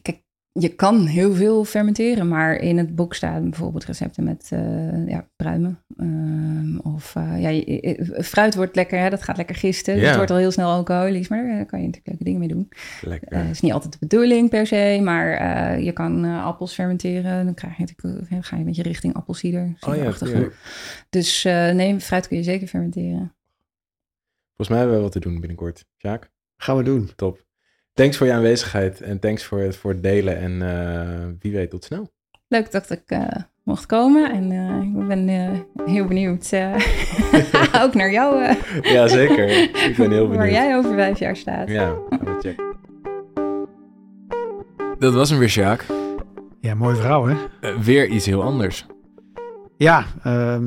kijk, 0.03 0.23
je 0.61 0.69
kan 0.69 1.07
heel 1.07 1.35
veel 1.35 1.65
fermenteren, 1.65 2.29
maar 2.29 2.55
in 2.55 2.79
het 2.79 2.95
boek 2.95 3.15
staan 3.15 3.51
bijvoorbeeld 3.51 3.85
recepten 3.85 4.25
met 4.25 4.49
eh, 4.53 5.09
ja, 5.09 5.29
pruimen. 5.37 5.79
Ehm, 5.97 6.79
of 6.79 7.17
eh, 7.17 7.41
ja, 7.43 7.49
je- 7.49 7.65
je- 7.67 8.23
fruit 8.25 8.55
wordt 8.55 8.77
lekker, 8.77 8.99
hè, 8.99 9.11
dat 9.11 9.23
gaat 9.23 9.37
lekker 9.37 9.55
gisten. 9.57 9.95
Dus 9.95 10.07
het 10.07 10.17
wordt 10.17 10.31
al 10.31 10.37
heel 10.37 10.51
snel 10.51 10.71
alcoholisch, 10.71 11.29
maar 11.29 11.47
daar 11.47 11.67
kan 11.67 11.81
je 11.81 11.87
natuurlijk 11.87 12.07
leuke 12.09 12.25
dingen 12.25 12.39
mee 12.39 12.49
doen. 12.49 12.69
Lekker. 13.01 13.39
Het 13.39 13.51
is 13.51 13.61
niet 13.61 13.73
altijd 13.73 13.93
de 13.93 13.99
bedoeling 14.01 14.51
per 14.51 14.67
se, 14.67 15.01
maar 15.03 15.33
eh, 15.33 15.85
je 15.85 15.93
kan 15.93 16.25
eh, 16.25 16.45
appels 16.45 16.75
fermenteren. 16.75 17.45
Dan 17.45 17.55
krijg 17.55 17.77
je 17.77 17.85
natuurlijk, 17.87 18.31
dan 18.31 18.43
ga 18.45 18.55
je 18.57 18.61
een 18.61 18.67
beetje 18.69 18.83
richting 18.83 19.15
appelsieder. 19.15 19.75
oh 19.81 19.97
ja. 19.97 20.13
Dus 21.11 21.45
eh, 21.45 21.71
nee, 21.71 22.01
fruit 22.01 22.29
kun 22.29 22.37
je 22.37 22.43
zeker 22.43 22.67
fermenteren. 22.69 23.35
Volgens 24.57 24.69
mij 24.69 24.79
hebben 24.79 24.97
we 24.97 25.03
wat 25.03 25.13
te 25.13 25.21
doen 25.21 25.41
binnenkort. 25.41 25.85
Sjaak, 25.99 26.31
Gaan 26.57 26.77
we 26.77 26.83
doen. 26.83 27.11
top. 27.17 27.45
Thanks 27.95 28.17
voor 28.17 28.27
je 28.27 28.33
aanwezigheid 28.33 29.01
en 29.01 29.19
thanks 29.19 29.45
voor 29.45 29.59
het, 29.61 29.77
voor 29.77 29.91
het 29.91 30.03
delen. 30.03 30.37
En 30.39 30.63
eh, 30.71 31.27
wie 31.41 31.53
weet 31.53 31.71
tot 31.71 31.85
snel. 31.85 32.11
Leuk 32.49 32.71
dat 32.73 32.91
ik 32.91 33.03
eh, 33.07 33.27
mocht 33.65 33.87
komen 33.87 34.31
en 34.33 34.51
eh, 34.53 35.01
ik 35.01 35.07
ben 35.09 35.29
eh, 35.29 35.87
heel 35.93 36.05
benieuwd 36.07 36.53
eh, 36.53 36.75
ook 37.85 37.95
naar 37.95 38.11
jou, 38.13 38.43
eh, 38.45 38.57
Ja, 38.83 39.09
zeker. 39.09 39.49
Ik 39.89 39.95
ben 39.97 40.11
heel 40.11 40.29
waar 40.29 40.37
benieuwd. 40.37 40.55
jij 40.57 40.77
over 40.77 40.95
vijf 40.95 41.19
jaar 41.19 41.37
staat. 41.37 41.69
Ja, 41.69 41.95
gaan 42.11 42.25
we 42.25 42.37
checken. 42.41 42.65
Dat 44.99 45.15
was 45.15 45.31
hem 45.31 45.39
weer, 45.39 45.49
Sjaak. 45.49 45.85
Ja, 46.61 46.75
mooi 46.75 46.97
verhaal 46.97 47.27
hè. 47.27 47.37
Weer 47.83 48.07
iets 48.09 48.27
heel 48.27 48.43
anders. 48.43 48.87
Ja, 49.77 50.05
ehm, 50.23 50.65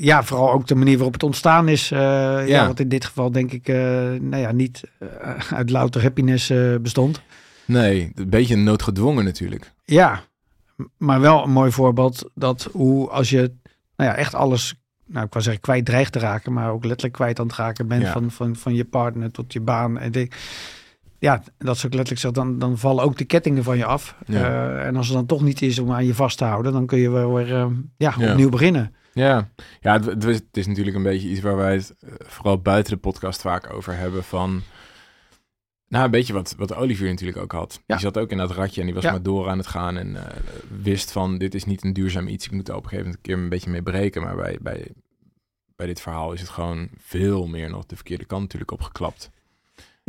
ja, 0.00 0.22
vooral 0.24 0.52
ook 0.52 0.66
de 0.66 0.74
manier 0.74 0.94
waarop 0.96 1.12
het 1.12 1.22
ontstaan 1.22 1.68
is. 1.68 1.90
eh, 1.90 1.98
ja. 1.98 2.40
Ja. 2.44 2.66
wat 2.66 2.80
in 2.80 2.88
dit 2.88 3.04
geval 3.04 3.30
denk 3.32 3.52
ik 3.52 3.68
eh, 3.68 3.76
nou 4.20 4.36
ja, 4.36 4.52
niet 4.52 4.82
eh, 4.98 5.08
uit 5.52 5.70
louter 5.70 6.02
happiness 6.02 6.52
bestond. 6.82 7.22
Nee, 7.64 8.12
een 8.14 8.28
beetje 8.30 8.56
noodgedwongen 8.56 9.24
natuurlijk. 9.24 9.72
Ja, 9.84 10.20
maar 10.96 11.20
wel 11.20 11.44
een 11.44 11.50
mooi 11.50 11.70
voorbeeld 11.72 12.30
dat 12.34 12.68
hoe 12.72 13.08
als 13.10 13.30
je 13.30 13.52
nou 13.96 14.10
ja, 14.10 14.16
echt 14.16 14.34
alles, 14.34 14.74
nou 15.06 15.26
ik 15.26 15.32
wou 15.32 15.44
zeggen 15.44 15.62
kwijt 15.62 15.84
dreigt 15.84 16.12
te 16.12 16.18
raken, 16.18 16.52
maar 16.52 16.70
ook 16.70 16.84
letterlijk 16.84 17.14
kwijt 17.14 17.40
aan 17.40 17.46
het 17.46 17.56
raken 17.56 17.88
bent 17.88 18.02
Ja. 18.02 18.12
van, 18.12 18.30
van, 18.30 18.56
van 18.56 18.74
je 18.74 18.84
partner 18.84 19.30
tot 19.30 19.52
je 19.52 19.60
baan. 19.60 19.98
En 19.98 20.12
de, 20.12 20.28
ja, 21.18 21.42
dat 21.58 21.76
is 21.76 21.86
ook 21.86 21.92
letterlijk 21.94 22.20
zo, 22.20 22.30
dan, 22.30 22.58
dan 22.58 22.78
vallen 22.78 23.04
ook 23.04 23.16
de 23.18 23.24
kettingen 23.24 23.64
van 23.64 23.76
je 23.76 23.84
af. 23.84 24.14
Ja. 24.26 24.76
En 24.78 24.96
als 24.96 25.06
het 25.06 25.16
dan 25.16 25.26
toch 25.26 25.42
niet 25.42 25.62
is 25.62 25.78
om 25.78 25.92
aan 25.92 26.06
je 26.06 26.14
vast 26.14 26.38
te 26.38 26.44
houden, 26.44 26.72
dan 26.72 26.86
kun 26.86 26.98
je 26.98 27.10
wel 27.10 27.34
weer 27.34 27.54
eh, 27.54 27.66
ja, 27.96 28.14
Ja. 28.18 28.30
opnieuw 28.30 28.48
beginnen. 28.48 28.94
Ja, 29.18 29.50
ja 29.80 29.92
het, 29.92 30.04
het, 30.04 30.24
is, 30.24 30.36
het 30.36 30.56
is 30.56 30.66
natuurlijk 30.66 30.96
een 30.96 31.02
beetje 31.02 31.28
iets 31.28 31.40
waar 31.40 31.56
wij 31.56 31.74
het 31.74 31.94
eh, 32.00 32.10
vooral 32.18 32.60
buiten 32.60 32.92
de 32.92 32.98
podcast 32.98 33.40
vaak 33.40 33.72
over 33.72 33.96
hebben 33.96 34.24
van... 34.24 34.62
Nou, 35.88 36.04
een 36.04 36.10
beetje 36.10 36.32
wat, 36.32 36.54
wat 36.56 36.74
Olivier 36.74 37.08
natuurlijk 37.08 37.38
ook 37.38 37.52
had. 37.52 37.82
Ja. 37.86 37.94
Die 37.94 38.04
zat 38.04 38.18
ook 38.18 38.30
in 38.30 38.36
dat 38.36 38.50
ratje 38.50 38.80
en 38.80 38.86
die 38.86 38.94
was 38.94 39.04
Ja. 39.04 39.10
maar 39.10 39.22
door 39.22 39.48
aan 39.48 39.58
het 39.58 39.66
gaan 39.66 39.96
en 39.96 40.16
eh, 40.16 40.36
wist 40.82 41.12
van 41.12 41.38
dit 41.38 41.54
is 41.54 41.64
niet 41.64 41.84
een 41.84 41.92
duurzaam 41.92 42.28
iets. 42.28 42.46
Ik 42.46 42.52
moet 42.52 42.68
er 42.68 42.74
op 42.74 42.82
een 42.82 42.88
gegeven 42.88 43.10
moment 43.10 43.26
een 43.26 43.34
keer 43.34 43.42
een 43.42 43.48
beetje 43.48 43.70
mee 43.70 43.82
breken. 43.82 44.22
Maar 44.22 44.36
bij, 44.36 44.58
bij, 44.60 44.92
bij 45.76 45.86
dit 45.86 46.00
verhaal 46.00 46.32
is 46.32 46.40
het 46.40 46.48
gewoon 46.48 46.88
veel 46.98 47.46
meer 47.46 47.70
nog 47.70 47.86
de 47.86 47.96
verkeerde 47.96 48.24
kant 48.24 48.42
natuurlijk 48.42 48.70
opgeklapt. 48.70 49.30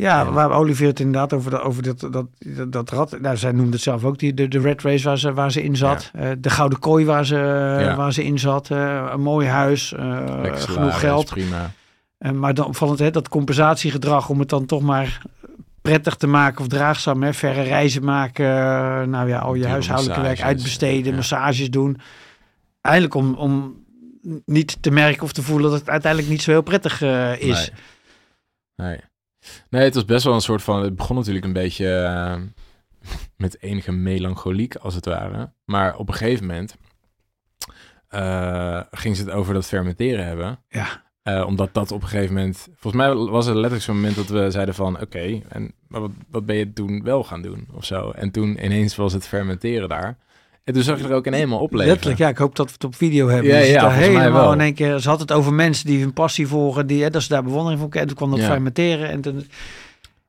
Ja, 0.02 0.32
waar 0.32 0.52
Olivier 0.52 0.88
het 0.88 1.00
inderdaad 1.00 1.34
over, 1.34 1.52
de, 1.52 1.60
over 1.60 1.84
dat, 1.84 2.00
dat, 2.00 2.26
dat, 2.38 2.72
dat 2.72 2.89
rad. 2.89 3.20
Nou, 3.20 3.38
zij 3.38 3.52
noemde 3.52 3.72
het 3.72 3.82
zelf 3.82 4.04
ook, 4.04 4.20
die, 4.20 4.34
de, 4.34 4.47
de 4.47 4.60
red 4.60 4.82
race 4.82 5.04
waar 5.08 5.18
ze, 5.18 5.34
waar 5.34 5.52
ze 5.52 5.64
in 5.64 5.76
zat. 5.76 6.12
Eh, 6.14 6.30
de 6.38 6.50
gouden 6.50 6.80
kooi 6.80 7.06
waar 7.06 7.26
ze, 7.26 7.36
Ja. 7.80 7.95
waar 7.95 8.14
ze 8.14 8.24
in 8.24 8.39
zat. 8.39 8.72
eh, 8.72 9.10
een 9.12 9.22
mooi 9.22 9.47
huis, 9.47 9.93
eh, 9.93 10.56
genoeg 10.56 11.00
geld. 11.00 11.30
prima. 11.30 11.72
En 12.18 12.39
maar 12.39 12.54
dan 12.54 12.66
opvallend, 12.66 13.00
hè, 13.00 13.12
dat 13.12 13.30
compensatiegedrag 13.30 14.30
om 14.30 14.39
het 14.39 14.50
dan 14.50 14.66
toch 14.66 14.82
maar 14.82 15.22
prettig 15.82 16.16
te 16.16 16.28
maken 16.28 16.62
of 16.62 16.68
draagzaam. 16.68 17.24
Hè, 17.24 17.34
verre 17.34 17.62
reizen 17.62 18.04
maken, 18.04 18.45
eh, 18.45 19.08
nou 19.08 19.28
ja, 19.30 19.39
al 19.39 19.54
je 19.54 19.68
huishoudelijke 19.68 20.22
werk 20.22 20.41
uitbesteden, 20.41 21.16
massages 21.16 21.70
doen. 21.70 21.97
Eigenlijk 22.82 23.16
om, 23.16 23.34
om 23.36 23.84
niet 24.45 24.78
te 24.82 24.91
merken 24.91 25.24
of 25.24 25.32
te 25.34 25.41
voelen 25.41 25.72
dat 25.72 25.80
het 25.80 25.89
uiteindelijk 25.89 26.32
niet 26.32 26.41
zo 26.41 26.52
heel 26.52 26.62
prettig 26.62 27.02
eh, 27.02 27.41
is. 27.41 27.72
Nee. 28.76 28.88
nee. 28.89 29.00
Nee, 29.70 29.84
het 29.84 29.95
was 29.95 30.06
best 30.06 30.24
wel 30.24 30.34
een 30.34 30.41
soort 30.41 30.64
van... 30.64 30.84
Het 30.84 30.95
begon 30.95 31.16
natuurlijk 31.16 31.45
een 31.45 31.54
beetje 31.54 31.93
eh, 31.95 32.36
met 33.43 33.62
enige 33.62 33.91
melancholiek, 33.91 34.76
als 34.76 34.95
het 34.95 35.06
ware. 35.06 35.52
Maar 35.66 35.97
op 35.97 36.08
een 36.08 36.14
gegeven 36.14 36.45
moment 36.45 36.76
eh, 38.08 38.82
ging 38.91 39.16
ze 39.16 39.24
het 39.24 39.32
over 39.32 39.54
dat 39.54 39.66
fermenteren 39.66 40.26
hebben. 40.26 40.60
Ja. 40.70 41.04
Eh, 41.22 41.45
omdat 41.45 41.74
dat 41.74 41.91
op 41.91 42.02
een 42.02 42.08
gegeven 42.08 42.36
moment... 42.36 42.68
Volgens 42.76 43.04
mij 43.04 43.14
was 43.16 43.45
het 43.45 43.56
letterlijk 43.56 43.84
zo'n 43.84 43.95
moment 43.95 44.16
dat 44.16 44.30
we 44.30 44.52
zeiden 44.52 44.76
van... 44.76 45.02
Oké, 45.02 45.41
en 45.50 45.74
maar 45.88 46.02
wat, 46.02 46.12
wat 46.30 46.45
ben 46.45 46.56
je 46.56 46.74
toen 46.74 47.04
wel 47.04 47.24
gaan 47.24 47.41
doen 47.41 47.68
of 47.74 47.86
zo? 47.86 48.12
En 48.12 48.32
toen 48.32 48.66
ineens 48.66 48.95
was 48.95 49.14
het 49.14 49.28
fermenteren 49.28 49.89
daar. 49.89 50.18
En 50.70 50.76
toen 50.76 50.84
zag 50.84 51.00
je 51.00 51.08
er 51.08 51.14
ook 51.14 51.26
een 51.26 51.34
eenmaal 51.34 51.60
opleven. 51.60 51.88
Letterlijk, 51.88 52.20
ja. 52.20 52.28
Ik 52.30 52.38
hoop 52.38 52.56
dat 52.56 52.66
we 52.68 52.74
het 52.74 52.84
op 52.84 52.96
video 52.96 53.28
hebben. 53.28 53.52
Ja, 53.52 53.58
ja, 53.60 53.82
daar 53.82 53.94
helemaal 53.94 54.32
wel. 54.32 54.52
in 54.54 54.62
één 54.62 54.74
keer. 54.74 55.00
Ze 55.00 55.10
had 55.10 55.20
het 55.20 55.32
over 55.32 55.54
mensen 55.54 55.86
die 55.86 56.00
hun 56.00 56.14
passie 56.14 56.48
volgen, 56.48 56.88
die, 56.88 57.04
hè, 57.04 57.10
dat 57.10 57.22
ze 57.22 57.30
daar 57.30 57.44
bewondering 57.44 57.80
voor 57.80 57.90
kennen. 57.90 58.08
Toen 58.08 58.18
kwam 58.18 58.30
dat 58.30 58.40
Ja. 58.40 58.46
fermenteren 58.46 59.10
en 59.10 59.22
toen... 59.22 59.48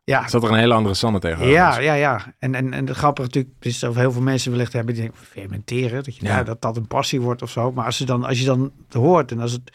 Ja, 0.05 0.29
Zat 0.29 0.43
er 0.43 0.51
een 0.51 0.59
hele 0.59 0.75
andere 0.75 0.95
Sanne 0.95 1.19
tegenover. 1.19 1.53
ja, 1.53 1.79
ja, 1.79 1.95
ja. 1.95 2.35
En, 2.39 2.55
en, 2.55 2.73
en 2.73 2.87
het 2.87 2.97
grappige 2.97 3.27
natuurlijk 3.27 3.55
is 3.61 3.79
dat 3.79 3.95
heel 3.95 4.13
veel 4.13 4.23
mensen 4.23 4.51
wellicht 4.51 4.73
hebben 4.73 4.95
die 4.95 5.03
denken, 5.03 5.21
fermenteren, 5.31 6.05
dat, 6.05 6.17
je, 6.17 6.25
Ja. 6.27 6.37
ja. 6.37 6.43
dat 6.43 6.63
dat 6.63 6.77
een 6.77 6.87
passie 6.87 7.21
wordt 7.21 7.43
of 7.43 7.51
zo. 7.51 7.73
Maar 7.73 7.85
als 7.85 7.99
je 7.99 8.05
dan, 8.05 8.25
als 8.25 8.39
je 8.39 8.45
dan 8.45 8.73
het 8.85 8.95
hoort 8.95 9.31
en 9.33 9.41
als 9.41 9.53
het, 9.53 9.73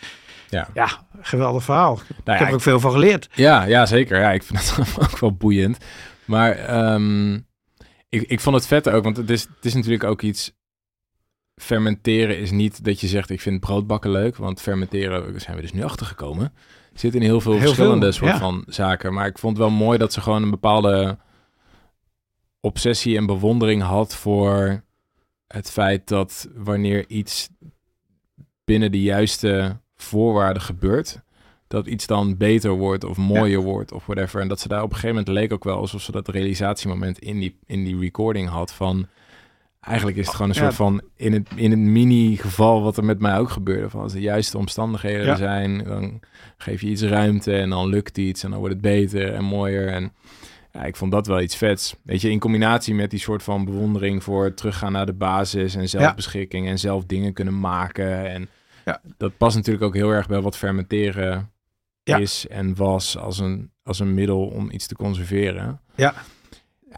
Ja. 0.50 0.68
ja, 0.74 0.88
geweldig 1.22 1.64
verhaal. 1.64 1.94
Nou 1.96 2.04
ik 2.24 2.38
heb 2.40 2.48
er 2.48 2.54
ook 2.54 2.62
veel 2.62 2.80
van 2.80 2.92
geleerd. 2.92 3.30
Ja, 3.34 3.64
ja, 3.64 3.86
zeker. 3.86 4.20
Ja, 4.20 4.32
ik 4.32 4.44
vind 4.44 4.60
het 4.76 4.98
ook 5.12 5.20
wel 5.20 5.34
boeiend. 5.34 5.78
Maar 6.26 6.52
ehm, 6.52 7.34
ik, 8.10 8.22
ik 8.22 8.40
vond 8.40 8.56
het 8.56 8.68
vet 8.68 8.90
ook, 8.90 9.04
want 9.04 9.18
het 9.18 9.30
is, 9.30 9.42
het 9.42 9.66
is 9.66 9.74
natuurlijk 9.74 10.04
ook 10.04 10.22
iets... 10.22 10.55
Fermenteren 11.56 12.38
is 12.40 12.52
niet 12.52 12.84
dat 12.84 13.00
je 13.00 13.08
zegt, 13.08 13.30
ik 13.30 13.42
vind 13.42 13.60
broodbakken 13.60 14.12
leuk. 14.12 14.36
Want 14.36 14.62
fermenteren, 14.62 15.32
daar 15.32 15.42
zijn 15.42 15.56
we 15.56 15.62
dus 15.62 15.74
nu 15.74 15.84
achter 15.84 16.06
gekomen. 16.06 16.54
Zit 16.94 17.16
in 17.16 17.22
heel 17.22 17.42
veel 17.42 17.52
Heel 17.52 17.62
verschillende 17.62 18.14
veel, 18.14 18.14
soort 18.14 18.32
ja. 18.32 18.38
van 18.38 18.64
zaken. 18.68 19.14
Maar 19.14 19.28
ik 19.28 19.38
vond 19.38 19.58
het 19.58 19.68
wel 19.68 19.76
mooi 19.76 19.98
dat 19.98 20.14
ze 20.14 20.22
gewoon 20.22 20.44
een 20.44 20.50
bepaalde 20.50 21.18
obsessie 22.60 23.18
en 23.18 23.26
bewondering 23.26 23.82
had 23.82 24.16
voor 24.16 24.84
het 25.48 25.72
feit 25.72 26.08
dat 26.08 26.50
wanneer 26.56 27.06
iets 27.08 27.50
binnen 28.64 28.92
de 28.92 29.02
juiste 29.02 29.80
voorwaarden 29.96 30.62
gebeurt, 30.62 31.22
dat 31.68 31.88
iets 31.88 32.06
dan 32.08 32.38
beter 32.38 32.72
wordt 32.72 33.04
of 33.04 33.18
mooier 33.18 33.62
wordt 33.62 33.92
of 33.92 34.06
whatever. 34.06 34.42
En 34.42 34.48
dat 34.48 34.60
ze 34.60 34.68
daar 34.68 34.84
op 34.84 34.90
een 34.90 34.96
gegeven 34.96 35.16
moment 35.16 35.36
leek 35.36 35.54
ook 35.54 35.64
wel 35.64 35.78
alsof 35.78 36.02
ze 36.02 36.12
dat 36.12 36.28
realisatiemoment 36.28 37.20
in 37.20 37.40
die, 37.40 37.60
in 37.66 37.84
die 37.84 38.00
recording 38.00 38.50
had 38.50 38.74
van 38.74 39.08
eigenlijk 39.86 40.18
is 40.18 40.26
het 40.26 40.36
gewoon 40.36 40.50
een 40.52 40.56
soort 40.58 40.74
van 40.74 41.02
in 41.16 41.34
het, 41.34 41.48
in 41.56 41.72
het 41.72 41.80
mini 41.80 42.36
geval 42.38 42.82
wat 42.84 42.98
er 42.98 43.06
met 43.06 43.20
mij 43.20 43.38
ook 43.38 43.50
gebeurde. 43.50 43.90
Van 43.90 44.02
als 44.02 44.14
de 44.14 44.22
juiste 44.22 44.58
omstandigheden 44.58 45.28
er 45.28 45.38
zijn, 45.38 45.84
dan 45.84 46.20
geef 46.58 46.82
je 46.82 46.88
iets 46.88 47.02
ruimte 47.04 47.56
en 47.58 47.70
dan 47.70 47.88
lukt 47.88 48.18
iets 48.18 48.44
en 48.44 48.50
dan 48.50 48.60
wordt 48.60 48.74
het 48.74 48.84
beter 48.84 49.34
en 49.34 49.44
mooier. 49.44 49.88
En 49.88 50.14
ja, 50.72 50.84
ik 50.84 50.96
vond 50.96 51.12
dat 51.12 51.28
wel 51.28 51.42
iets 51.42 51.56
vets. 51.56 51.96
Weet 52.04 52.22
je, 52.22 52.30
in 52.30 52.40
combinatie 52.40 52.94
met 52.96 53.10
die 53.10 53.20
soort 53.20 53.44
van 53.44 53.66
bewondering 53.66 54.24
voor 54.24 54.54
teruggaan 54.54 54.92
naar 54.92 55.06
de 55.06 55.14
basis 55.14 55.76
en 55.76 55.90
zelfbeschikking 55.90 56.68
en 56.68 56.80
zelf 56.80 57.06
dingen 57.06 57.34
kunnen 57.34 57.60
maken. 57.60 58.30
En 58.30 58.48
Ja. 58.86 59.02
dat 59.18 59.38
past 59.38 59.56
natuurlijk 59.56 59.86
ook 59.86 59.96
heel 59.96 60.10
erg 60.10 60.28
bij 60.28 60.42
wat 60.42 60.58
fermenteren 60.58 61.52
Ja. 62.04 62.18
is 62.18 62.48
en 62.48 62.76
was 62.76 63.18
als 63.18 63.40
een, 63.40 63.72
als 63.84 64.00
een 64.00 64.14
middel 64.14 64.46
om 64.48 64.72
iets 64.72 64.88
te 64.88 64.96
conserveren. 64.96 65.80
Ja. 65.96 66.14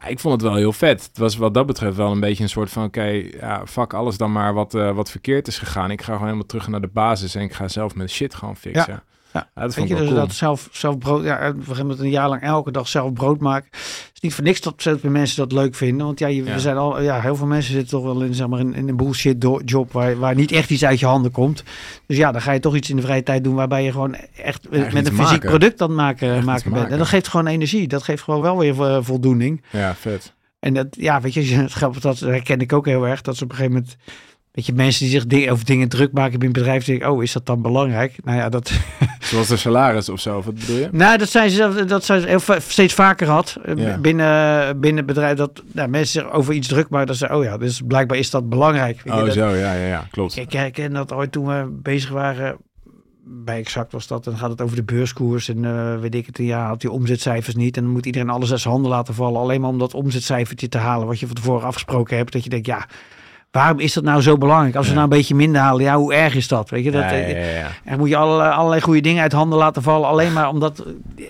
Ik 0.07 0.19
vond 0.19 0.33
het 0.33 0.41
wel 0.41 0.55
heel 0.55 0.73
vet. 0.73 1.03
Het 1.03 1.17
was 1.17 1.37
wat 1.37 1.53
dat 1.53 1.65
betreft 1.65 1.95
wel 1.95 2.11
een 2.11 2.19
beetje 2.19 2.43
een 2.43 2.49
soort 2.49 2.69
van... 2.69 2.83
oké, 2.83 3.23
ja, 3.39 3.67
fuck 3.67 3.93
alles 3.93 4.17
dan 4.17 4.31
maar 4.31 4.53
wat, 4.53 4.73
eh, 4.75 4.91
wat 4.91 5.11
verkeerd 5.11 5.47
is 5.47 5.57
gegaan. 5.57 5.91
Ik 5.91 5.99
ga 6.01 6.05
gewoon 6.05 6.23
helemaal 6.23 6.45
terug 6.45 6.67
naar 6.67 6.81
de 6.81 6.89
basis... 6.93 7.35
en 7.35 7.41
ik 7.41 7.53
ga 7.53 7.67
zelf 7.67 7.95
mijn 7.95 8.09
shit 8.09 8.35
gewoon 8.35 8.57
fixen. 8.57 9.03
Ja, 9.33 9.49
dat 9.53 9.75
Weet 9.75 9.87
je, 9.87 9.95
dus 9.95 10.05
cool. 10.07 10.15
dat 10.19 10.33
zelf, 10.33 10.69
zelf 10.71 10.97
brood, 10.97 11.23
ja, 11.23 11.53
we 11.65 11.75
gaan 11.75 11.87
met 11.87 11.99
een 11.99 12.09
jaar 12.09 12.29
lang 12.29 12.41
elke 12.41 12.71
dag 12.71 12.87
zelf 12.87 13.13
brood 13.13 13.39
maken. 13.39 13.67
Het 13.71 14.11
is 14.13 14.19
niet 14.21 14.33
voor 14.33 14.43
niks 14.43 14.61
dat 14.61 15.01
mensen 15.01 15.37
dat 15.37 15.51
leuk 15.51 15.75
vinden. 15.75 16.05
Want 16.05 16.19
ja, 16.19 16.27
je, 16.27 16.43
Ja. 16.43 16.53
we 16.53 16.59
zijn 16.59 16.77
al, 16.77 17.01
ja, 17.01 17.21
heel 17.21 17.35
veel 17.35 17.47
mensen 17.47 17.73
zitten 17.73 17.89
toch 17.89 18.03
wel 18.03 18.21
in, 18.21 18.33
zeg 18.33 18.47
maar, 18.47 18.59
in, 18.59 18.73
in 18.73 18.87
een 18.87 18.97
bullshit 18.97 19.47
job 19.65 19.91
waar, 19.91 20.19
waar 20.19 20.35
niet 20.35 20.51
echt 20.51 20.69
iets 20.69 20.85
uit 20.85 20.99
je 20.99 21.05
handen 21.05 21.31
komt. 21.31 21.63
Dus 22.05 22.17
ja, 22.17 22.31
dan 22.31 22.41
ga 22.41 22.51
je 22.51 22.59
toch 22.59 22.75
iets 22.75 22.89
in 22.89 22.95
de 22.95 23.01
vrije 23.01 23.23
tijd 23.23 23.43
doen 23.43 23.55
waarbij 23.55 23.83
je 23.83 23.91
gewoon 23.91 24.15
echt 24.35 24.69
met 24.69 24.95
een 24.95 25.05
fysiek 25.05 25.17
maken. 25.17 25.49
product 25.49 25.81
aan 25.81 25.87
het 25.87 25.97
maken, 25.97 26.45
maken 26.45 26.71
bent. 26.71 26.89
En 26.89 26.97
dat 26.97 27.07
geeft 27.07 27.27
gewoon 27.27 27.47
energie. 27.47 27.87
Dat 27.87 28.03
geeft 28.03 28.23
gewoon 28.23 28.41
wel 28.41 28.57
weer 28.57 28.81
eh, 28.83 28.97
voldoening. 29.01 29.63
Ja, 29.71 29.95
vet. 29.95 30.33
En 30.59 30.73
dat, 30.73 30.87
ja, 30.89 31.21
weet 31.21 31.33
je, 31.33 31.41
het 31.55 31.71
grappig, 31.71 32.01
dat 32.01 32.19
herken 32.19 32.59
ik 32.59 32.73
ook 32.73 32.85
heel 32.85 33.07
erg. 33.07 33.21
Dat 33.21 33.37
ze 33.37 33.43
op 33.43 33.49
een 33.49 33.55
gegeven 33.55 33.77
moment, 33.77 33.97
weet 34.57 34.65
je, 34.65 34.73
mensen 34.73 35.01
die 35.03 35.13
zich 35.13 35.25
ding- 35.27 35.49
over 35.49 35.65
dingen 35.65 35.89
druk 35.89 36.11
maken 36.11 36.39
binnen 36.39 36.57
bedrijf, 36.57 36.85
denken, 36.85 37.11
oh, 37.11 37.23
is 37.23 37.31
dat 37.31 37.45
dan 37.45 37.61
belangrijk? 37.61 38.15
Nou 38.23 38.37
ja, 38.37 38.49
dat, 38.49 38.71
Zoals 39.19 39.47
de 39.47 39.57
salaris 39.57 40.09
of 40.09 40.19
zo, 40.19 40.41
wat 40.41 40.53
bedoel 40.53 40.77
je? 40.77 40.89
nou, 40.91 41.17
dat 41.17 41.29
zijn 41.29 41.49
ze, 41.49 41.85
dat 41.85 42.03
zijn 42.05 42.21
ze 42.21 42.27
heel 42.27 42.39
steeds 42.59 42.93
vaker 42.93 43.27
had 43.27 43.57
eh, 43.65 43.75
Ja. 43.77 43.97
binnen, 43.97 44.79
binnen 44.79 44.97
het 44.97 45.05
bedrijf. 45.13 45.37
Dat 45.37 45.63
nou, 45.71 45.89
mensen 45.89 46.21
zich 46.21 46.31
over 46.31 46.53
iets 46.53 46.67
druk 46.67 46.89
maken. 46.89 47.07
Dat 47.07 47.15
ze, 47.17 47.29
oh 47.33 47.43
ja, 47.43 47.57
dus 47.57 47.81
blijkbaar 47.87 48.17
is 48.17 48.29
dat 48.29 48.49
belangrijk. 48.49 49.01
Weet 49.03 49.13
Oh, 49.13 49.19
dat- 49.25 49.33
zo, 49.33 49.47
ja, 49.49 49.73
ja, 49.73 49.87
ja, 49.87 50.07
klopt. 50.11 50.37
Ik 50.37 50.51
herken 50.51 50.93
dat 50.93 51.13
ooit 51.13 51.31
toen 51.31 51.45
we 51.45 51.67
bezig 51.81 52.09
waren. 52.09 52.57
Bij 53.29 53.57
Exact 53.57 53.91
was 53.91 54.07
dat. 54.07 54.23
Dan 54.23 54.37
gaat 54.37 54.49
het 54.49 54.61
over 54.61 54.75
de 54.75 54.83
beurskoers. 54.83 55.49
En 55.49 55.65
eh, 55.65 55.99
weet 55.99 56.15
ik 56.15 56.25
het. 56.25 56.37
Ja, 56.37 56.67
had 56.67 56.81
die 56.81 56.91
omzetcijfers 56.91 57.55
niet. 57.55 57.77
En 57.77 57.83
dan 57.83 57.91
moet 57.91 58.05
iedereen 58.05 58.29
alles 58.29 58.51
uit 58.51 58.59
zijn 58.59 58.73
handen 58.73 58.91
laten 58.91 59.13
vallen. 59.13 59.41
Alleen 59.41 59.61
maar 59.61 59.69
om 59.69 59.79
dat 59.79 59.93
omzetcijfertje 59.93 60.69
te 60.69 60.77
halen. 60.77 61.07
Wat 61.07 61.19
je 61.19 61.25
van 61.25 61.35
tevoren 61.35 61.67
afgesproken 61.67 62.17
hebt. 62.17 62.31
Dat 62.31 62.43
je 62.43 62.49
denkt, 62.49 62.65
ja, 62.65 62.85
waarom 63.57 63.79
is 63.79 63.93
dat 63.93 64.03
nou 64.03 64.21
zo 64.21 64.37
belangrijk? 64.37 64.75
Als 64.75 64.87
we 64.87 64.91
nou 64.93 65.03
een 65.03 65.09
beetje 65.17 65.35
minder 65.35 65.61
halen. 65.61 65.83
Ja, 65.83 65.95
hoe 65.97 66.13
erg 66.13 66.35
is 66.35 66.47
dat? 66.47 66.69
Weet 66.69 66.83
je, 66.83 66.91
dat, 66.91 67.01
eh, 67.03 67.59
en 67.83 67.97
moet 67.97 68.09
je 68.09 68.17
allerlei, 68.17 68.51
allerlei 68.51 68.81
goede 68.81 69.01
dingen 69.01 69.21
uit 69.21 69.31
handen 69.31 69.57
laten 69.57 69.81
vallen. 69.81 70.07
Alleen 70.07 70.33
maar 70.33 70.49
omdat. 70.49 70.83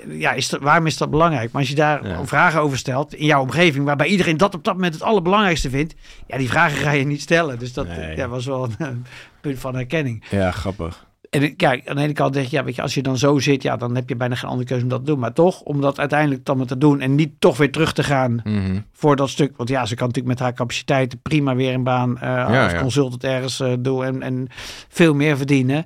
Ja, 0.09 0.32
is 0.32 0.49
dat, 0.49 0.61
waarom 0.61 0.86
is 0.86 0.97
dat 0.97 1.09
belangrijk? 1.09 1.51
Maar 1.51 1.61
als 1.61 1.69
je 1.69 1.75
daar 1.75 2.01
vragen 2.23 2.61
over 2.61 2.78
stelt. 2.78 3.13
in 3.13 3.25
jouw 3.25 3.41
omgeving. 3.41 3.86
waarbij 3.86 4.07
iedereen 4.07 4.38
dat 4.38 4.55
op 4.55 4.63
dat 4.63 4.73
moment 4.73 4.93
het 4.93 5.03
allerbelangrijkste 5.03 5.69
vindt. 5.69 5.95
ja, 6.28 6.38
die 6.38 6.49
vragen 6.49 6.78
ga 6.78 6.91
je 6.91 7.05
niet 7.05 7.21
stellen. 7.21 7.59
Dus 7.59 7.73
dat 7.73 7.88
Nee. 7.88 8.25
was 8.28 8.45
wel 8.45 8.69
een 8.78 9.05
punt 9.41 9.59
van 9.59 9.75
herkenning. 9.75 10.23
Ja, 10.30 10.51
grappig. 10.51 11.05
En 11.30 11.43
ik- 11.43 11.57
kijk, 11.57 11.88
aan 11.88 11.95
de 11.95 12.01
ene 12.01 12.13
kant 12.13 12.34
denk 12.34 12.47
je, 12.47 12.55
ja, 12.55 12.63
weet 12.63 12.75
je, 12.75 12.82
als 12.82 12.93
je 12.93 13.01
dan 13.01 13.17
zo 13.17 13.39
zit, 13.39 13.63
ja, 13.63 13.78
dan 13.78 13.95
heb 13.95 14.09
je 14.09 14.15
bijna 14.15 14.36
geen 14.36 14.49
andere 14.49 14.67
keuze 14.67 14.84
om 14.84 14.89
dat 14.89 14.99
te 15.05 15.11
doen. 15.11 15.19
Maar 15.19 15.34
toch, 15.34 15.61
om 15.61 15.82
dat 15.82 15.99
uiteindelijk 15.99 16.45
dan 16.45 16.57
maar 16.57 16.65
te 16.65 16.78
doen 16.78 16.99
en 17.01 17.15
niet 17.15 17.32
toch 17.39 17.57
weer 17.57 17.71
terug 17.71 17.93
te 17.93 18.03
gaan 18.03 18.41
Mhm. 18.43 18.80
voor 18.91 19.15
dat 19.15 19.30
stuk. 19.30 19.57
Want 19.57 19.69
ja, 19.69 19.86
ze 19.86 19.95
kan 19.95 20.07
natuurlijk 20.07 20.34
met 20.39 20.43
haar 20.47 20.53
capaciteiten 20.53 21.19
prima 21.21 21.55
weer 21.55 21.73
een 21.73 21.84
baan 21.84 22.17
eh, 22.19 22.61
als 22.63 22.71
ja. 22.71 22.80
consultant 22.82 23.23
ergens 23.23 23.59
eh, 23.59 23.73
doen 23.80 24.03
en, 24.03 24.21
en 24.21 24.47
veel 24.88 25.13
meer 25.13 25.38
verdienen. 25.38 25.86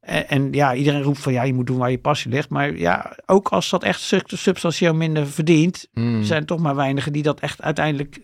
En, 0.00 0.28
en 0.28 0.52
ja, 0.52 0.74
iedereen 0.74 1.02
roept 1.02 1.18
van 1.18 1.32
ja, 1.32 1.42
je 1.42 1.54
moet 1.54 1.66
doen 1.66 1.78
waar 1.78 1.90
je 1.90 1.98
passie 1.98 2.30
ligt. 2.30 2.48
Maar 2.48 2.76
ja, 2.76 3.16
ook 3.26 3.48
als 3.48 3.70
dat 3.70 3.82
echt 3.82 4.00
sub- 4.00 4.30
substantieel 4.30 4.94
minder 4.94 5.26
verdient, 5.26 5.88
Mhm. 5.92 6.22
zijn 6.22 6.40
er 6.40 6.46
toch 6.46 6.58
maar 6.60 6.76
weinigen 6.76 7.12
die 7.12 7.22
dat 7.22 7.40
echt 7.40 7.62
uiteindelijk 7.62 8.20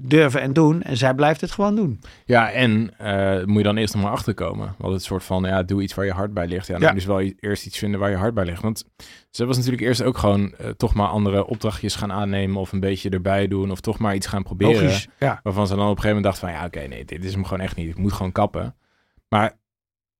durven 0.00 0.40
en 0.40 0.52
doen. 0.52 0.82
En 0.82 0.96
zij 0.96 1.14
blijft 1.14 1.40
het 1.40 1.50
gewoon 1.50 1.74
doen. 1.76 2.00
Ja, 2.24 2.50
en 2.50 2.90
eh, 2.98 3.44
moet 3.44 3.56
je 3.56 3.62
dan 3.62 3.76
eerst 3.76 3.94
nog 3.94 4.02
maar 4.02 4.12
achterkomen. 4.12 4.74
Want 4.78 4.92
het 4.92 5.02
soort 5.02 5.24
van, 5.24 5.42
ja, 5.42 5.62
doe 5.62 5.82
iets 5.82 5.94
waar 5.94 6.04
je 6.04 6.12
hart 6.12 6.34
bij 6.34 6.46
ligt. 6.46 6.66
Ja, 6.66 6.72
dan 6.72 6.82
Ja. 6.82 6.92
moet 6.92 7.02
je 7.02 7.06
dus 7.08 7.16
wel 7.16 7.32
eerst 7.50 7.66
iets 7.66 7.78
vinden 7.78 8.00
waar 8.00 8.10
je 8.10 8.16
hart 8.16 8.34
bij 8.34 8.44
ligt. 8.44 8.62
Want 8.62 8.84
ze 9.30 9.46
was 9.46 9.56
natuurlijk 9.56 9.82
eerst 9.82 10.02
ook 10.02 10.18
gewoon 10.18 10.54
eh, 10.54 10.68
toch 10.68 10.94
maar 10.94 11.08
andere 11.08 11.46
opdrachtjes 11.46 11.94
gaan 11.94 12.12
aannemen. 12.12 12.56
Of 12.60 12.72
een 12.72 12.80
beetje 12.80 13.10
erbij 13.10 13.48
doen. 13.48 13.70
Of 13.70 13.80
toch 13.80 13.98
maar 13.98 14.14
iets 14.14 14.26
gaan 14.26 14.42
proberen. 14.42 14.82
Logisch. 14.84 15.08
Ja. 15.18 15.40
Waarvan 15.42 15.66
ze 15.66 15.74
dan 15.74 15.82
op 15.88 15.96
een 15.96 16.02
gegeven 16.02 16.16
moment 16.22 16.24
dacht 16.24 16.38
van, 16.38 16.50
ja, 16.60 16.64
oké, 16.66 16.88
nee, 16.88 17.04
dit 17.04 17.24
is 17.24 17.32
hem 17.32 17.44
gewoon 17.44 17.60
echt 17.62 17.76
niet. 17.76 17.88
Ik 17.88 17.98
moet 17.98 18.12
gewoon 18.12 18.32
kappen. 18.32 18.76
Maar 19.28 19.58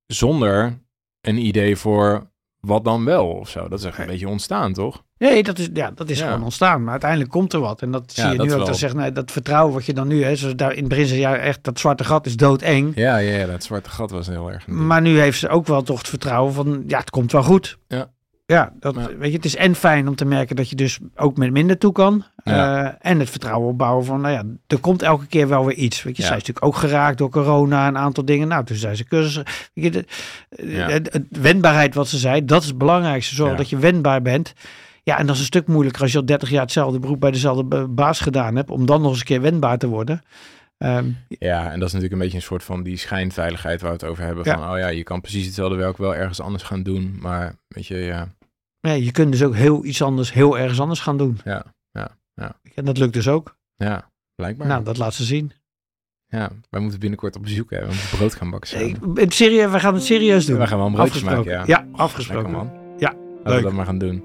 zonder 0.07 0.79
een 1.21 1.37
idee 1.39 1.77
voor 1.77 2.31
wat 2.61 2.85
dan 2.85 3.05
wel 3.05 3.27
of 3.27 3.49
zo. 3.49 3.69
Dat 3.69 3.79
is 3.79 3.85
echt 3.85 3.99
een 3.99 4.07
beetje 4.07 4.29
ontstaan, 4.29 4.73
toch? 4.73 5.03
Nee, 5.19 5.43
dat 5.43 5.59
is, 5.59 5.69
ja, 5.73 5.91
dat 5.91 6.11
is 6.11 6.19
Ja. 6.19 6.27
gewoon 6.27 6.43
ontstaan. 6.43 6.83
Maar 6.83 6.91
uiteindelijk 6.91 7.31
komt 7.31 7.53
er 7.53 7.61
wat. 7.61 7.83
En 7.83 7.91
dat 7.91 8.13
zie 8.13 8.25
Ja, 8.25 8.31
je 8.31 8.37
dat 8.37 8.47
nu 8.47 8.53
ook. 8.53 8.59
wel. 8.59 8.67
Dat, 8.67 8.77
zegt, 8.79 8.95
nee, 8.95 9.13
dat 9.13 9.31
vertrouwen 9.31 9.75
wat 9.75 9.87
je 9.87 9.95
dan 9.95 10.09
nu... 10.09 10.25
Hè, 10.25 10.37
zoals 10.37 10.57
daar 10.57 10.73
in 10.73 10.79
het 10.79 10.89
begin 10.89 11.07
zei, 11.07 11.21
ja, 11.21 11.37
echt 11.37 11.65
dat 11.65 11.79
zwarte 11.79 12.05
gat 12.05 12.27
is 12.27 12.37
doodeng. 12.37 12.93
Ja, 12.95 13.17
ja, 13.17 13.39
ja 13.39 13.47
dat 13.47 13.63
zwarte 13.65 13.91
gat 13.91 14.11
was 14.11 14.27
heel 14.27 14.53
erg. 14.53 14.67
Maar 14.67 15.01
nu 15.03 15.21
heeft 15.21 15.39
ze 15.39 15.49
ook 15.49 15.67
wel 15.67 15.83
toch 15.83 15.99
het 15.99 16.09
vertrouwen 16.09 16.53
van... 16.55 16.85
Ja, 16.87 16.99
het 16.99 17.11
komt 17.11 17.33
wel 17.33 17.43
goed. 17.43 17.79
Ja. 17.89 18.11
Ja, 18.53 18.73
dat, 18.81 18.95
Ja. 18.95 19.17
weet 19.17 19.31
je, 19.31 19.37
het 19.37 19.45
is 19.45 19.57
en 19.57 19.75
fijn 19.75 20.09
om 20.09 20.15
te 20.15 20.25
merken 20.25 20.57
dat 20.57 20.69
je 20.71 20.77
dus 20.77 20.99
ook 21.17 21.37
met 21.37 21.51
minder 21.51 21.79
toe 21.79 21.93
kan. 21.93 22.25
Ja. 22.45 22.85
Eh, 22.87 22.95
en 23.13 23.19
het 23.19 23.31
vertrouwen 23.31 23.69
opbouwen 23.69 24.05
van, 24.05 24.21
nou 24.21 24.35
ja, 24.35 24.43
er 24.67 24.79
komt 24.79 25.03
elke 25.03 25.27
keer 25.27 25.49
wel 25.49 25.65
weer 25.67 25.75
iets. 25.77 26.03
Weet 26.03 26.17
je, 26.17 26.23
Ja. 26.23 26.29
zij 26.29 26.37
is 26.37 26.43
natuurlijk 26.47 26.67
ook 26.75 26.81
geraakt 26.81 27.19
door 27.19 27.31
corona, 27.31 27.89
een 27.89 27.99
aantal 27.99 28.25
dingen. 28.25 28.49
Nou, 28.49 28.65
toen 28.65 28.77
zei 28.77 28.95
ze 28.95 29.05
cursussen. 29.05 29.45
Weet 29.75 29.95
je, 29.95 30.05
de, 30.51 31.25
wendbaarheid 31.31 31.95
wat 31.95 32.09
ze 32.09 32.19
zei, 32.19 32.45
dat 32.45 32.63
is 32.63 32.69
het 32.69 32.79
belangrijkste. 32.79 33.35
Zorg 33.35 33.57
dat 33.57 33.69
je 33.71 33.77
wendbaar 33.79 34.23
bent. 34.23 34.53
Ja, 35.03 35.19
en 35.19 35.27
dat 35.27 35.35
is 35.35 35.41
een 35.41 35.47
stuk 35.47 35.67
moeilijker 35.67 36.03
als 36.03 36.13
je 36.13 36.19
al 36.19 36.25
30 36.27 36.51
jaar 36.51 36.63
hetzelfde 36.63 36.99
beroep 36.99 37.21
bij 37.21 37.31
dezelfde 37.31 37.65
ba- 37.65 37.89
baas 37.89 38.21
gedaan 38.21 38.57
hebt, 38.57 38.71
om 38.71 38.87
dan 38.87 39.01
nog 39.01 39.11
eens 39.11 39.21
een 39.21 39.25
keer 39.27 39.41
wendbaar 39.41 39.79
te 39.79 39.87
worden. 39.89 40.23
Ehm, 40.79 41.07
Ja, 41.29 41.65
en 41.73 41.79
dat 41.79 41.89
is 41.89 41.95
natuurlijk 41.95 42.13
een 42.13 42.19
beetje 42.19 42.37
een 42.37 42.43
soort 42.43 42.65
van 42.65 42.83
die 42.83 42.97
schijnveiligheid 42.97 43.81
waar 43.81 43.91
we 43.91 43.97
het 43.97 44.07
over 44.07 44.25
hebben. 44.25 44.45
Van, 44.45 44.71
oh 44.71 44.79
ja, 44.79 44.89
je 44.89 45.03
kan 45.03 45.21
precies 45.21 45.45
hetzelfde 45.47 45.77
werk 45.77 45.97
wel 45.97 46.15
ergens 46.15 46.41
anders 46.41 46.63
gaan 46.63 46.83
doen. 46.83 47.17
Maar 47.21 47.55
weet 47.69 47.87
je, 47.87 47.97
ja, 47.97 48.29
nee, 48.81 49.05
je 49.05 49.11
kunt 49.13 49.33
dus 49.33 49.43
ook 49.43 49.55
heel 49.55 49.85
iets 49.85 50.03
anders, 50.03 50.33
heel 50.33 50.59
ergens 50.59 50.81
anders 50.81 51.01
gaan 51.01 51.17
doen. 51.19 51.39
ja, 51.45 51.65
ja, 51.91 52.17
ja. 52.35 52.61
En 52.75 52.85
dat 52.85 52.99
lukt 52.99 53.13
dus 53.13 53.29
ook. 53.29 53.57
ja 53.77 54.11
blijkbaar. 54.35 54.67
Nou, 54.67 54.85
dat 54.85 54.97
laat 54.97 55.15
ze 55.15 55.25
zien. 55.25 55.53
Ja, 56.27 56.51
wij 56.71 56.81
moeten 56.81 57.01
binnenkort 57.01 57.37
op 57.37 57.43
bezoek 57.43 57.71
hebben. 57.71 57.89
We 57.89 57.95
moeten 57.95 58.17
brood 58.19 58.35
gaan 58.35 58.51
bakken 58.51 58.69
samen. 58.71 59.33
Serieus, 59.33 59.71
we 59.71 59.81
gaan 59.81 59.95
het 59.95 60.03
serieus 60.03 60.47
doen. 60.47 60.59
We 60.59 60.67
gaan 60.67 60.79
wel 60.79 60.87
een 60.87 60.93
broodjes 60.93 61.23
maken, 61.23 61.39
Afgesproken. 61.39 61.75
ja. 61.75 61.85
Ja, 61.93 61.97
afgesproken. 61.99 62.53
Lekker 62.53 62.65
man. 62.65 62.97
Ja, 62.99 63.13
Laten 63.13 63.43
we 63.45 63.51
leuk. 63.51 63.63
dat 63.63 63.73
maar 63.73 63.85
gaan 63.87 63.99
doen. 63.99 64.23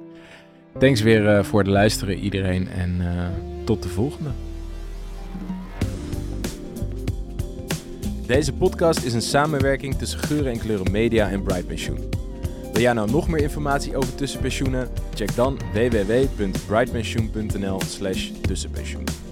Thanks 0.79 1.01
weer 1.01 1.27
eh, 1.37 1.43
voor 1.43 1.59
het 1.59 1.67
luisteren 1.67 2.17
iedereen. 2.17 2.67
En 2.67 3.01
eh, 3.01 3.27
tot 3.65 3.83
de 3.83 3.89
volgende. 3.89 4.29
Deze 8.27 8.53
podcast 8.53 9.03
is 9.03 9.13
een 9.13 9.21
samenwerking 9.21 9.95
tussen 9.95 10.19
Geuren 10.19 10.51
en 10.51 10.59
Kleuren 10.59 10.91
Media 10.91 11.29
en 11.29 11.43
Bright 11.43 11.67
Pensioen. 11.67 12.09
Wil 12.73 12.81
jij 12.81 12.93
nou 12.93 13.11
nog 13.11 13.27
meer 13.27 13.41
informatie 13.41 13.97
over 13.97 14.15
tussenpensioenen? 14.15 14.89
Check 15.13 15.35
dan 15.35 15.59
www.brightpensioen.nl 15.73 17.81
slash 17.81 18.31
tussenpensioen. 18.41 19.22